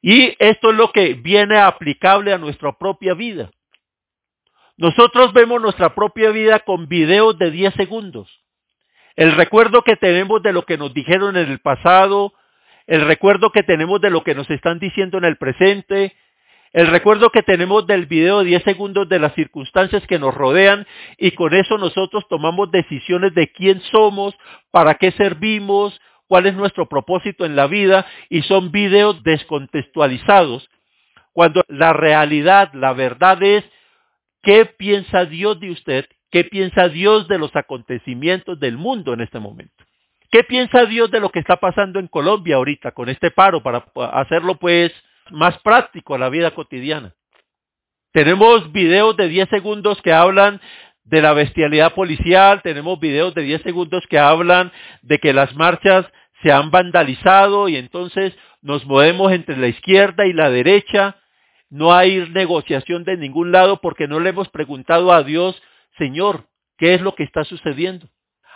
Y 0.07 0.37
esto 0.39 0.69
es 0.69 0.77
lo 0.77 0.93
que 0.93 1.15
viene 1.15 1.57
aplicable 1.57 2.35
a 2.35 2.37
nuestra 2.37 2.73
propia 2.77 3.15
vida. 3.15 3.51
Nosotros 4.77 5.33
vemos 5.33 5.63
nuestra 5.63 5.95
propia 5.95 6.29
vida 6.29 6.59
con 6.59 6.89
videos 6.89 7.39
de 7.39 7.51
10 7.51 7.73
segundos. 7.73 8.29
El 9.17 9.33
recuerdo 9.33 9.81
que 9.81 9.97
tenemos 9.97 10.43
de 10.43 10.53
lo 10.53 10.67
que 10.67 10.77
nos 10.77 10.93
dijeron 10.93 11.39
en 11.39 11.51
el 11.51 11.59
pasado, 11.61 12.35
el 12.87 13.07
recuerdo 13.07 13.51
que 13.51 13.63
tenemos 13.63 13.99
de 14.03 14.11
lo 14.11 14.23
que 14.25 14.35
nos 14.35 14.51
están 14.51 14.79
diciendo 14.79 15.17
en 15.17 15.25
el 15.25 15.39
presente, 15.39 16.15
el 16.75 16.89
recuerdo 16.89 17.31
que 17.31 17.43
tenemos 17.43 17.87
del 17.87 18.05
video 18.05 18.41
de 18.41 18.51
10 18.51 18.63
segundos 18.65 19.09
de 19.09 19.21
las 19.21 19.33
circunstancias 19.33 20.07
que 20.07 20.19
nos 20.19 20.35
rodean 20.35 20.87
y 21.17 21.31
con 21.31 21.55
eso 21.55 21.79
nosotros 21.79 22.27
tomamos 22.29 22.71
decisiones 22.71 23.33
de 23.33 23.51
quién 23.53 23.81
somos, 23.91 24.35
para 24.71 24.97
qué 24.97 25.13
servimos, 25.13 25.99
cuál 26.27 26.47
es 26.47 26.55
nuestro 26.55 26.89
propósito 26.89 27.45
en 27.45 27.57
la 27.57 27.67
vida 27.67 28.07
y 28.29 28.43
son 28.43 28.71
videos 28.73 29.23
descontextualizados 29.23 30.69
cuando 31.33 31.63
la 31.69 31.93
realidad, 31.93 32.73
la 32.75 32.93
verdad 32.93 33.43
es 33.43 33.65
qué 34.43 34.67
piensa 34.67 35.25
Dios 35.25 35.59
de 35.61 35.71
usted, 35.73 36.07
qué 36.31 36.45
piensa 36.45 36.89
Dios 36.89 37.27
de 37.29 37.39
los 37.39 37.55
acontecimientos 37.57 38.59
del 38.61 38.77
mundo 38.77 39.13
en 39.13 39.21
este 39.21 39.41
momento. 39.41 39.85
¿Qué 40.31 40.45
piensa 40.45 40.85
Dios 40.87 41.11
de 41.11 41.21
lo 41.21 41.31
que 41.31 41.39
está 41.41 41.57
pasando 41.57 41.99
en 41.99 42.09
Colombia 42.09 42.57
ahorita 42.57 42.93
con 42.93 43.09
este 43.09 43.31
paro 43.31 43.63
para 43.63 43.85
hacerlo 44.13 44.57
pues 44.57 44.93
más 45.31 45.59
práctico 45.61 46.15
a 46.15 46.19
la 46.19 46.29
vida 46.29 46.53
cotidiana? 46.53 47.15
Tenemos 48.13 48.71
videos 48.71 49.17
de 49.17 49.29
10 49.29 49.49
segundos 49.49 50.01
que 50.03 50.13
hablan 50.13 50.61
de 51.05 51.21
la 51.21 51.33
bestialidad 51.33 51.95
policial, 51.95 52.63
tenemos 52.63 52.99
videos 52.99 53.35
de 53.35 53.43
10 53.43 53.63
segundos 53.63 54.05
que 54.09 54.19
hablan 54.19 54.73
de 55.03 55.19
que 55.19 55.33
las 55.33 55.55
marchas 55.55 56.07
se 56.43 56.51
han 56.51 56.71
vandalizado 56.71 57.69
y 57.69 57.77
entonces 57.77 58.35
nos 58.63 58.87
movemos 58.87 59.33
entre 59.33 59.57
la 59.57 59.69
izquierda 59.69 60.27
y 60.27 60.33
la 60.33 60.51
derecha, 60.51 61.17
no 61.71 61.93
hay 61.93 62.29
negociación 62.31 63.05
de 63.05 63.17
ningún 63.17 63.53
lado 63.53 63.81
porque 63.81 64.09
no 64.09 64.21
le 64.21 64.31
hemos 64.31 64.49
preguntado 64.49 65.13
a 65.13 65.23
Dios, 65.23 65.61
Señor, 65.99 66.47
¿qué 66.79 66.95
es 66.95 67.01
lo 67.01 67.15
que 67.15 67.25
está 67.25 67.45
sucediendo? 67.45 68.09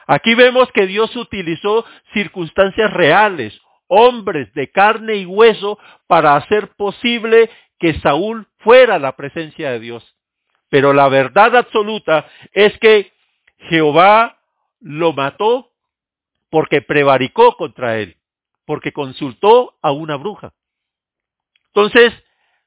Aquí 0.07 0.35
vemos 0.35 0.71
que 0.73 0.87
Dios 0.87 1.15
utilizó 1.17 1.85
circunstancias 2.15 2.91
reales, 2.93 3.61
hombres 3.89 4.53
de 4.55 4.71
carne 4.71 5.17
y 5.17 5.27
hueso, 5.27 5.79
para 6.07 6.37
hacer 6.37 6.69
posible 6.77 7.51
que 7.79 8.01
Saúl 8.01 8.47
fuera 8.59 8.99
la 8.99 9.17
presencia 9.17 9.71
de 9.71 9.81
Dios. 9.81 10.18
Pero 10.71 10.93
la 10.93 11.09
verdad 11.09 11.57
absoluta 11.57 12.29
es 12.53 12.77
que 12.79 13.13
Jehová 13.69 14.39
lo 14.81 15.13
mató 15.13 15.71
porque 16.51 16.83
prevaricó 16.83 17.57
contra 17.57 17.99
él, 17.99 18.17
porque 18.67 18.93
consultó 18.93 19.75
a 19.83 19.93
una 19.93 20.17
bruja. 20.17 20.53
Entonces, 21.69 22.13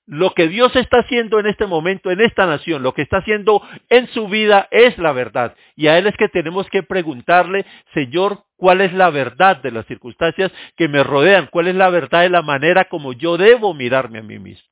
lo 0.06 0.34
que 0.34 0.48
Dios 0.48 0.76
está 0.76 1.00
haciendo 1.00 1.40
en 1.40 1.48
este 1.48 1.68
momento, 1.68 2.12
en 2.12 2.22
esta 2.22 2.46
nación, 2.46 2.84
lo 2.84 2.94
que 2.94 3.02
está 3.02 3.18
haciendo 3.18 3.62
en 3.90 4.08
su 4.10 4.28
vida 4.28 4.68
es 4.72 4.98
la 4.98 5.14
verdad. 5.14 5.56
Y 5.76 5.88
a 5.88 5.98
Él 5.98 6.08
es 6.08 6.18
que 6.18 6.28
tenemos 6.28 6.68
que 6.70 6.84
preguntarle, 6.84 7.66
Señor, 7.94 8.44
¿cuál 8.58 8.82
es 8.82 8.94
la 8.94 9.10
verdad 9.10 9.58
de 9.58 9.72
las 9.72 9.86
circunstancias 9.86 10.52
que 10.76 10.88
me 10.88 11.04
rodean? 11.04 11.48
¿Cuál 11.48 11.68
es 11.68 11.76
la 11.76 11.90
verdad 11.90 12.22
de 12.22 12.30
la 12.30 12.42
manera 12.42 12.86
como 12.86 13.14
yo 13.14 13.38
debo 13.38 13.74
mirarme 13.74 14.20
a 14.20 14.24
mí 14.24 14.40
mismo? 14.40 14.71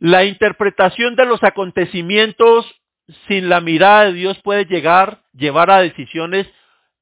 La 0.00 0.24
interpretación 0.24 1.14
de 1.14 1.26
los 1.26 1.44
acontecimientos 1.44 2.64
sin 3.28 3.50
la 3.50 3.60
mirada 3.60 4.06
de 4.06 4.14
Dios 4.14 4.40
puede 4.42 4.64
llegar, 4.64 5.20
llevar 5.34 5.70
a 5.70 5.82
decisiones 5.82 6.46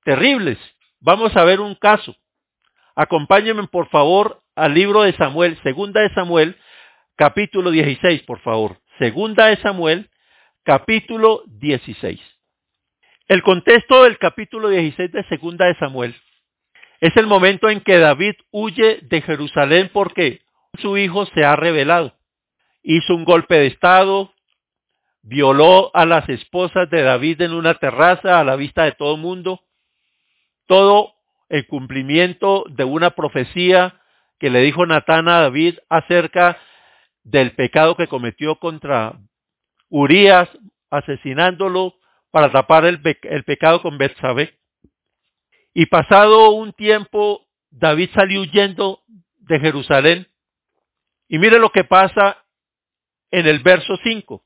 terribles. 0.03 0.59
Vamos 0.99 1.37
a 1.37 1.45
ver 1.45 1.61
un 1.61 1.77
caso. 1.77 2.17
Acompáñenme 2.97 3.69
por 3.69 3.89
favor 3.89 4.43
al 4.57 4.75
libro 4.75 5.03
de 5.03 5.13
Samuel, 5.13 5.57
segunda 5.63 6.01
de 6.01 6.13
Samuel, 6.13 6.57
capítulo 7.15 7.71
16, 7.71 8.23
por 8.23 8.41
favor. 8.41 8.81
Segunda 8.99 9.47
de 9.47 9.59
Samuel, 9.59 10.11
capítulo 10.65 11.45
16. 11.47 12.21
El 13.29 13.43
contexto 13.45 14.03
del 14.03 14.19
capítulo 14.19 14.71
16 14.71 15.13
de 15.13 15.23
Segunda 15.29 15.67
de 15.67 15.77
Samuel 15.77 16.17
es 16.99 17.17
el 17.17 17.29
momento 17.29 17.71
en 17.71 17.81
que 17.81 17.99
David 17.99 18.35
huye 18.51 18.99
de 19.03 19.23
Jerusalén 19.23 19.89
porque 19.93 20.41
su 20.81 20.99
hijo 20.99 21.27
se 21.27 21.45
ha 21.45 21.55
rebelado 21.55 22.18
hizo 22.83 23.15
un 23.15 23.25
golpe 23.25 23.57
de 23.57 23.67
Estado, 23.67 24.33
violó 25.23 25.91
a 25.95 26.07
las 26.07 26.29
esposas 26.29 26.89
de 26.91 27.03
David 27.03 27.43
en 27.43 27.53
una 27.53 27.75
terraza 27.75 28.41
a 28.41 28.45
la 28.45 28.57
vista 28.57 28.85
de 28.85 28.93
todo 28.93 29.17
el 29.17 29.21
mundo, 29.21 29.61
todo 30.67 31.15
el 31.49 31.67
cumplimiento 31.67 32.65
de 32.69 32.85
una 32.85 33.11
profecía 33.11 34.01
que 34.39 34.51
le 34.51 34.61
dijo 34.61 34.87
Natán 34.87 35.29
a 35.29 35.41
David 35.41 35.79
acerca 35.89 36.59
del 37.25 37.53
pecado 37.53 37.97
que 37.97 38.07
cometió 38.07 38.57
contra 38.57 39.19
Urias, 39.91 40.49
asesinándolo 40.91 41.95
para 42.31 42.51
tapar 42.51 42.85
el, 42.85 43.01
el 43.23 43.45
pecado 43.45 43.83
con 43.83 43.99
Betsabé. 43.99 44.55
Y 45.75 45.87
pasado 45.87 46.51
un 46.51 46.73
tiempo, 46.73 47.47
David 47.71 48.11
salió 48.15 48.43
huyendo 48.43 49.03
de 49.39 49.61
Jerusalén. 49.61 50.29
Y 51.29 51.39
mire 51.39 51.59
lo 51.59 51.71
que 51.71 51.85
pasa 51.85 52.45
en 53.31 53.47
el 53.47 53.61
verso 53.61 53.99
5. 54.03 54.45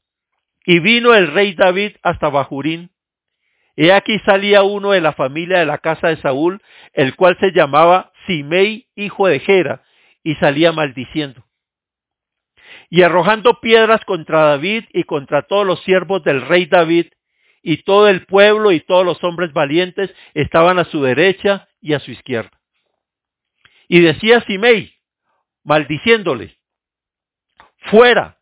Y 0.64 0.78
vino 0.78 1.14
el 1.14 1.32
rey 1.32 1.54
David 1.54 1.96
hasta 2.02 2.28
Bajurín. 2.28 2.90
Y 3.74 3.90
aquí 3.90 4.18
salía 4.20 4.62
uno 4.62 4.90
de 4.90 5.00
la 5.00 5.12
familia 5.12 5.58
de 5.58 5.66
la 5.66 5.78
casa 5.78 6.08
de 6.08 6.16
Saúl, 6.18 6.62
el 6.92 7.16
cual 7.16 7.36
se 7.40 7.52
llamaba 7.52 8.12
Simei, 8.26 8.88
hijo 8.94 9.26
de 9.26 9.40
Gera, 9.40 9.82
y 10.22 10.34
salía 10.36 10.72
maldiciendo. 10.72 11.44
Y 12.90 13.02
arrojando 13.02 13.60
piedras 13.60 14.04
contra 14.04 14.44
David 14.44 14.84
y 14.92 15.04
contra 15.04 15.42
todos 15.42 15.66
los 15.66 15.82
siervos 15.84 16.22
del 16.22 16.42
rey 16.42 16.66
David, 16.66 17.06
y 17.62 17.78
todo 17.84 18.08
el 18.08 18.26
pueblo 18.26 18.72
y 18.72 18.80
todos 18.80 19.06
los 19.06 19.22
hombres 19.24 19.52
valientes 19.52 20.12
estaban 20.34 20.78
a 20.78 20.84
su 20.84 21.02
derecha 21.02 21.68
y 21.80 21.94
a 21.94 22.00
su 22.00 22.10
izquierda. 22.10 22.60
Y 23.88 24.00
decía 24.00 24.40
Simei, 24.42 24.94
maldiciéndole, 25.64 26.58
fuera, 27.90 28.38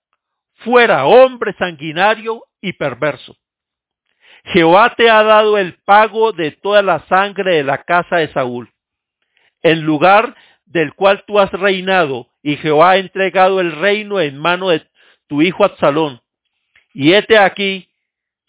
fuera 0.64 1.06
hombre 1.06 1.54
sanguinario 1.58 2.44
y 2.60 2.72
perverso. 2.72 3.36
Jehová 4.44 4.94
te 4.96 5.10
ha 5.10 5.22
dado 5.22 5.58
el 5.58 5.74
pago 5.84 6.32
de 6.32 6.52
toda 6.52 6.82
la 6.82 7.06
sangre 7.08 7.56
de 7.56 7.64
la 7.64 7.82
casa 7.84 8.16
de 8.16 8.32
Saúl, 8.32 8.70
en 9.62 9.82
lugar 9.82 10.34
del 10.64 10.94
cual 10.94 11.24
tú 11.26 11.38
has 11.38 11.50
reinado, 11.52 12.28
y 12.42 12.56
Jehová 12.56 12.92
ha 12.92 12.96
entregado 12.96 13.60
el 13.60 13.72
reino 13.72 14.20
en 14.20 14.38
mano 14.38 14.70
de 14.70 14.86
tu 15.26 15.42
hijo 15.42 15.64
Absalón. 15.64 16.22
Y 16.94 17.12
hete 17.12 17.38
aquí, 17.38 17.88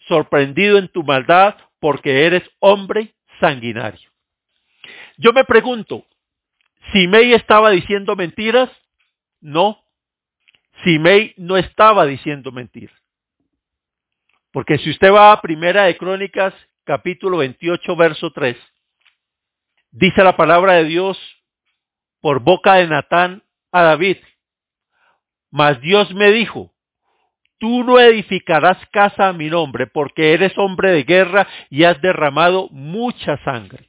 sorprendido 0.08 0.78
en 0.78 0.88
tu 0.88 1.02
maldad, 1.02 1.56
porque 1.78 2.26
eres 2.26 2.42
hombre 2.60 3.14
sanguinario. 3.40 4.10
Yo 5.18 5.32
me 5.32 5.44
pregunto, 5.44 6.06
¿si 6.92 7.06
Mei 7.06 7.34
estaba 7.34 7.70
diciendo 7.70 8.16
mentiras? 8.16 8.70
No. 9.40 9.84
Simei 10.84 11.34
no 11.36 11.56
estaba 11.56 12.06
diciendo 12.06 12.52
mentiras. 12.52 12.96
Porque 14.52 14.78
si 14.78 14.90
usted 14.90 15.10
va 15.12 15.32
a 15.32 15.40
Primera 15.40 15.84
de 15.84 15.96
Crónicas, 15.96 16.54
capítulo 16.84 17.38
28, 17.38 17.96
verso 17.96 18.30
3, 18.32 18.56
dice 19.92 20.22
la 20.22 20.36
palabra 20.36 20.74
de 20.74 20.84
Dios 20.84 21.18
por 22.20 22.40
boca 22.40 22.74
de 22.74 22.86
Natán 22.86 23.42
a 23.70 23.82
David, 23.82 24.18
mas 25.50 25.80
Dios 25.80 26.12
me 26.14 26.30
dijo, 26.32 26.72
tú 27.58 27.84
no 27.84 27.98
edificarás 27.98 28.78
casa 28.90 29.28
a 29.28 29.32
mi 29.32 29.48
nombre, 29.48 29.86
porque 29.86 30.32
eres 30.32 30.56
hombre 30.58 30.90
de 30.92 31.04
guerra 31.04 31.46
y 31.70 31.84
has 31.84 32.00
derramado 32.02 32.68
mucha 32.70 33.36
sangre. 33.44 33.88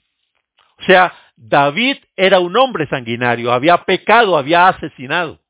O 0.80 0.84
sea, 0.84 1.14
David 1.36 1.98
era 2.16 2.40
un 2.40 2.56
hombre 2.56 2.88
sanguinario, 2.88 3.52
había 3.52 3.84
pecado, 3.84 4.38
había 4.38 4.68
asesinado. 4.68 5.43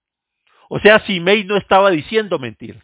O 0.76 0.80
sea, 0.80 1.06
Simei 1.06 1.44
no 1.44 1.56
estaba 1.56 1.92
diciendo 1.92 2.40
mentiras. 2.40 2.84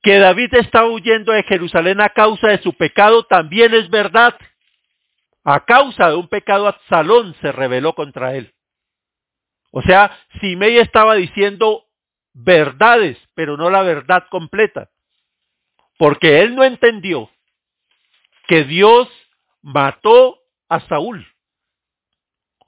Que 0.00 0.20
David 0.20 0.54
estaba 0.54 0.86
huyendo 0.86 1.32
de 1.32 1.42
Jerusalén 1.42 2.00
a 2.00 2.10
causa 2.10 2.50
de 2.50 2.62
su 2.62 2.72
pecado 2.74 3.24
también 3.24 3.74
es 3.74 3.90
verdad. 3.90 4.38
A 5.42 5.64
causa 5.64 6.10
de 6.10 6.14
un 6.14 6.28
pecado, 6.28 6.68
Absalón 6.68 7.34
se 7.40 7.50
rebeló 7.50 7.94
contra 7.94 8.36
él. 8.36 8.54
O 9.72 9.82
sea, 9.82 10.16
Simei 10.40 10.78
estaba 10.78 11.16
diciendo 11.16 11.84
verdades, 12.32 13.18
pero 13.34 13.56
no 13.56 13.68
la 13.68 13.82
verdad 13.82 14.28
completa. 14.30 14.88
Porque 15.98 16.42
él 16.42 16.54
no 16.54 16.62
entendió 16.62 17.28
que 18.46 18.62
Dios 18.62 19.08
mató 19.62 20.38
a 20.68 20.78
Saúl. 20.86 21.26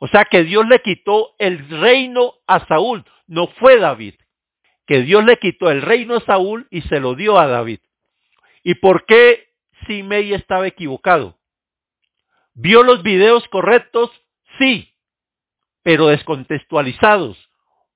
O 0.01 0.09
sea 0.09 0.25
que 0.25 0.43
Dios 0.43 0.67
le 0.67 0.81
quitó 0.81 1.37
el 1.39 1.69
reino 1.69 2.35
a 2.49 2.67
Saúl, 2.67 3.05
no 3.27 3.49
fue 3.59 3.79
David. 3.79 4.15
Que 4.87 5.03
Dios 5.03 5.25
le 5.25 5.39
quitó 5.39 5.71
el 5.71 5.83
reino 5.83 6.17
a 6.17 6.21
Saúl 6.21 6.67
y 6.71 6.83
se 6.83 7.01
lo 7.01 7.15
dio 7.15 7.39
a 7.39 7.47
David. 7.47 7.81
¿Y 8.63 8.75
por 8.77 9.07
qué 9.07 9.49
Simei 9.87 10.35
estaba 10.35 10.67
equivocado? 10.67 11.39
¿Vio 12.55 12.83
los 12.83 13.03
videos 13.03 13.47
correctos? 13.49 14.11
Sí, 14.59 14.95
pero 15.83 16.09
descontextualizados, 16.09 17.51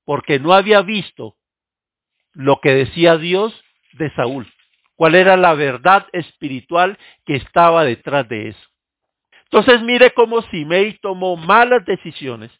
porque 0.05 0.38
no 0.38 0.53
había 0.53 0.83
visto 0.83 1.37
lo 2.33 2.61
que 2.61 2.75
decía 2.75 3.17
Dios 3.17 3.53
de 3.93 4.11
Saúl, 4.14 4.53
cuál 4.97 5.14
era 5.14 5.37
la 5.37 5.55
verdad 5.55 6.07
espiritual 6.12 6.99
que 7.25 7.37
estaba 7.37 7.85
detrás 7.85 8.29
de 8.29 8.49
eso. 8.49 8.69
Entonces 9.45 9.83
mire 9.83 10.12
cómo 10.12 10.43
Simei 10.43 10.99
tomó 10.99 11.37
malas 11.37 11.85
decisiones 11.87 12.51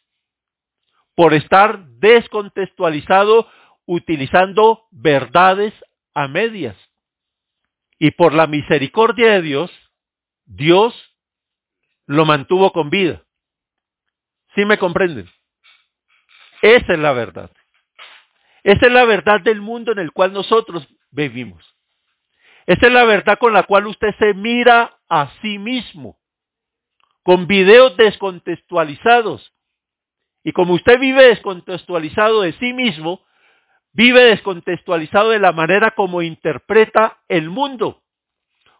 por 1.19 1.33
estar 1.33 1.83
descontextualizado 1.99 3.51
utilizando 3.85 4.87
verdades 4.89 5.73
a 6.13 6.29
medias. 6.29 6.77
Y 7.97 8.11
por 8.11 8.33
la 8.33 8.47
misericordia 8.47 9.33
de 9.33 9.41
Dios, 9.41 9.69
Dios 10.45 10.95
lo 12.05 12.23
mantuvo 12.23 12.71
con 12.71 12.89
vida. 12.89 13.21
¿Sí 14.55 14.63
me 14.63 14.77
comprenden? 14.77 15.29
Esa 16.61 16.93
es 16.93 16.99
la 16.99 17.11
verdad. 17.11 17.51
Esa 18.63 18.85
es 18.85 18.91
la 18.93 19.03
verdad 19.03 19.41
del 19.41 19.59
mundo 19.59 19.91
en 19.91 19.99
el 19.99 20.13
cual 20.13 20.31
nosotros 20.31 20.87
vivimos. 21.11 21.75
Esa 22.65 22.87
es 22.87 22.93
la 22.93 23.03
verdad 23.03 23.37
con 23.37 23.51
la 23.51 23.63
cual 23.63 23.87
usted 23.87 24.15
se 24.19 24.33
mira 24.35 24.97
a 25.09 25.33
sí 25.41 25.59
mismo, 25.59 26.17
con 27.23 27.45
videos 27.45 27.97
descontextualizados. 27.97 29.53
Y 30.43 30.51
como 30.51 30.73
usted 30.73 30.99
vive 30.99 31.27
descontextualizado 31.27 32.41
de 32.41 32.53
sí 32.53 32.73
mismo, 32.73 33.21
vive 33.93 34.23
descontextualizado 34.23 35.29
de 35.31 35.39
la 35.39 35.51
manera 35.51 35.91
como 35.91 36.21
interpreta 36.21 37.17
el 37.27 37.49
mundo, 37.49 38.01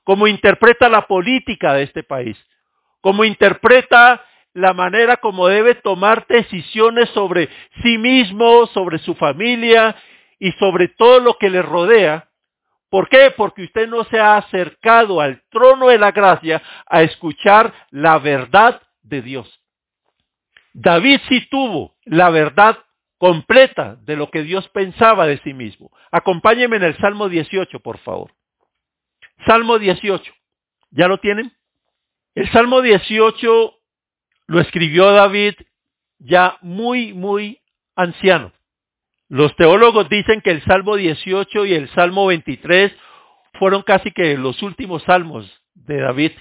como 0.03 0.27
interpreta 0.27 0.89
la 0.89 1.07
política 1.07 1.73
de 1.73 1.83
este 1.83 2.03
país, 2.03 2.37
como 3.01 3.25
interpreta 3.25 4.23
la 4.53 4.73
manera 4.73 5.17
como 5.17 5.47
debe 5.47 5.75
tomar 5.75 6.25
decisiones 6.27 7.09
sobre 7.09 7.49
sí 7.83 7.97
mismo, 7.97 8.67
sobre 8.67 8.97
su 8.99 9.15
familia 9.15 9.95
y 10.39 10.51
sobre 10.53 10.87
todo 10.89 11.19
lo 11.19 11.37
que 11.37 11.49
le 11.49 11.61
rodea. 11.61 12.29
¿Por 12.89 13.07
qué? 13.09 13.31
Porque 13.35 13.63
usted 13.63 13.87
no 13.87 14.03
se 14.05 14.19
ha 14.19 14.37
acercado 14.37 15.21
al 15.21 15.43
trono 15.49 15.89
de 15.89 15.99
la 15.99 16.11
gracia 16.11 16.61
a 16.87 17.03
escuchar 17.03 17.71
la 17.91 18.17
verdad 18.17 18.81
de 19.03 19.21
Dios. 19.21 19.58
David 20.81 21.19
sí 21.27 21.45
tuvo 21.49 21.97
la 22.05 22.29
verdad 22.29 22.77
completa 23.17 23.97
de 24.05 24.15
lo 24.15 24.31
que 24.31 24.43
Dios 24.43 24.69
pensaba 24.69 25.27
de 25.27 25.37
sí 25.39 25.53
mismo. 25.53 25.91
Acompáñenme 26.09 26.77
en 26.77 26.83
el 26.83 26.97
Salmo 26.97 27.27
18, 27.27 27.81
por 27.81 27.97
favor. 27.97 28.31
Salmo 29.45 29.77
18. 29.77 30.33
¿Ya 30.91 31.09
lo 31.09 31.17
tienen? 31.17 31.51
El 32.33 32.49
Salmo 32.51 32.81
18 32.81 33.73
lo 34.47 34.59
escribió 34.61 35.11
David 35.11 35.55
ya 36.17 36.57
muy, 36.61 37.13
muy 37.13 37.59
anciano. 37.95 38.53
Los 39.27 39.53
teólogos 39.57 40.07
dicen 40.07 40.39
que 40.39 40.51
el 40.51 40.63
Salmo 40.63 40.95
18 40.95 41.65
y 41.65 41.73
el 41.73 41.89
Salmo 41.89 42.25
23 42.27 42.95
fueron 43.59 43.81
casi 43.81 44.11
que 44.11 44.37
los 44.37 44.63
últimos 44.63 45.03
salmos 45.03 45.61
de 45.73 45.97
David. 45.97 46.31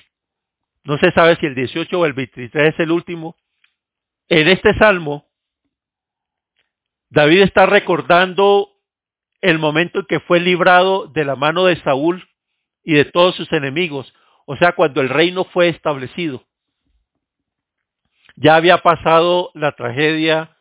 No 0.85 0.97
se 0.99 1.11
sabe 1.11 1.37
si 1.41 1.47
el 1.47 1.57
18 1.57 1.99
o 1.99 2.07
el 2.07 2.13
23 2.13 2.75
es 2.75 2.81
el 2.81 2.93
último. 2.93 3.37
En 4.29 4.49
este 4.49 4.75
salmo, 4.75 5.27
David 7.09 7.43
está 7.43 7.67
recordando 7.67 8.71
el 9.41 9.59
momento 9.59 10.01
en 10.01 10.07
que 10.07 10.21
fue 10.21 10.41
librado 10.41 11.07
de 11.07 11.25
la 11.25 11.37
mano 11.37 11.65
de 11.65 11.81
Saúl 11.83 12.29
y 12.85 12.95
de 12.95 13.07
todos 13.07 13.35
sus 13.37 13.51
enemigos, 13.53 14.13
o 14.47 14.57
sea, 14.57 14.73
cuando 14.73 15.01
el 15.01 15.09
reino 15.09 15.45
fue 15.45 15.69
establecido. 15.69 16.45
Ya 18.37 18.57
había 18.57 18.79
pasado 18.79 19.51
la 19.55 19.73
tragedia 19.73 20.57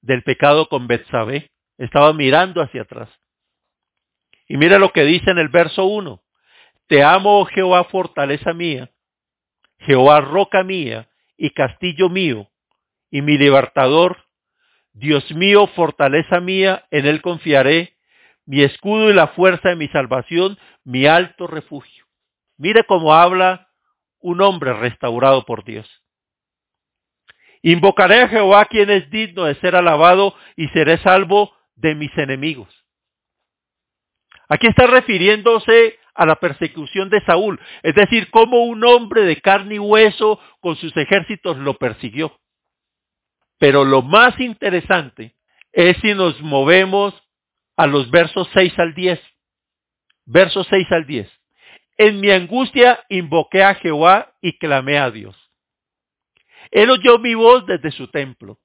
del 0.00 0.22
pecado 0.22 0.68
con 0.68 0.86
Betsabé. 0.86 1.50
Estaba 1.78 2.12
mirando 2.12 2.60
hacia 2.60 2.82
atrás. 2.82 3.08
Y 4.48 4.56
mira 4.56 4.78
lo 4.78 4.92
que 4.92 5.04
dice 5.04 5.30
en 5.30 5.38
el 5.38 5.48
verso 5.48 5.84
1. 5.84 6.20
Te 6.88 7.02
amo, 7.02 7.40
oh 7.40 7.44
Jehová, 7.46 7.84
fortaleza 7.84 8.52
mía, 8.52 8.90
Jehová, 9.78 10.20
roca 10.20 10.62
mía 10.62 11.08
y 11.36 11.50
castillo 11.50 12.08
mío, 12.08 12.50
y 13.12 13.20
mi 13.20 13.38
libertador, 13.38 14.24
Dios 14.94 15.30
mío, 15.32 15.68
fortaleza 15.68 16.40
mía, 16.40 16.86
en 16.90 17.06
él 17.06 17.20
confiaré, 17.20 17.94
mi 18.46 18.62
escudo 18.62 19.10
y 19.10 19.12
la 19.12 19.28
fuerza 19.28 19.68
de 19.68 19.76
mi 19.76 19.86
salvación, 19.88 20.58
mi 20.82 21.06
alto 21.06 21.46
refugio. 21.46 22.06
Mire 22.56 22.84
cómo 22.84 23.14
habla 23.14 23.68
un 24.18 24.40
hombre 24.40 24.72
restaurado 24.72 25.44
por 25.44 25.62
Dios. 25.62 25.86
Invocaré 27.60 28.22
a 28.22 28.28
Jehová 28.28 28.64
quien 28.64 28.88
es 28.90 29.08
digno 29.10 29.44
de 29.44 29.54
ser 29.56 29.76
alabado 29.76 30.34
y 30.56 30.68
seré 30.68 30.96
salvo 30.98 31.54
de 31.76 31.94
mis 31.94 32.16
enemigos. 32.16 32.68
Aquí 34.48 34.66
está 34.66 34.86
refiriéndose 34.86 35.98
a 36.14 36.24
la 36.24 36.36
persecución 36.36 37.10
de 37.10 37.20
Saúl, 37.24 37.60
es 37.82 37.94
decir, 37.94 38.30
cómo 38.30 38.64
un 38.64 38.84
hombre 38.84 39.22
de 39.22 39.40
carne 39.40 39.76
y 39.76 39.78
hueso 39.78 40.40
con 40.60 40.76
sus 40.76 40.96
ejércitos 40.96 41.58
lo 41.58 41.74
persiguió. 41.74 42.38
Pero 43.62 43.84
lo 43.84 44.02
más 44.02 44.40
interesante 44.40 45.36
es 45.70 45.96
si 45.98 46.14
nos 46.14 46.40
movemos 46.40 47.14
a 47.76 47.86
los 47.86 48.10
versos 48.10 48.48
6 48.54 48.76
al 48.76 48.92
10. 48.92 49.20
Versos 50.24 50.66
6 50.68 50.90
al 50.90 51.06
10. 51.06 51.30
En 51.96 52.18
mi 52.18 52.32
angustia 52.32 53.04
invoqué 53.08 53.62
a 53.62 53.76
Jehová 53.76 54.34
y 54.40 54.58
clamé 54.58 54.98
a 54.98 55.12
Dios. 55.12 55.36
Él 56.72 56.90
oyó 56.90 57.20
mi 57.20 57.34
voz 57.34 57.64
desde 57.66 57.92
su 57.92 58.08
templo, 58.08 58.58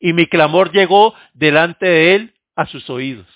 y 0.00 0.12
mi 0.12 0.26
clamor 0.26 0.72
llegó 0.72 1.14
delante 1.34 1.86
de 1.86 2.14
él 2.16 2.34
a 2.56 2.66
sus 2.66 2.90
oídos. 2.90 3.28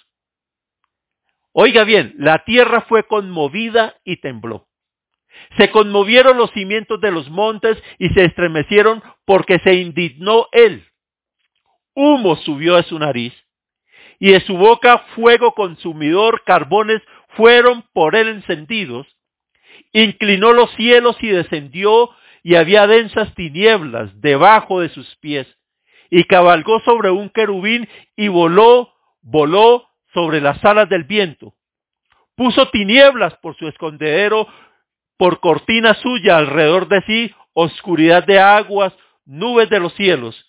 Oiga 1.52 1.84
bien, 1.84 2.16
la 2.18 2.42
tierra 2.44 2.80
fue 2.80 3.04
conmovida 3.04 3.94
y 4.02 4.16
tembló. 4.16 4.66
Se 5.56 5.70
conmovieron 5.70 6.36
los 6.36 6.50
cimientos 6.50 7.00
de 7.00 7.12
los 7.12 7.30
montes 7.30 7.80
y 8.00 8.08
se 8.08 8.24
estremecieron 8.24 9.04
porque 9.24 9.60
se 9.60 9.74
indignó 9.74 10.48
él. 10.50 10.84
Humo 11.96 12.36
subió 12.36 12.76
de 12.76 12.82
su 12.82 12.98
nariz 12.98 13.32
y 14.18 14.32
de 14.32 14.40
su 14.40 14.56
boca 14.56 14.98
fuego 15.14 15.52
consumidor, 15.52 16.42
carbones 16.44 17.02
fueron 17.30 17.84
por 17.94 18.14
él 18.14 18.28
encendidos. 18.28 19.06
Inclinó 19.92 20.52
los 20.52 20.70
cielos 20.72 21.16
y 21.20 21.28
descendió 21.28 22.10
y 22.42 22.54
había 22.56 22.86
densas 22.86 23.34
tinieblas 23.34 24.20
debajo 24.20 24.80
de 24.80 24.90
sus 24.90 25.16
pies. 25.16 25.46
Y 26.10 26.24
cabalgó 26.24 26.80
sobre 26.80 27.10
un 27.10 27.30
querubín 27.30 27.88
y 28.14 28.28
voló, 28.28 28.92
voló 29.22 29.88
sobre 30.12 30.40
las 30.40 30.62
alas 30.64 30.88
del 30.88 31.04
viento. 31.04 31.54
Puso 32.36 32.68
tinieblas 32.68 33.34
por 33.38 33.56
su 33.56 33.66
escondedero, 33.68 34.46
por 35.16 35.40
cortina 35.40 35.94
suya 35.94 36.36
alrededor 36.36 36.88
de 36.88 37.00
sí, 37.06 37.34
oscuridad 37.54 38.24
de 38.26 38.38
aguas, 38.38 38.92
nubes 39.24 39.70
de 39.70 39.80
los 39.80 39.94
cielos. 39.94 40.45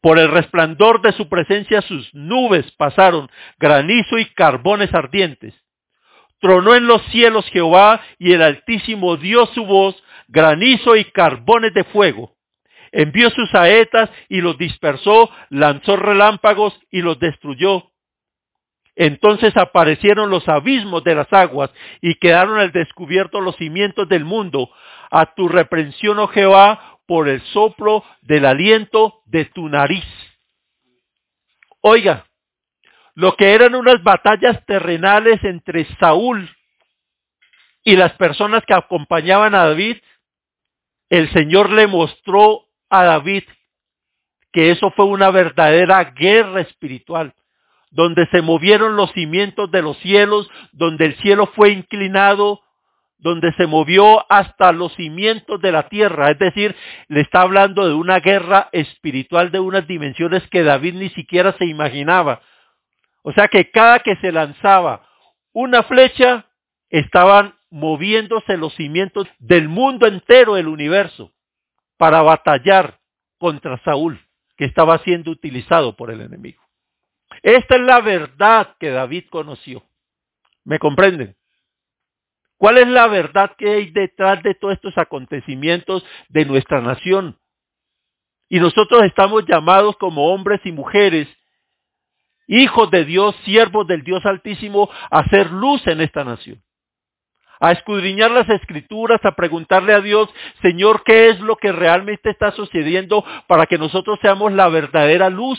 Por 0.00 0.18
el 0.18 0.30
resplandor 0.30 1.02
de 1.02 1.12
su 1.12 1.28
presencia 1.28 1.82
sus 1.82 2.12
nubes 2.14 2.70
pasaron, 2.72 3.30
granizo 3.58 4.18
y 4.18 4.26
carbones 4.26 4.94
ardientes. 4.94 5.54
Tronó 6.40 6.74
en 6.74 6.86
los 6.86 7.02
cielos 7.06 7.46
Jehová 7.50 8.00
y 8.18 8.32
el 8.32 8.42
Altísimo 8.42 9.16
dio 9.16 9.46
su 9.46 9.66
voz, 9.66 10.00
granizo 10.28 10.94
y 10.94 11.04
carbones 11.06 11.74
de 11.74 11.84
fuego. 11.84 12.36
Envió 12.92 13.30
sus 13.30 13.50
saetas 13.50 14.08
y 14.28 14.40
los 14.40 14.56
dispersó, 14.56 15.30
lanzó 15.50 15.96
relámpagos 15.96 16.78
y 16.90 17.02
los 17.02 17.18
destruyó. 17.18 17.90
Entonces 18.94 19.56
aparecieron 19.56 20.30
los 20.30 20.48
abismos 20.48 21.04
de 21.04 21.14
las 21.14 21.32
aguas 21.32 21.70
y 22.00 22.14
quedaron 22.16 22.58
al 22.58 22.72
descubierto 22.72 23.40
los 23.40 23.56
cimientos 23.56 24.08
del 24.08 24.24
mundo. 24.24 24.70
A 25.10 25.34
tu 25.34 25.48
reprensión, 25.48 26.18
oh 26.18 26.28
Jehová, 26.28 26.97
por 27.08 27.26
el 27.26 27.40
soplo 27.54 28.04
del 28.20 28.44
aliento 28.44 29.22
de 29.24 29.46
tu 29.46 29.66
nariz. 29.70 30.04
Oiga, 31.80 32.26
lo 33.14 33.34
que 33.34 33.54
eran 33.54 33.74
unas 33.74 34.02
batallas 34.02 34.62
terrenales 34.66 35.42
entre 35.42 35.86
Saúl 35.96 36.54
y 37.82 37.96
las 37.96 38.12
personas 38.12 38.62
que 38.66 38.74
acompañaban 38.74 39.54
a 39.54 39.64
David, 39.64 39.96
el 41.08 41.32
Señor 41.32 41.70
le 41.70 41.86
mostró 41.86 42.66
a 42.90 43.04
David 43.04 43.44
que 44.52 44.70
eso 44.70 44.90
fue 44.90 45.06
una 45.06 45.30
verdadera 45.30 46.04
guerra 46.10 46.60
espiritual, 46.60 47.32
donde 47.90 48.26
se 48.26 48.42
movieron 48.42 48.96
los 48.96 49.10
cimientos 49.12 49.70
de 49.70 49.80
los 49.80 49.96
cielos, 50.00 50.50
donde 50.72 51.06
el 51.06 51.16
cielo 51.16 51.46
fue 51.54 51.70
inclinado, 51.70 52.60
donde 53.18 53.52
se 53.54 53.66
movió 53.66 54.24
hasta 54.30 54.72
los 54.72 54.94
cimientos 54.94 55.60
de 55.60 55.72
la 55.72 55.88
tierra. 55.88 56.30
Es 56.30 56.38
decir, 56.38 56.74
le 57.08 57.20
está 57.20 57.42
hablando 57.42 57.86
de 57.86 57.94
una 57.94 58.20
guerra 58.20 58.68
espiritual 58.72 59.50
de 59.50 59.60
unas 59.60 59.86
dimensiones 59.86 60.46
que 60.48 60.62
David 60.62 60.94
ni 60.94 61.08
siquiera 61.10 61.52
se 61.58 61.66
imaginaba. 61.66 62.40
O 63.22 63.32
sea 63.32 63.48
que 63.48 63.70
cada 63.70 63.98
que 63.98 64.16
se 64.16 64.32
lanzaba 64.32 65.08
una 65.52 65.82
flecha, 65.82 66.46
estaban 66.88 67.54
moviéndose 67.70 68.56
los 68.56 68.74
cimientos 68.74 69.26
del 69.38 69.68
mundo 69.68 70.06
entero 70.06 70.54
del 70.54 70.68
universo 70.68 71.32
para 71.96 72.22
batallar 72.22 73.00
contra 73.38 73.82
Saúl, 73.82 74.20
que 74.56 74.64
estaba 74.64 74.98
siendo 74.98 75.30
utilizado 75.30 75.96
por 75.96 76.10
el 76.10 76.20
enemigo. 76.20 76.62
Esta 77.42 77.76
es 77.76 77.82
la 77.82 78.00
verdad 78.00 78.76
que 78.78 78.90
David 78.90 79.24
conoció. 79.30 79.82
¿Me 80.64 80.78
comprenden? 80.78 81.36
¿Cuál 82.58 82.78
es 82.78 82.88
la 82.88 83.06
verdad 83.06 83.54
que 83.56 83.70
hay 83.70 83.90
detrás 83.90 84.42
de 84.42 84.54
todos 84.54 84.74
estos 84.74 84.98
acontecimientos 84.98 86.04
de 86.28 86.44
nuestra 86.44 86.80
nación? 86.80 87.38
Y 88.48 88.60
nosotros 88.60 89.02
estamos 89.04 89.44
llamados 89.46 89.96
como 89.96 90.32
hombres 90.32 90.60
y 90.64 90.72
mujeres, 90.72 91.28
hijos 92.48 92.90
de 92.90 93.04
Dios, 93.04 93.36
siervos 93.44 93.86
del 93.86 94.02
Dios 94.02 94.26
Altísimo, 94.26 94.90
a 95.10 95.20
hacer 95.20 95.50
luz 95.52 95.86
en 95.86 96.00
esta 96.00 96.24
nación 96.24 96.62
a 97.60 97.72
escudriñar 97.72 98.30
las 98.30 98.48
escrituras, 98.48 99.20
a 99.24 99.34
preguntarle 99.34 99.92
a 99.92 100.00
Dios, 100.00 100.28
Señor, 100.62 101.02
¿qué 101.04 101.28
es 101.28 101.40
lo 101.40 101.56
que 101.56 101.72
realmente 101.72 102.30
está 102.30 102.52
sucediendo 102.52 103.24
para 103.46 103.66
que 103.66 103.78
nosotros 103.78 104.18
seamos 104.22 104.52
la 104.52 104.68
verdadera 104.68 105.28
luz? 105.28 105.58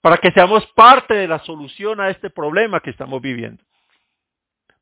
Para 0.00 0.16
que 0.18 0.32
seamos 0.32 0.66
parte 0.74 1.14
de 1.14 1.28
la 1.28 1.38
solución 1.40 2.00
a 2.00 2.10
este 2.10 2.28
problema 2.28 2.80
que 2.80 2.90
estamos 2.90 3.22
viviendo. 3.22 3.62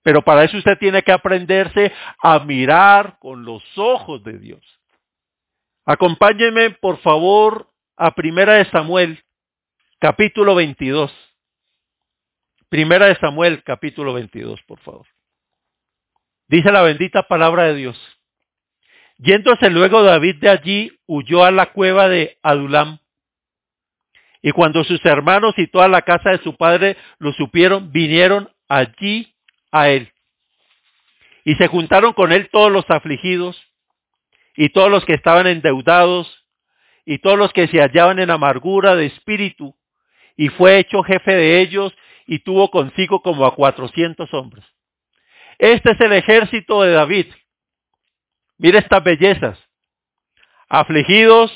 Pero 0.03 0.23
para 0.23 0.45
eso 0.45 0.57
usted 0.57 0.79
tiene 0.79 1.03
que 1.03 1.13
aprenderse 1.13 1.93
a 2.23 2.39
mirar 2.41 3.19
con 3.19 3.45
los 3.45 3.63
ojos 3.77 4.23
de 4.25 4.39
Dios. 4.39 4.81
Acompáñenme, 5.85 6.71
por 6.71 6.99
favor, 6.99 7.69
a 7.97 8.15
Primera 8.15 8.55
de 8.55 8.65
Samuel, 8.71 9.23
capítulo 9.99 10.55
22. 10.55 11.13
Primera 12.69 13.07
de 13.07 13.17
Samuel, 13.17 13.63
capítulo 13.63 14.15
22, 14.15 14.63
por 14.63 14.79
favor. 14.81 15.07
Dice 16.49 16.73
la 16.73 16.83
bendita 16.83 17.25
palabra 17.25 17.65
de 17.65 17.75
Dios. 17.75 18.19
Yéndose 19.19 19.69
luego 19.69 20.03
David 20.03 20.37
de 20.37 20.49
allí, 20.49 20.99
huyó 21.07 21.45
a 21.45 21.51
la 21.51 21.73
cueva 21.73 22.09
de 22.09 22.39
Adulam. 22.43 22.99
Y 24.41 24.53
cuando 24.53 24.83
sus 24.85 25.05
hermanos 25.05 25.55
y 25.59 25.67
toda 25.67 25.89
la 25.89 26.03
casa 26.03 26.31
de 26.31 26.39
su 26.39 26.57
padre 26.57 26.97
lo 27.19 27.33
supieron, 27.33 27.93
vinieron 27.93 28.51
allí 28.69 29.35
a 29.71 29.89
él. 29.89 30.13
Y 31.45 31.55
se 31.55 31.69
juntaron 31.69 32.13
con 32.13 32.33
él 32.33 32.49
todos 32.51 32.71
los 32.71 32.89
afligidos, 32.91 33.61
y 34.57 34.71
todos 34.71 34.91
los 34.91 35.05
que 35.05 35.15
estaban 35.15 35.47
endeudados, 35.47 36.47
y 37.05 37.19
todos 37.19 37.39
los 37.39 37.53
que 37.53 37.67
se 37.69 37.81
hallaban 37.81 38.19
en 38.19 38.31
amargura 38.31 38.95
de 38.95 39.07
espíritu, 39.07 39.75
y 40.37 40.49
fue 40.49 40.79
hecho 40.79 41.03
jefe 41.03 41.35
de 41.35 41.61
ellos, 41.61 41.95
y 42.27 42.41
tuvo 42.41 42.71
consigo 42.71 43.23
como 43.23 43.47
a 43.47 43.55
cuatrocientos 43.55 44.33
hombres. 44.35 44.65
Este 45.59 45.93
es 45.93 46.01
el 46.01 46.13
ejército 46.13 46.83
de 46.83 46.93
David. 46.93 47.27
Mire 48.59 48.79
estas 48.79 49.03
bellezas. 49.03 49.59
Afligidos, 50.69 51.53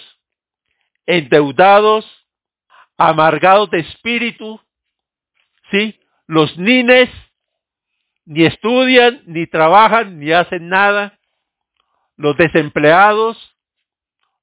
endeudados, 1.07 2.07
amargados 2.97 3.71
de 3.71 3.81
espíritu, 3.81 4.61
¿sí? 5.71 6.01
Los 6.27 6.57
nines 6.59 7.11
ni 8.25 8.45
estudian, 8.45 9.23
ni 9.27 9.47
trabajan, 9.47 10.19
ni 10.19 10.33
hacen 10.33 10.69
nada. 10.69 11.19
Los 12.17 12.37
desempleados, 12.37 13.57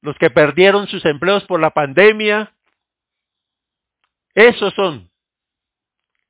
los 0.01 0.17
que 0.17 0.29
perdieron 0.29 0.87
sus 0.87 1.05
empleos 1.05 1.43
por 1.45 1.59
la 1.59 1.71
pandemia, 1.71 2.53
esos 4.33 4.73
son 4.73 5.09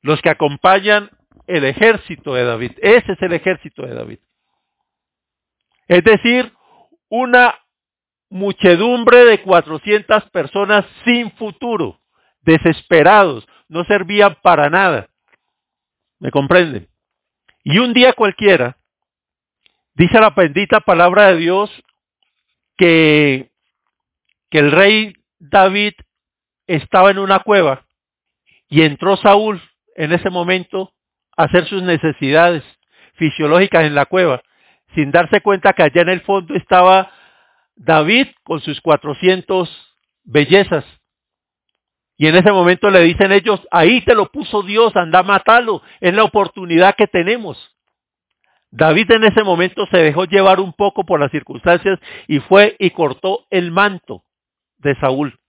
los 0.01 0.21
que 0.21 0.29
acompañan 0.29 1.09
el 1.47 1.65
ejército 1.65 2.33
de 2.33 2.43
David. 2.43 2.71
Ese 2.81 3.11
es 3.13 3.21
el 3.21 3.33
ejército 3.33 3.85
de 3.85 3.93
David. 3.93 4.19
Es 5.87 6.03
decir, 6.03 6.53
una 7.09 7.59
muchedumbre 8.29 9.25
de 9.25 9.41
400 9.41 10.29
personas 10.29 10.85
sin 11.03 11.31
futuro, 11.33 11.99
desesperados, 12.41 13.47
no 13.67 13.83
servían 13.83 14.37
para 14.41 14.69
nada. 14.69 15.09
¿Me 16.19 16.31
comprenden? 16.31 16.90
Y 17.63 17.77
un 17.77 17.93
día 17.93 18.13
cualquiera, 18.13 18.77
dice 19.93 20.19
la 20.19 20.31
bendita 20.31 20.79
palabra 20.79 21.27
de 21.27 21.37
Dios 21.37 21.69
que, 22.77 23.51
que 24.49 24.59
el 24.59 24.71
rey 24.71 25.13
David 25.37 25.93
estaba 26.67 27.11
en 27.11 27.19
una 27.19 27.39
cueva 27.39 27.85
y 28.69 28.81
entró 28.83 29.17
Saúl 29.17 29.61
en 29.95 30.13
ese 30.13 30.29
momento 30.29 30.93
hacer 31.37 31.67
sus 31.67 31.83
necesidades 31.83 32.63
fisiológicas 33.15 33.83
en 33.85 33.95
la 33.95 34.05
cueva, 34.05 34.41
sin 34.95 35.11
darse 35.11 35.41
cuenta 35.41 35.73
que 35.73 35.83
allá 35.83 36.01
en 36.01 36.09
el 36.09 36.21
fondo 36.21 36.55
estaba 36.55 37.11
David 37.75 38.27
con 38.43 38.61
sus 38.61 38.81
400 38.81 39.69
bellezas. 40.23 40.85
Y 42.21 42.27
en 42.27 42.35
ese 42.35 42.51
momento 42.51 42.91
le 42.91 42.99
dicen 42.99 43.31
ellos, 43.31 43.67
ahí 43.71 44.01
te 44.01 44.13
lo 44.13 44.31
puso 44.31 44.61
Dios, 44.61 44.95
anda 44.95 45.21
a 45.21 45.23
matarlo, 45.23 45.81
es 45.99 46.13
la 46.13 46.23
oportunidad 46.23 46.95
que 46.95 47.07
tenemos. 47.07 47.75
David 48.69 49.09
en 49.09 49.23
ese 49.23 49.43
momento 49.43 49.87
se 49.87 49.97
dejó 49.97 50.25
llevar 50.25 50.59
un 50.59 50.71
poco 50.71 51.03
por 51.03 51.19
las 51.19 51.31
circunstancias 51.31 51.97
y 52.27 52.37
fue 52.41 52.75
y 52.77 52.91
cortó 52.91 53.47
el 53.49 53.71
manto 53.71 54.23
de 54.77 54.93
Saúl. 54.99 55.39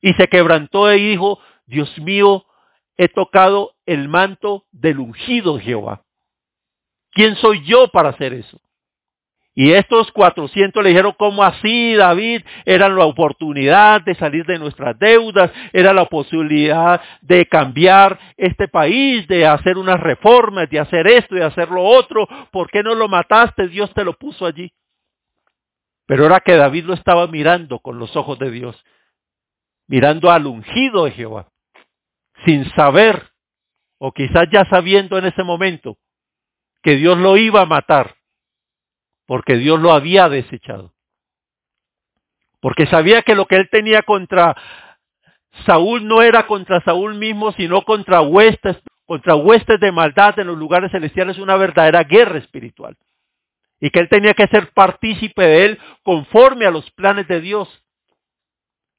Y 0.00 0.12
se 0.12 0.28
quebrantó 0.28 0.94
y 0.94 1.02
dijo, 1.02 1.40
Dios 1.66 1.98
mío, 1.98 2.44
he 2.96 3.08
tocado 3.08 3.72
el 3.84 4.06
manto 4.06 4.66
del 4.70 5.00
ungido 5.00 5.58
Jehová. 5.58 6.04
¿Quién 7.10 7.34
soy 7.34 7.64
yo 7.64 7.88
para 7.88 8.10
hacer 8.10 8.34
eso? 8.34 8.60
Y 9.54 9.72
estos 9.72 10.12
400 10.12 10.82
le 10.82 10.90
dijeron, 10.90 11.14
¿cómo 11.18 11.42
así, 11.42 11.94
David? 11.94 12.42
Era 12.64 12.88
la 12.88 13.04
oportunidad 13.04 14.00
de 14.02 14.14
salir 14.14 14.46
de 14.46 14.58
nuestras 14.58 14.98
deudas, 14.98 15.50
era 15.72 15.92
la 15.92 16.04
posibilidad 16.06 17.00
de 17.20 17.46
cambiar 17.46 18.18
este 18.36 18.68
país, 18.68 19.26
de 19.26 19.46
hacer 19.46 19.76
unas 19.76 20.00
reformas, 20.00 20.70
de 20.70 20.78
hacer 20.78 21.06
esto, 21.08 21.34
de 21.34 21.44
hacer 21.44 21.68
lo 21.70 21.82
otro. 21.82 22.28
¿Por 22.52 22.70
qué 22.70 22.82
no 22.82 22.94
lo 22.94 23.08
mataste? 23.08 23.68
Dios 23.68 23.92
te 23.92 24.04
lo 24.04 24.14
puso 24.14 24.46
allí. 24.46 24.72
Pero 26.06 26.26
era 26.26 26.40
que 26.40 26.56
David 26.56 26.84
lo 26.84 26.94
estaba 26.94 27.26
mirando 27.26 27.80
con 27.80 27.98
los 27.98 28.16
ojos 28.16 28.38
de 28.38 28.50
Dios, 28.50 28.82
mirando 29.86 30.30
al 30.30 30.46
ungido 30.46 31.04
de 31.04 31.10
Jehová 31.12 31.48
sin 32.44 32.68
saber, 32.72 33.30
o 33.98 34.12
quizás 34.12 34.48
ya 34.50 34.64
sabiendo 34.70 35.18
en 35.18 35.26
ese 35.26 35.42
momento, 35.42 35.98
que 36.82 36.96
Dios 36.96 37.18
lo 37.18 37.36
iba 37.36 37.62
a 37.62 37.66
matar, 37.66 38.14
porque 39.30 39.54
Dios 39.58 39.78
lo 39.78 39.92
había 39.92 40.28
desechado. 40.28 40.92
Porque 42.58 42.88
sabía 42.88 43.22
que 43.22 43.36
lo 43.36 43.46
que 43.46 43.54
él 43.54 43.68
tenía 43.70 44.02
contra 44.02 44.56
Saúl 45.64 46.08
no 46.08 46.20
era 46.20 46.48
contra 46.48 46.80
Saúl 46.80 47.14
mismo, 47.14 47.52
sino 47.52 47.82
contra 47.82 48.22
huestes, 48.22 48.78
contra 49.06 49.36
huestes 49.36 49.78
de 49.78 49.92
maldad 49.92 50.36
en 50.40 50.48
los 50.48 50.58
lugares 50.58 50.90
celestiales, 50.90 51.38
una 51.38 51.54
verdadera 51.54 52.02
guerra 52.02 52.38
espiritual. 52.38 52.96
Y 53.78 53.90
que 53.90 54.00
él 54.00 54.08
tenía 54.08 54.34
que 54.34 54.48
ser 54.48 54.72
partícipe 54.72 55.44
de 55.44 55.64
él 55.64 55.78
conforme 56.02 56.66
a 56.66 56.72
los 56.72 56.90
planes 56.90 57.28
de 57.28 57.40
Dios 57.40 57.68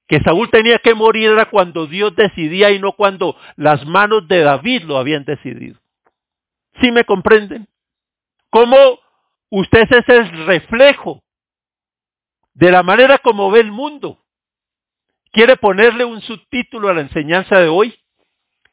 que 0.07 0.21
Saúl 0.21 0.49
tenía 0.49 0.77
que 0.77 0.95
morir 0.95 1.31
era 1.31 1.49
cuando 1.49 1.87
Dios 1.87 2.15
decidía 2.15 2.71
y 2.71 2.79
no 2.79 2.93
cuando 2.93 3.35
las 3.57 3.85
manos 3.85 4.29
de 4.29 4.43
David 4.43 4.83
lo 4.83 4.97
habían 4.97 5.25
decidido. 5.25 5.77
¿Sí 6.81 6.89
me 6.89 7.03
comprenden? 7.03 7.67
¿Cómo 8.49 9.00
usted 9.51 9.87
es 9.91 10.09
el 10.09 10.45
reflejo 10.45 11.21
de 12.53 12.71
la 12.71 12.81
manera 12.81 13.19
como 13.19 13.51
ve 13.51 13.59
el 13.59 13.71
mundo? 13.71 14.17
¿Quiere 15.31 15.55
ponerle 15.57 16.03
un 16.03 16.21
subtítulo 16.21 16.89
a 16.89 16.93
la 16.93 17.01
enseñanza 17.01 17.59
de 17.59 17.67
hoy? 17.67 17.95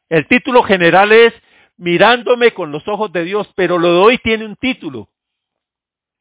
El 0.09 0.27
título 0.27 0.63
general 0.63 1.13
es 1.13 1.35
Mirándome 1.77 2.53
con 2.53 2.73
los 2.73 2.89
ojos 2.89 3.13
de 3.13 3.23
Dios, 3.25 3.49
pero 3.55 3.79
lo 3.79 3.93
de 3.93 3.99
hoy 3.99 4.19
tiene 4.19 4.45
un 4.45 4.57
título. 4.57 5.11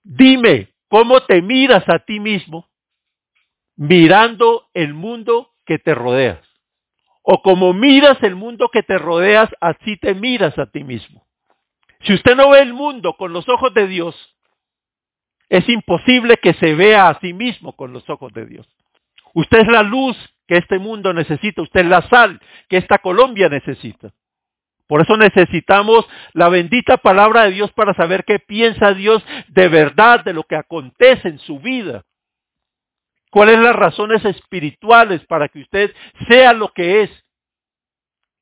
Dime, 0.03 0.73
¿cómo 0.87 1.21
te 1.21 1.41
miras 1.41 1.83
a 1.89 1.99
ti 1.99 2.19
mismo 2.19 2.69
mirando 3.75 4.69
el 4.73 4.93
mundo 4.93 5.53
que 5.65 5.79
te 5.79 5.95
rodeas? 5.95 6.39
O 7.23 7.41
como 7.41 7.73
miras 7.73 8.21
el 8.21 8.35
mundo 8.35 8.69
que 8.69 8.83
te 8.83 8.97
rodeas, 8.99 9.49
así 9.59 9.97
te 9.97 10.13
miras 10.13 10.57
a 10.59 10.67
ti 10.67 10.83
mismo. 10.83 11.25
Si 12.01 12.13
usted 12.13 12.35
no 12.35 12.51
ve 12.51 12.59
el 12.59 12.73
mundo 12.73 13.15
con 13.17 13.33
los 13.33 13.49
ojos 13.49 13.73
de 13.73 13.87
Dios, 13.87 14.36
es 15.49 15.67
imposible 15.69 16.37
que 16.37 16.53
se 16.53 16.75
vea 16.75 17.09
a 17.09 17.19
sí 17.19 17.33
mismo 17.33 17.73
con 17.73 17.93
los 17.93 18.09
ojos 18.09 18.33
de 18.33 18.45
Dios. 18.45 18.67
Usted 19.33 19.59
es 19.59 19.67
la 19.67 19.83
luz 19.83 20.17
que 20.47 20.57
este 20.57 20.79
mundo 20.79 21.13
necesita, 21.13 21.61
usted 21.61 21.81
es 21.81 21.87
la 21.87 22.01
sal 22.09 22.39
que 22.69 22.77
esta 22.77 22.97
Colombia 22.97 23.49
necesita. 23.49 24.11
Por 24.87 25.01
eso 25.01 25.17
necesitamos 25.17 26.07
la 26.33 26.47
bendita 26.47 26.97
palabra 26.97 27.43
de 27.43 27.51
Dios 27.51 27.71
para 27.73 27.93
saber 27.93 28.23
qué 28.23 28.39
piensa 28.39 28.93
Dios 28.93 29.23
de 29.49 29.67
verdad 29.67 30.23
de 30.23 30.33
lo 30.33 30.43
que 30.43 30.55
acontece 30.55 31.27
en 31.27 31.39
su 31.39 31.59
vida. 31.59 32.03
¿Cuáles 33.29 33.59
las 33.59 33.75
razones 33.75 34.23
espirituales 34.23 35.25
para 35.25 35.49
que 35.49 35.59
usted 35.59 35.93
sea 36.29 36.53
lo 36.53 36.69
que 36.69 37.03
es? 37.03 37.25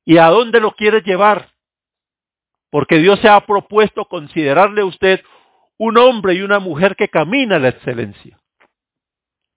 ¿Y 0.06 0.20
a 0.20 0.28
dónde 0.28 0.60
lo 0.60 0.72
quiere 0.72 1.01
llevar? 1.01 1.49
Porque 2.70 2.99
Dios 2.99 3.20
se 3.22 3.28
ha 3.28 3.39
propuesto 3.45 4.06
considerarle 4.06 4.82
a 4.82 4.86
usted 4.86 5.24
un 5.78 5.97
hombre 5.97 6.36
y 6.36 6.41
una 6.41 6.59
mujer 6.59 6.95
que 6.95 7.09
camina 7.09 7.59
la 7.59 7.69
excelencia. 7.69 8.39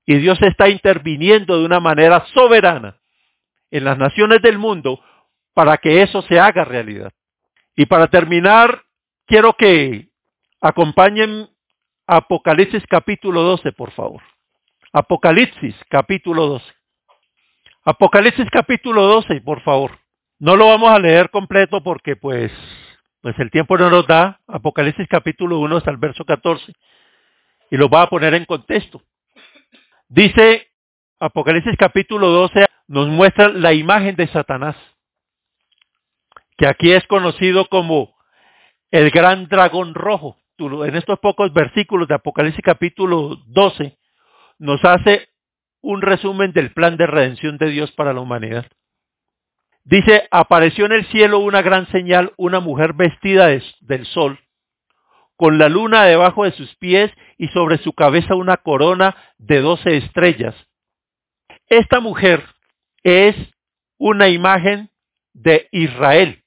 Y 0.06 0.16
Dios 0.16 0.40
está 0.42 0.68
interviniendo 0.68 1.58
de 1.58 1.64
una 1.64 1.80
manera 1.80 2.24
soberana 2.32 2.96
en 3.70 3.84
las 3.84 3.98
naciones 3.98 4.40
del 4.42 4.58
mundo 4.58 5.00
para 5.54 5.76
que 5.76 6.02
eso 6.02 6.22
se 6.22 6.40
haga 6.40 6.64
realidad. 6.64 7.12
Y 7.76 7.86
para 7.86 8.08
terminar, 8.08 8.82
quiero 9.26 9.52
que 9.52 10.08
acompañen 10.60 11.48
Apocalipsis 12.06 12.82
capítulo 12.88 13.42
12, 13.42 13.72
por 13.72 13.92
favor. 13.92 14.22
Apocalipsis 14.92 15.76
capítulo 15.90 16.46
12. 16.46 16.64
Apocalipsis 17.84 18.46
capítulo 18.50 19.02
12, 19.02 19.42
por 19.42 19.60
favor. 19.60 19.98
No 20.38 20.56
lo 20.56 20.68
vamos 20.68 20.90
a 20.90 20.98
leer 20.98 21.30
completo 21.30 21.82
porque 21.82 22.16
pues, 22.16 22.50
pues 23.28 23.40
el 23.40 23.50
tiempo 23.50 23.76
no 23.76 23.90
nos 23.90 24.06
da. 24.06 24.40
Apocalipsis 24.46 25.06
capítulo 25.06 25.58
1 25.58 25.76
hasta 25.76 25.90
el 25.90 25.98
verso 25.98 26.24
14. 26.24 26.72
Y 27.70 27.76
lo 27.76 27.90
va 27.90 28.02
a 28.02 28.08
poner 28.08 28.32
en 28.32 28.46
contexto. 28.46 29.02
Dice 30.08 30.68
Apocalipsis 31.20 31.76
capítulo 31.76 32.28
12 32.28 32.64
nos 32.86 33.08
muestra 33.08 33.50
la 33.50 33.74
imagen 33.74 34.16
de 34.16 34.28
Satanás, 34.28 34.76
que 36.56 36.66
aquí 36.66 36.90
es 36.92 37.06
conocido 37.06 37.66
como 37.68 38.16
el 38.90 39.10
gran 39.10 39.46
dragón 39.48 39.92
rojo. 39.92 40.38
En 40.58 40.96
estos 40.96 41.18
pocos 41.18 41.52
versículos 41.52 42.08
de 42.08 42.14
Apocalipsis 42.14 42.62
capítulo 42.64 43.36
12 43.48 43.98
nos 44.58 44.82
hace 44.86 45.28
un 45.82 46.00
resumen 46.00 46.52
del 46.52 46.72
plan 46.72 46.96
de 46.96 47.06
redención 47.06 47.58
de 47.58 47.68
Dios 47.68 47.92
para 47.92 48.14
la 48.14 48.20
humanidad. 48.20 48.66
Dice, 49.88 50.28
apareció 50.30 50.84
en 50.84 50.92
el 50.92 51.06
cielo 51.06 51.38
una 51.38 51.62
gran 51.62 51.90
señal, 51.90 52.34
una 52.36 52.60
mujer 52.60 52.92
vestida 52.92 53.46
del 53.46 54.04
sol, 54.04 54.38
con 55.34 55.56
la 55.56 55.70
luna 55.70 56.04
debajo 56.04 56.44
de 56.44 56.52
sus 56.52 56.76
pies 56.76 57.10
y 57.38 57.48
sobre 57.48 57.78
su 57.78 57.94
cabeza 57.94 58.34
una 58.34 58.58
corona 58.58 59.16
de 59.38 59.62
doce 59.62 59.96
estrellas. 59.96 60.54
Esta 61.68 62.00
mujer 62.00 62.44
es 63.02 63.34
una 63.96 64.28
imagen 64.28 64.90
de 65.32 65.68
Israel, 65.72 66.42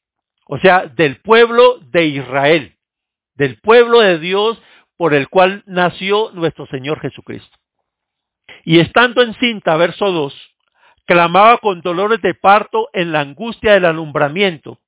o 0.45 0.59
sea, 0.59 0.85
del 0.85 1.19
pueblo 1.21 1.79
de 1.79 2.05
Israel, 2.05 2.77
del 3.33 3.59
pueblo 3.59 4.01
de 4.01 4.19
Dios 4.19 4.61
por 4.97 5.15
el 5.15 5.29
cual 5.29 5.63
nació 5.65 6.29
nuestro 6.33 6.67
Señor 6.67 6.99
Jesucristo. 6.99 7.57
Y 8.65 8.81
estando 8.81 9.23
encinta, 9.23 9.75
verso 9.77 10.11
2, 10.11 10.51
clamaba 11.12 11.57
con 11.57 11.82
dolores 11.82 12.22
de 12.22 12.34
parto 12.34 12.89
en 12.93 13.12
la 13.12 13.22
angustia 13.22 13.74
del 13.74 13.86
alumbramiento 13.86 14.80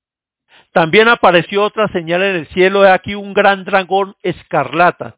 también 0.74 1.08
apareció 1.08 1.64
otra 1.64 1.88
señal 1.90 2.24
en 2.24 2.36
el 2.36 2.48
cielo, 2.48 2.82
de 2.82 2.92
aquí 2.92 3.14
un 3.14 3.34
gran 3.34 3.64
dragón 3.64 4.16
escarlata, 4.24 5.18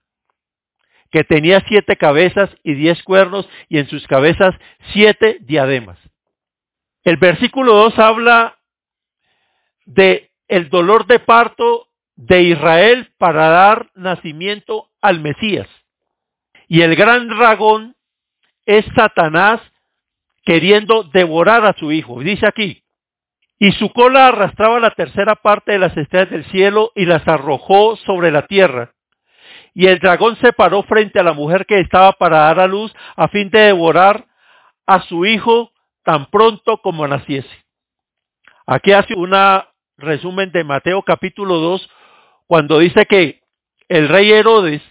que 1.09 1.23
tenía 1.23 1.63
siete 1.67 1.95
cabezas 1.95 2.49
y 2.61 2.73
diez 2.73 3.01
cuernos, 3.03 3.47
y 3.69 3.79
en 3.79 3.87
sus 3.87 4.05
cabezas 4.05 4.53
siete 4.91 5.37
diademas. 5.41 5.97
El 7.05 7.15
versículo 7.17 7.73
2 7.73 7.99
habla 7.99 8.57
de 9.85 10.29
el 10.49 10.69
dolor 10.69 11.07
de 11.07 11.19
parto 11.19 11.87
de 12.17 12.43
Israel 12.43 13.13
para 13.17 13.47
dar 13.47 13.89
nacimiento 13.95 14.89
al 15.01 15.21
Mesías. 15.21 15.69
Y 16.67 16.81
el 16.81 16.95
gran 16.97 17.29
dragón 17.29 17.95
es 18.65 18.85
Satanás 18.93 19.61
queriendo 20.45 21.03
devorar 21.03 21.65
a 21.65 21.73
su 21.73 21.91
hijo. 21.91 22.21
Dice 22.21 22.47
aquí, 22.47 22.83
y 23.57 23.71
su 23.73 23.91
cola 23.91 24.27
arrastraba 24.27 24.79
la 24.79 24.91
tercera 24.91 25.35
parte 25.35 25.73
de 25.73 25.79
las 25.79 25.95
estrellas 25.95 26.29
del 26.29 26.45
cielo 26.45 26.91
y 26.95 27.05
las 27.05 27.27
arrojó 27.27 27.95
sobre 27.97 28.31
la 28.31 28.47
tierra. 28.47 28.93
Y 29.73 29.87
el 29.87 29.99
dragón 29.99 30.37
se 30.37 30.53
paró 30.53 30.83
frente 30.83 31.19
a 31.19 31.23
la 31.23 31.33
mujer 31.33 31.65
que 31.65 31.79
estaba 31.79 32.13
para 32.13 32.39
dar 32.39 32.59
a 32.59 32.67
luz 32.67 32.93
a 33.15 33.27
fin 33.27 33.49
de 33.49 33.59
devorar 33.59 34.25
a 34.85 35.01
su 35.01 35.25
hijo 35.25 35.71
tan 36.03 36.27
pronto 36.27 36.77
como 36.77 37.07
naciese. 37.07 37.65
Aquí 38.67 38.91
hace 38.91 39.15
un 39.15 39.33
resumen 39.97 40.51
de 40.51 40.63
Mateo 40.63 41.01
capítulo 41.03 41.55
2 41.55 41.89
cuando 42.47 42.79
dice 42.79 43.05
que 43.05 43.41
el 43.87 44.09
rey 44.09 44.31
Herodes 44.31 44.81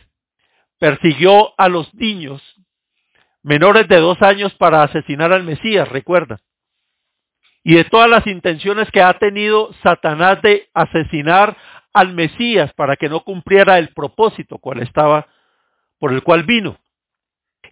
persiguió 0.79 1.55
a 1.59 1.69
los 1.69 1.93
niños 1.95 2.43
menores 3.45 3.87
de 3.87 3.99
dos 3.99 4.21
años 4.23 4.53
para 4.55 4.83
asesinar 4.83 5.33
al 5.33 5.45
Mesías, 5.45 5.89
recuerda 5.89 6.41
y 7.65 7.75
de 7.75 7.85
todas 7.85 8.09
las 8.09 8.27
intenciones 8.27 8.91
que 8.91 9.01
ha 9.01 9.19
tenido 9.19 9.73
Satanás 9.83 10.41
de 10.43 10.69
asesinar 10.75 11.57
al 11.95 12.13
Mesías 12.13 12.73
para 12.75 12.97
que 12.97 13.09
no 13.09 13.21
cumpliera 13.25 13.79
el 13.79 13.89
propósito 13.89 14.59
cual 14.59 14.83
estaba, 14.83 15.27
por 15.99 16.13
el 16.13 16.23
cual 16.23 16.43
vino. 16.43 16.77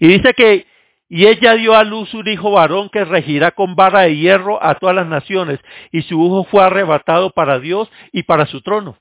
Y 0.01 0.09
dice 0.09 0.33
que, 0.33 0.67
y 1.11 1.27
ella 1.27 1.55
dio 1.55 1.75
a 1.75 1.85
luz 1.85 2.15
un 2.15 2.27
hijo 2.27 2.53
varón 2.53 2.89
que 2.89 3.05
regirá 3.05 3.51
con 3.51 3.77
vara 3.77 4.03
de 4.03 4.17
hierro 4.17 4.65
a 4.65 4.77
todas 4.77 4.97
las 4.97 5.07
naciones, 5.07 5.61
y 5.91 6.01
su 6.03 6.15
hijo 6.15 6.45
fue 6.45 6.65
arrebatado 6.65 7.31
para 7.31 7.59
Dios 7.59 7.91
y 8.13 8.23
para 8.23 8.47
su 8.47 8.63
trono. 8.63 8.97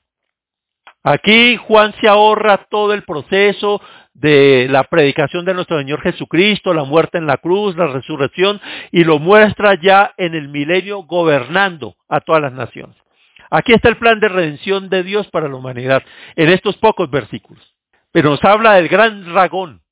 Aquí 1.02 1.56
Juan 1.56 1.94
se 2.00 2.08
ahorra 2.08 2.66
todo 2.70 2.92
el 2.92 3.02
proceso 3.04 3.80
de 4.14 4.66
la 4.70 4.84
predicación 4.84 5.44
de 5.44 5.54
nuestro 5.54 5.78
Señor 5.78 6.00
Jesucristo, 6.02 6.74
la 6.74 6.84
muerte 6.84 7.18
en 7.18 7.26
la 7.26 7.38
cruz, 7.38 7.76
la 7.76 7.86
resurrección, 7.86 8.60
y 8.90 9.04
lo 9.04 9.18
muestra 9.18 9.74
ya 9.80 10.12
en 10.16 10.34
el 10.34 10.48
milenio 10.48 11.02
gobernando 11.04 11.96
a 12.08 12.20
todas 12.20 12.42
las 12.42 12.52
naciones. 12.52 12.96
Aquí 13.50 13.72
está 13.72 13.88
el 13.88 13.98
plan 13.98 14.20
de 14.20 14.28
redención 14.28 14.88
de 14.88 15.02
Dios 15.02 15.28
para 15.28 15.48
la 15.48 15.56
humanidad, 15.56 16.02
en 16.36 16.48
estos 16.48 16.76
pocos 16.78 17.10
versículos. 17.10 17.62
Pero 18.10 18.30
nos 18.30 18.44
habla 18.44 18.74
del 18.74 18.88
gran 18.88 19.24
dragón, 19.24 19.82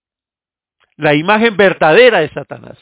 la 0.96 1.14
imagen 1.14 1.56
verdadera 1.56 2.20
de 2.20 2.30
Satanás. 2.30 2.78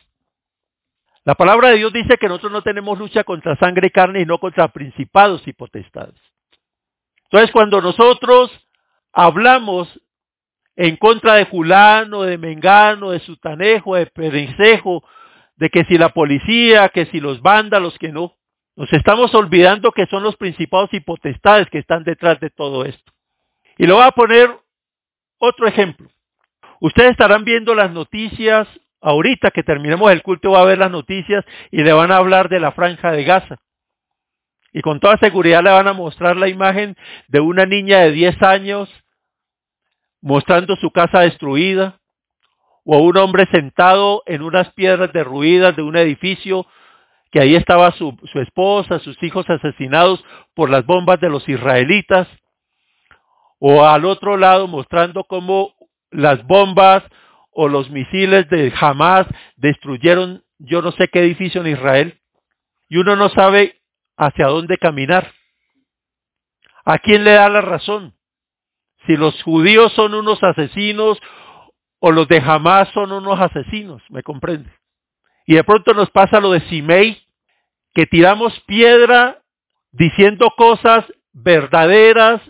La 1.25 1.35
palabra 1.35 1.69
de 1.69 1.77
Dios 1.77 1.93
dice 1.93 2.17
que 2.17 2.27
nosotros 2.27 2.53
no 2.53 2.63
tenemos 2.63 2.99
lucha 2.99 3.23
contra 3.23 3.57
sangre 3.57 3.89
y 3.89 3.91
carne 3.91 4.23
y 4.23 4.25
no 4.25 4.39
contra 4.39 4.69
principados 4.69 5.47
y 5.47 5.53
potestades. 5.53 6.19
Entonces 7.25 7.51
cuando 7.53 7.81
nosotros 7.83 8.51
hablamos 9.13 10.01
en 10.79 10.95
contra 10.97 11.35
de 11.35 11.47
fulano, 11.47 12.23
de 12.23 12.39
mengano, 12.39 13.11
de 13.11 13.19
sutanejo, 13.19 13.97
de 13.97 14.07
perencejo, 14.07 15.03
de 15.57 15.71
que 15.71 15.85
si 15.87 15.99
la 15.99 16.11
policía, 16.11 16.89
que 16.91 17.07
si 17.07 17.19
los 17.19 17.43
vándalos, 17.43 17.99
que 17.99 18.13
no. 18.13 18.37
Nos 18.77 18.93
estamos 18.93 19.35
olvidando 19.35 19.91
que 19.91 20.07
son 20.07 20.23
los 20.23 20.37
principados 20.37 20.95
y 20.95 21.01
potestades 21.01 21.69
que 21.69 21.79
están 21.79 22.05
detrás 22.05 22.39
de 22.39 22.51
todo 22.51 22.85
esto. 22.85 23.13
Y 23.77 23.89
lo 23.89 23.97
voy 23.97 24.05
a 24.05 24.13
poner 24.13 24.57
otro 25.39 25.67
ejemplo. 25.67 26.09
Ustedes 26.81 27.11
estarán 27.11 27.43
viendo 27.43 27.75
las 27.75 27.91
noticias, 27.91 28.69
ahorita 29.01 29.51
que 29.51 29.65
terminemos 29.65 30.13
el 30.13 30.23
culto 30.23 30.53
va 30.53 30.61
a 30.61 30.65
ver 30.65 30.79
las 30.79 30.93
noticias 30.93 31.45
y 31.73 31.83
le 31.83 31.93
van 31.93 32.13
a 32.13 32.19
hablar 32.19 32.49
de 32.49 32.61
la 32.61 32.71
franja 32.71 33.11
de 33.11 33.25
Gaza. 33.25 33.57
Y 34.73 34.81
con 34.83 35.01
toda 35.01 35.17
seguridad 35.17 35.65
le 35.65 35.73
van 35.73 35.89
a 35.89 35.93
mostrar 35.93 36.37
la 36.37 36.47
imagen 36.47 36.95
de 37.27 37.41
una 37.41 37.67
niña 37.67 37.99
de 37.99 38.13
10 38.13 38.43
años 38.45 39.05
mostrando 40.21 40.77
su 40.77 40.91
casa 40.91 41.21
destruida, 41.21 42.01
o 42.85 42.99
un 42.99 43.17
hombre 43.19 43.47
sentado 43.53 44.23
en 44.27 44.43
unas 44.43 44.73
piedras 44.73 45.13
derruidas 45.13 45.77
de 45.77 45.83
un 45.83 45.97
edificio, 45.97 46.67
que 47.31 47.41
ahí 47.41 47.55
estaba 47.55 47.93
su, 47.93 48.17
su 48.33 48.41
esposa, 48.41 48.99
sus 49.01 49.23
hijos 49.23 49.49
asesinados 49.51 50.25
por 50.55 50.71
las 50.71 50.87
bombas 50.87 51.21
de 51.21 51.29
los 51.29 51.47
israelitas, 51.49 52.27
o 53.59 53.85
al 53.85 54.05
otro 54.05 54.37
lado 54.37 54.67
mostrando 54.69 55.25
cómo 55.25 55.75
las 56.11 56.43
bombas 56.47 57.03
o 57.51 57.69
los 57.69 57.91
misiles 57.91 58.49
de 58.49 58.73
Hamas 58.81 59.27
destruyeron 59.57 60.45
yo 60.59 60.83
no 60.83 60.93
sé 60.93 61.09
qué 61.09 61.21
edificio 61.21 61.61
en 61.61 61.69
Israel, 61.69 62.21
y 62.89 62.97
uno 62.97 63.17
no 63.17 63.29
sabe 63.29 63.81
hacia 64.17 64.47
dónde 64.47 64.77
caminar. 64.79 65.33
¿A 66.85 66.99
quién 66.99 67.25
le 67.25 67.33
da 67.33 67.49
la 67.49 67.61
razón? 67.61 68.15
Si 69.09 69.17
los 69.17 69.43
judíos 69.43 69.91
son 69.95 70.13
unos 70.13 70.43
asesinos 70.43 71.19
o 71.99 72.13
los 72.13 72.29
de 72.29 72.43
Hamas 72.45 72.91
son 72.91 73.11
unos 73.11 73.41
asesinos, 73.41 74.03
¿me 74.11 74.23
comprende? 74.23 74.71
Y 75.47 75.55
de 75.55 75.65
pronto 75.65 75.95
nos 75.95 76.11
pasa 76.11 76.41
lo 76.41 76.53
de 76.53 76.61
Simei, 76.69 77.27
que 77.95 78.05
tiramos 78.05 78.61
piedra 78.67 79.43
diciendo 79.93 80.53
cosas 80.59 81.07
verdaderas, 81.33 82.43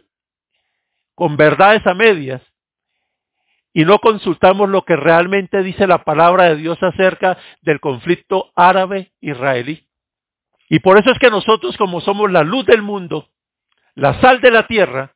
con 1.15 1.37
verdades 1.37 1.87
a 1.87 1.95
medias, 1.95 2.43
y 3.73 3.85
no 3.85 4.01
consultamos 4.01 4.69
lo 4.69 4.83
que 4.85 4.97
realmente 4.97 5.63
dice 5.63 5.87
la 5.87 6.03
palabra 6.03 6.47
de 6.47 6.57
Dios 6.57 6.83
acerca 6.83 7.39
del 7.63 7.79
conflicto 7.79 8.51
árabe-israelí. 8.57 9.87
Y 10.69 10.81
por 10.81 10.99
eso 10.99 11.13
es 11.13 11.21
que 11.21 11.31
nosotros, 11.31 11.77
como 11.77 12.01
somos 12.01 12.33
la 12.33 12.43
luz 12.43 12.67
del 12.67 12.83
mundo, 12.83 13.29
la 13.95 14.21
sal 14.21 14.41
de 14.41 14.51
la 14.51 14.67
tierra, 14.67 15.15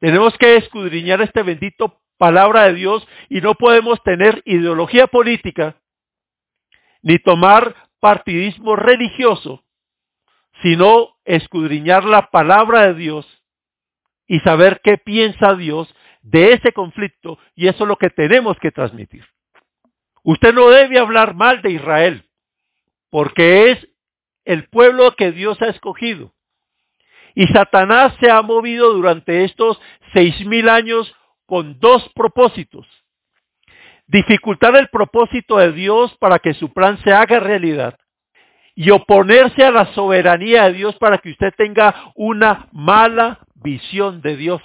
tenemos 0.00 0.36
que 0.38 0.56
escudriñar 0.56 1.20
este 1.22 1.42
bendito 1.42 2.00
palabra 2.16 2.64
de 2.64 2.74
Dios 2.74 3.06
y 3.28 3.40
no 3.40 3.54
podemos 3.54 4.02
tener 4.02 4.42
ideología 4.44 5.06
política 5.06 5.76
ni 7.02 7.18
tomar 7.18 7.74
partidismo 8.00 8.76
religioso, 8.76 9.64
sino 10.62 11.16
escudriñar 11.24 12.04
la 12.04 12.30
palabra 12.30 12.88
de 12.88 12.94
Dios 12.94 13.26
y 14.26 14.40
saber 14.40 14.80
qué 14.82 14.98
piensa 14.98 15.54
Dios 15.54 15.92
de 16.22 16.52
ese 16.52 16.72
conflicto 16.72 17.38
y 17.54 17.68
eso 17.68 17.84
es 17.84 17.88
lo 17.88 17.96
que 17.96 18.10
tenemos 18.10 18.58
que 18.58 18.70
transmitir. 18.70 19.24
Usted 20.22 20.52
no 20.52 20.68
debe 20.68 20.98
hablar 20.98 21.34
mal 21.34 21.62
de 21.62 21.70
Israel, 21.70 22.28
porque 23.10 23.70
es 23.70 23.88
el 24.44 24.68
pueblo 24.68 25.14
que 25.16 25.32
Dios 25.32 25.60
ha 25.62 25.68
escogido. 25.68 26.34
Y 27.38 27.46
Satanás 27.46 28.16
se 28.18 28.32
ha 28.32 28.42
movido 28.42 28.92
durante 28.92 29.44
estos 29.44 29.80
seis 30.12 30.44
mil 30.44 30.68
años 30.68 31.14
con 31.46 31.78
dos 31.78 32.10
propósitos. 32.12 32.84
Dificultar 34.08 34.74
el 34.74 34.88
propósito 34.88 35.58
de 35.58 35.70
Dios 35.70 36.12
para 36.18 36.40
que 36.40 36.52
su 36.54 36.72
plan 36.72 36.98
se 37.04 37.12
haga 37.12 37.38
realidad 37.38 37.96
y 38.74 38.90
oponerse 38.90 39.64
a 39.64 39.70
la 39.70 39.86
soberanía 39.94 40.64
de 40.64 40.72
Dios 40.72 40.96
para 40.96 41.18
que 41.18 41.30
usted 41.30 41.54
tenga 41.56 42.10
una 42.16 42.66
mala 42.72 43.38
visión 43.54 44.20
de 44.20 44.36
Dios. 44.36 44.60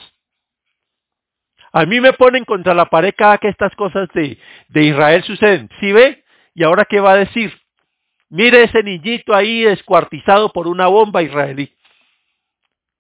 A 1.74 1.86
mí 1.86 2.02
me 2.02 2.14
ponen 2.14 2.44
contra 2.44 2.74
la 2.74 2.86
pared 2.86 3.14
cada 3.16 3.38
que 3.38 3.50
estas 3.50 3.76
cosas 3.76 4.10
de, 4.16 4.40
de 4.70 4.84
Israel 4.84 5.22
suceden. 5.22 5.70
¿Sí 5.80 5.92
ve? 5.92 6.24
¿Y 6.56 6.64
ahora 6.64 6.86
qué 6.90 7.00
va 7.00 7.12
a 7.12 7.18
decir? 7.18 7.54
Mire 8.30 8.64
ese 8.64 8.82
niñito 8.82 9.36
ahí 9.36 9.62
descuartizado 9.62 10.52
por 10.52 10.68
una 10.68 10.88
bomba 10.88 11.22
israelí. 11.22 11.72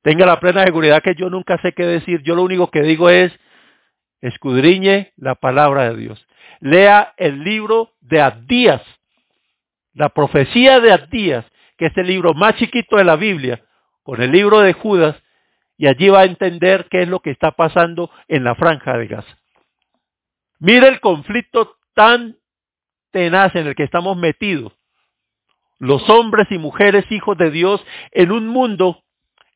Tenga 0.03 0.25
la 0.25 0.39
plena 0.39 0.65
seguridad 0.65 1.01
que 1.01 1.15
yo 1.15 1.29
nunca 1.29 1.57
sé 1.61 1.71
qué 1.71 1.85
decir. 1.85 2.21
Yo 2.23 2.35
lo 2.35 2.43
único 2.43 2.69
que 2.69 2.81
digo 2.81 3.09
es, 3.09 3.31
escudriñe 4.21 5.13
la 5.15 5.35
palabra 5.35 5.89
de 5.89 5.97
Dios. 5.97 6.27
Lea 6.59 7.13
el 7.17 7.43
libro 7.43 7.93
de 8.01 8.21
Abdías, 8.21 8.81
la 9.93 10.09
profecía 10.09 10.81
de 10.81 10.91
Abdías, 10.91 11.45
que 11.77 11.87
es 11.87 11.97
el 11.97 12.07
libro 12.07 12.33
más 12.33 12.55
chiquito 12.55 12.97
de 12.97 13.05
la 13.05 13.15
Biblia, 13.15 13.63
con 14.03 14.21
el 14.21 14.31
libro 14.31 14.59
de 14.59 14.73
Judas, 14.73 15.15
y 15.77 15.87
allí 15.87 16.09
va 16.09 16.21
a 16.21 16.25
entender 16.25 16.87
qué 16.89 17.03
es 17.03 17.07
lo 17.07 17.21
que 17.21 17.31
está 17.31 17.51
pasando 17.51 18.11
en 18.27 18.43
la 18.43 18.55
franja 18.55 18.97
de 18.97 19.07
Gaza. 19.07 19.37
Mire 20.59 20.89
el 20.89 20.99
conflicto 20.99 21.77
tan 21.93 22.37
tenaz 23.11 23.55
en 23.55 23.67
el 23.67 23.75
que 23.75 23.83
estamos 23.83 24.17
metidos, 24.17 24.73
los 25.79 26.09
hombres 26.09 26.47
y 26.51 26.57
mujeres 26.57 27.09
hijos 27.09 27.37
de 27.37 27.51
Dios, 27.51 27.85
en 28.11 28.31
un 28.31 28.47
mundo 28.47 29.03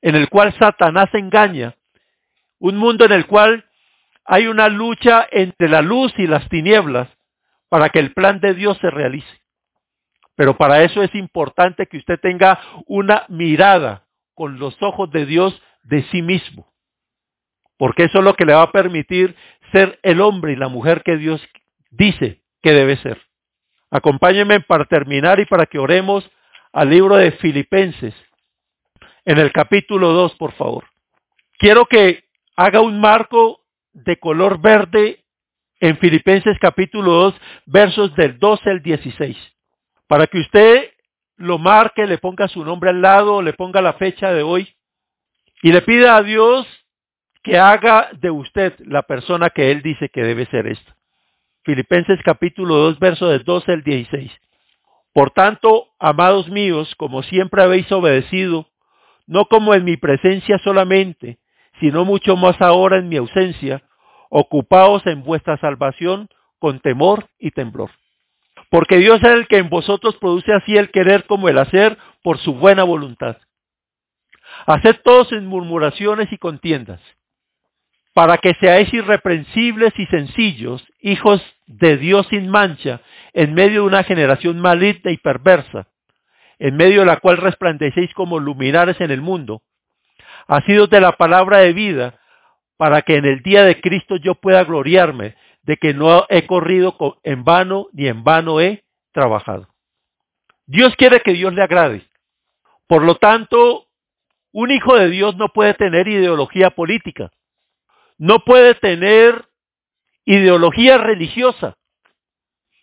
en 0.01 0.15
el 0.15 0.29
cual 0.29 0.53
Satanás 0.57 1.09
engaña, 1.13 1.75
un 2.59 2.77
mundo 2.77 3.05
en 3.05 3.11
el 3.11 3.25
cual 3.25 3.65
hay 4.25 4.47
una 4.47 4.67
lucha 4.69 5.27
entre 5.31 5.69
la 5.69 5.81
luz 5.81 6.13
y 6.17 6.27
las 6.27 6.47
tinieblas 6.49 7.07
para 7.69 7.89
que 7.89 7.99
el 7.99 8.13
plan 8.13 8.39
de 8.39 8.53
Dios 8.53 8.77
se 8.79 8.89
realice. 8.89 9.41
Pero 10.35 10.57
para 10.57 10.83
eso 10.83 11.01
es 11.01 11.13
importante 11.15 11.87
que 11.87 11.97
usted 11.97 12.19
tenga 12.19 12.59
una 12.85 13.25
mirada 13.27 14.03
con 14.35 14.59
los 14.59 14.81
ojos 14.83 15.09
de 15.11 15.25
Dios 15.25 15.59
de 15.83 16.03
sí 16.03 16.21
mismo. 16.21 16.71
Porque 17.77 18.03
eso 18.03 18.19
es 18.19 18.23
lo 18.23 18.35
que 18.35 18.45
le 18.45 18.53
va 18.53 18.63
a 18.63 18.71
permitir 18.71 19.35
ser 19.71 19.99
el 20.03 20.21
hombre 20.21 20.53
y 20.53 20.55
la 20.55 20.67
mujer 20.67 21.03
que 21.03 21.17
Dios 21.17 21.41
dice 21.89 22.41
que 22.61 22.73
debe 22.73 22.97
ser. 22.97 23.21
Acompáñenme 23.89 24.59
para 24.59 24.85
terminar 24.85 25.39
y 25.39 25.45
para 25.45 25.65
que 25.65 25.79
oremos 25.79 26.29
al 26.73 26.89
libro 26.89 27.15
de 27.15 27.31
Filipenses, 27.31 28.13
en 29.27 29.39
el 29.39 29.51
capítulo 29.51 30.13
2, 30.13 30.35
por 30.35 30.53
favor. 30.53 30.85
Quiero 31.59 31.85
que 31.85 32.23
haga 32.55 32.79
un 32.79 33.01
marco 33.01 33.59
de 33.91 34.17
color 34.17 34.61
verde 34.61 35.25
en 35.81 35.97
Filipenses 35.97 36.57
capítulo 36.61 37.11
2, 37.11 37.35
versos 37.65 38.15
del 38.15 38.39
12 38.39 38.69
al 38.69 38.81
16, 38.81 39.37
para 40.07 40.27
que 40.27 40.39
usted 40.39 40.93
lo 41.35 41.57
marque, 41.57 42.07
le 42.07 42.19
ponga 42.19 42.47
su 42.47 42.63
nombre 42.63 42.91
al 42.91 43.01
lado, 43.01 43.41
le 43.41 43.51
ponga 43.51 43.81
la 43.81 43.93
fecha 43.93 44.31
de 44.31 44.43
hoy 44.43 44.73
y 45.61 45.73
le 45.73 45.81
pida 45.81 46.15
a 46.15 46.23
Dios 46.23 46.65
que 47.43 47.59
haga 47.59 48.09
de 48.13 48.31
usted 48.31 48.79
la 48.79 49.01
persona 49.01 49.49
que 49.49 49.71
Él 49.71 49.81
dice 49.81 50.07
que 50.07 50.23
debe 50.23 50.45
ser 50.45 50.67
esta. 50.67 50.95
Filipenses 51.65 52.17
capítulo 52.23 52.75
2, 52.75 52.99
verso 52.99 53.27
del 53.27 53.43
12 53.43 53.73
al 53.73 53.83
16. 53.83 54.31
Por 55.11 55.31
tanto, 55.31 55.89
amados 55.99 56.47
míos, 56.47 56.95
como 56.95 57.23
siempre 57.23 57.61
habéis 57.61 57.91
obedecido, 57.91 58.69
no 59.27 59.45
como 59.45 59.73
en 59.73 59.83
mi 59.83 59.97
presencia 59.97 60.57
solamente, 60.59 61.37
sino 61.79 62.05
mucho 62.05 62.35
más 62.35 62.59
ahora 62.61 62.97
en 62.97 63.09
mi 63.09 63.17
ausencia, 63.17 63.83
ocupaos 64.29 65.05
en 65.05 65.23
vuestra 65.23 65.57
salvación 65.57 66.29
con 66.59 66.79
temor 66.79 67.29
y 67.37 67.51
temblor. 67.51 67.91
Porque 68.69 68.97
Dios 68.97 69.21
es 69.21 69.29
el 69.29 69.47
que 69.47 69.57
en 69.57 69.69
vosotros 69.69 70.17
produce 70.17 70.53
así 70.53 70.75
el 70.75 70.89
querer 70.91 71.25
como 71.25 71.49
el 71.49 71.57
hacer 71.57 71.97
por 72.23 72.39
su 72.39 72.55
buena 72.55 72.83
voluntad. 72.83 73.37
Haced 74.65 74.97
todos 75.03 75.31
en 75.31 75.45
murmuraciones 75.45 76.31
y 76.31 76.37
contiendas, 76.37 77.01
para 78.13 78.37
que 78.39 78.55
seáis 78.55 78.91
irreprensibles 78.93 79.93
y 79.97 80.05
sencillos, 80.07 80.85
hijos 80.99 81.41
de 81.67 81.97
Dios 81.97 82.27
sin 82.29 82.49
mancha, 82.49 83.01
en 83.33 83.53
medio 83.53 83.81
de 83.81 83.87
una 83.87 84.03
generación 84.03 84.59
maligna 84.59 85.11
y 85.11 85.17
perversa, 85.17 85.87
en 86.59 86.75
medio 86.75 87.01
de 87.01 87.05
la 87.05 87.17
cual 87.17 87.37
resplandecéis 87.37 88.13
como 88.13 88.39
luminares 88.39 88.99
en 89.01 89.11
el 89.11 89.21
mundo, 89.21 89.61
asidos 90.47 90.89
de 90.89 91.01
la 91.01 91.13
palabra 91.13 91.59
de 91.59 91.73
vida, 91.73 92.19
para 92.77 93.01
que 93.01 93.15
en 93.15 93.25
el 93.25 93.41
día 93.41 93.63
de 93.63 93.81
Cristo 93.81 94.17
yo 94.17 94.35
pueda 94.35 94.63
gloriarme 94.63 95.35
de 95.63 95.77
que 95.77 95.93
no 95.93 96.25
he 96.29 96.47
corrido 96.47 96.95
en 97.23 97.43
vano 97.43 97.87
ni 97.91 98.07
en 98.07 98.23
vano 98.23 98.61
he 98.61 98.83
trabajado. 99.11 99.67
Dios 100.65 100.95
quiere 100.95 101.21
que 101.21 101.33
Dios 101.33 101.53
le 101.53 101.63
agrade. 101.63 102.07
Por 102.87 103.03
lo 103.03 103.15
tanto, 103.15 103.87
un 104.51 104.71
hijo 104.71 104.95
de 104.95 105.09
Dios 105.09 105.35
no 105.35 105.49
puede 105.49 105.73
tener 105.73 106.07
ideología 106.07 106.69
política, 106.71 107.31
no 108.17 108.39
puede 108.45 108.75
tener 108.75 109.45
ideología 110.25 110.97
religiosa, 110.97 111.77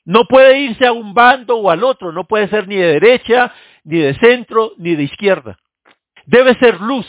no 0.05 0.27
puede 0.27 0.59
irse 0.59 0.87
a 0.87 0.93
un 0.93 1.15
bando 1.15 1.57
o 1.57 1.71
al 1.71 1.83
otro, 1.83 2.13
no 2.13 2.25
puede 2.25 2.49
ser 2.49 2.69
ni 2.69 2.77
de 2.77 3.01
derecha, 3.01 3.53
ni 3.85 3.99
de 3.99 4.15
centro, 4.15 4.73
ni 4.77 4.95
de 4.95 5.05
izquierda. 5.05 5.59
Debe 6.27 6.55
ser 6.55 6.81
luz, 6.81 7.07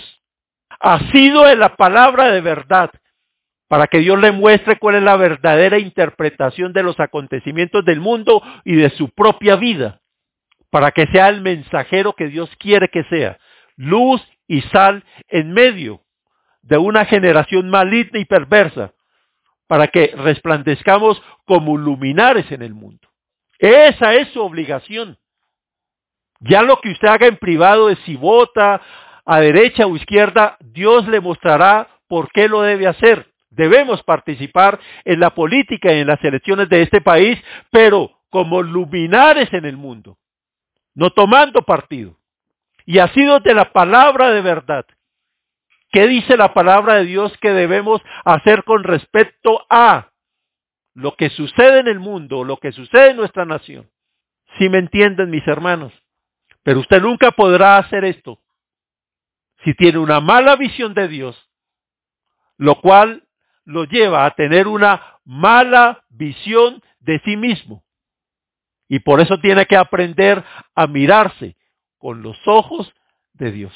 ha 0.80 1.00
sido 1.12 1.48
en 1.48 1.60
la 1.60 1.76
palabra 1.76 2.32
de 2.32 2.42
verdad, 2.42 2.92
para 3.68 3.88
que 3.88 4.00
Dios 4.00 4.20
le 4.20 4.32
muestre 4.32 4.78
cuál 4.78 4.96
es 4.96 5.04
la 5.04 5.18
verdadera 5.18 5.80
interpretación 5.80 6.72
de 6.72 6.84
los 6.84 7.00
acontecimientos 7.00 7.84
del 7.84 8.00
mundo 8.00 8.42
y 8.64 8.76
de 8.76 8.90
su 8.92 9.10
propia 9.10 9.56
vida, 9.56 10.02
para 10.70 10.92
que 10.92 11.08
sea 11.08 11.30
el 11.30 11.42
mensajero 11.42 12.14
que 12.14 12.28
Dios 12.28 12.50
quiere 12.58 12.90
que 12.90 13.04
sea, 13.06 13.38
luz 13.76 14.22
y 14.48 14.62
sal 14.62 15.04
en 15.28 15.52
medio 15.52 16.02
de 16.62 16.78
una 16.78 17.06
generación 17.06 17.70
maligna 17.70 18.20
y 18.20 18.26
perversa 18.26 18.95
para 19.68 19.88
que 19.88 20.14
resplandezcamos 20.16 21.22
como 21.46 21.78
luminares 21.78 22.52
en 22.52 22.62
el 22.62 22.74
mundo. 22.74 23.08
Esa 23.60 24.14
es 24.16 24.30
su 24.30 24.42
obligación. 24.42 25.18
Ya 26.40 26.62
lo 26.62 26.80
que 26.82 26.92
usted 26.92 27.08
haga 27.08 27.28
en 27.28 27.38
privado 27.38 27.90
es 27.90 27.98
si 28.06 28.16
vota 28.16 28.82
a 29.26 29.40
derecha 29.40 29.88
o 29.88 29.96
izquierda, 29.96 30.58
Dios 30.60 31.08
le 31.08 31.20
mostrará 31.20 31.88
por 32.08 32.32
qué 32.32 32.48
lo 32.48 32.62
debe 32.62 32.88
hacer. 32.88 33.32
Debemos 33.50 34.04
participar 34.04 34.80
en 35.06 35.20
la 35.20 35.34
política 35.34 35.94
y 35.94 36.00
en 36.02 36.08
las 36.08 36.24
elecciones 36.24 36.70
de 36.70 36.82
este 36.82 37.02
país, 37.02 37.42
pero 37.72 38.12
como 38.30 38.62
luminares 38.62 39.52
en 39.54 39.66
el 39.66 39.78
mundo, 39.78 40.18
no 40.94 41.10
tomando 41.10 41.62
partido 41.62 42.18
y 42.86 43.00
ha 43.00 43.08
sido 43.14 43.40
de 43.40 43.54
la 43.54 43.72
palabra 43.72 44.32
de 44.32 44.42
verdad. 44.42 44.86
¿Qué 45.96 46.08
dice 46.08 46.36
la 46.36 46.54
palabra 46.54 46.96
de 46.96 47.06
Dios 47.06 47.32
que 47.38 47.52
debemos 47.52 48.02
hacer 48.26 48.66
con 48.66 48.84
respecto 48.84 49.66
a 49.70 50.12
lo 50.94 51.16
que 51.16 51.30
sucede 51.30 51.80
en 51.80 51.88
el 51.88 52.02
mundo, 52.02 52.44
lo 52.44 52.58
que 52.58 52.74
sucede 52.74 53.12
en 53.12 53.16
nuestra 53.16 53.46
nación? 53.46 53.90
Si 54.58 54.68
me 54.68 54.80
entienden 54.80 55.30
mis 55.30 55.48
hermanos. 55.48 55.94
Pero 56.64 56.82
usted 56.82 57.02
nunca 57.02 57.32
podrá 57.32 57.78
hacer 57.78 58.04
esto 58.04 58.42
si 59.64 59.74
tiene 59.74 59.98
una 60.00 60.20
mala 60.20 60.58
visión 60.58 60.94
de 60.94 61.08
Dios, 61.08 61.50
lo 62.58 62.82
cual 62.82 63.26
lo 63.64 63.86
lleva 63.86 64.26
a 64.26 64.32
tener 64.32 64.68
una 64.68 65.22
mala 65.24 66.04
visión 66.10 66.84
de 67.00 67.22
sí 67.24 67.38
mismo. 67.38 67.86
Y 68.90 69.00
por 69.00 69.22
eso 69.22 69.40
tiene 69.40 69.66
que 69.66 69.78
aprender 69.78 70.44
a 70.76 70.88
mirarse 70.88 71.56
con 71.98 72.22
los 72.22 72.38
ojos 72.46 72.94
de 73.32 73.54
Dios. 73.54 73.74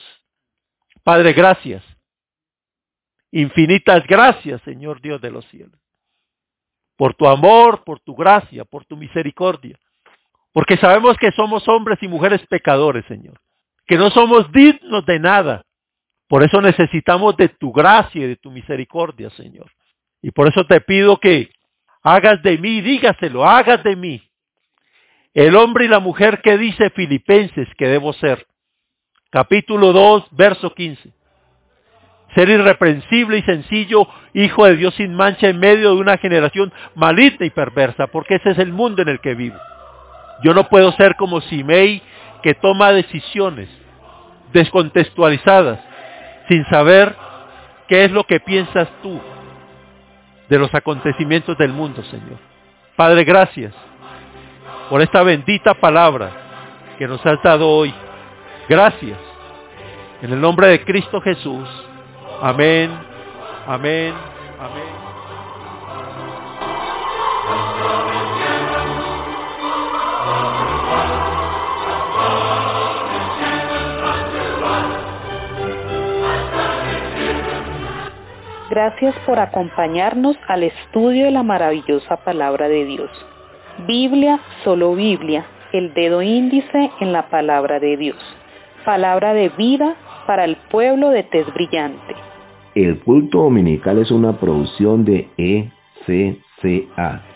Padre, 1.05 1.31
gracias. 1.31 1.81
Infinitas 3.31 4.05
gracias, 4.07 4.61
Señor 4.63 5.01
Dios 5.01 5.21
de 5.21 5.31
los 5.31 5.45
cielos. 5.49 5.79
Por 6.97 7.13
tu 7.13 7.27
amor, 7.27 7.83
por 7.83 7.99
tu 7.99 8.15
gracia, 8.15 8.65
por 8.65 8.85
tu 8.85 8.97
misericordia. 8.97 9.77
Porque 10.51 10.77
sabemos 10.77 11.17
que 11.17 11.31
somos 11.31 11.67
hombres 11.67 11.99
y 12.01 12.07
mujeres 12.07 12.45
pecadores, 12.47 13.05
Señor. 13.05 13.39
Que 13.85 13.97
no 13.97 14.09
somos 14.09 14.51
dignos 14.51 15.05
de 15.05 15.19
nada. 15.19 15.63
Por 16.27 16.43
eso 16.43 16.61
necesitamos 16.61 17.37
de 17.37 17.49
tu 17.49 17.71
gracia 17.71 18.25
y 18.25 18.27
de 18.27 18.35
tu 18.35 18.51
misericordia, 18.51 19.29
Señor. 19.31 19.71
Y 20.21 20.31
por 20.31 20.47
eso 20.47 20.65
te 20.65 20.81
pido 20.81 21.17
que 21.17 21.49
hagas 22.01 22.41
de 22.43 22.57
mí, 22.57 22.81
dígaselo, 22.81 23.45
hagas 23.45 23.83
de 23.83 23.95
mí 23.95 24.29
el 25.33 25.55
hombre 25.55 25.85
y 25.85 25.87
la 25.87 25.99
mujer 25.99 26.41
que 26.41 26.57
dice 26.57 26.89
Filipenses 26.89 27.67
que 27.77 27.87
debo 27.87 28.13
ser. 28.13 28.45
Capítulo 29.29 29.93
2, 29.93 30.27
verso 30.31 30.73
15. 30.73 31.13
Ser 32.35 32.49
irreprensible 32.49 33.37
y 33.37 33.41
sencillo, 33.41 34.07
hijo 34.33 34.65
de 34.65 34.75
Dios 34.75 34.93
sin 34.95 35.15
mancha 35.15 35.47
en 35.47 35.59
medio 35.59 35.95
de 35.95 36.01
una 36.01 36.17
generación 36.17 36.71
maligna 36.95 37.45
y 37.45 37.49
perversa, 37.49 38.07
porque 38.07 38.35
ese 38.35 38.51
es 38.51 38.59
el 38.59 38.71
mundo 38.71 39.01
en 39.01 39.09
el 39.09 39.19
que 39.19 39.33
vivo. 39.33 39.57
Yo 40.43 40.53
no 40.53 40.65
puedo 40.69 40.91
ser 40.93 41.15
como 41.15 41.41
Simei 41.41 42.01
que 42.43 42.53
toma 42.53 42.91
decisiones 42.91 43.67
descontextualizadas 44.53 45.79
sin 46.47 46.65
saber 46.65 47.15
qué 47.87 48.05
es 48.05 48.11
lo 48.11 48.23
que 48.23 48.39
piensas 48.39 48.87
tú 49.01 49.19
de 50.47 50.57
los 50.57 50.73
acontecimientos 50.73 51.57
del 51.57 51.71
mundo, 51.71 52.03
Señor. 52.03 52.37
Padre, 52.95 53.23
gracias 53.23 53.73
por 54.89 55.01
esta 55.01 55.23
bendita 55.23 55.73
palabra 55.75 56.31
que 56.97 57.07
nos 57.07 57.23
has 57.25 57.41
dado 57.43 57.69
hoy. 57.69 57.93
Gracias. 58.67 59.17
En 60.21 60.33
el 60.33 60.41
nombre 60.41 60.67
de 60.67 60.83
Cristo 60.83 61.21
Jesús. 61.21 61.67
Amén, 62.41 62.89
amén, 63.67 64.13
amén. 64.59 65.09
Gracias 78.69 79.15
por 79.25 79.39
acompañarnos 79.39 80.37
al 80.47 80.63
estudio 80.63 81.25
de 81.25 81.31
la 81.31 81.43
maravillosa 81.43 82.17
palabra 82.23 82.69
de 82.69 82.85
Dios. 82.85 83.09
Biblia, 83.85 84.39
solo 84.63 84.95
Biblia, 84.95 85.45
el 85.73 85.93
dedo 85.93 86.21
índice 86.21 86.89
en 87.01 87.11
la 87.11 87.29
palabra 87.29 87.81
de 87.81 87.97
Dios. 87.97 88.17
Palabra 88.85 89.33
de 89.33 89.49
vida 89.49 89.95
para 90.25 90.45
el 90.45 90.55
pueblo 90.55 91.09
de 91.09 91.23
Tez 91.23 91.51
Brillante. 91.53 92.28
El 92.75 92.99
culto 92.99 93.43
dominical 93.43 93.97
es 93.99 94.11
una 94.11 94.39
producción 94.39 95.05
de 95.05 95.27
ECCA 95.37 97.28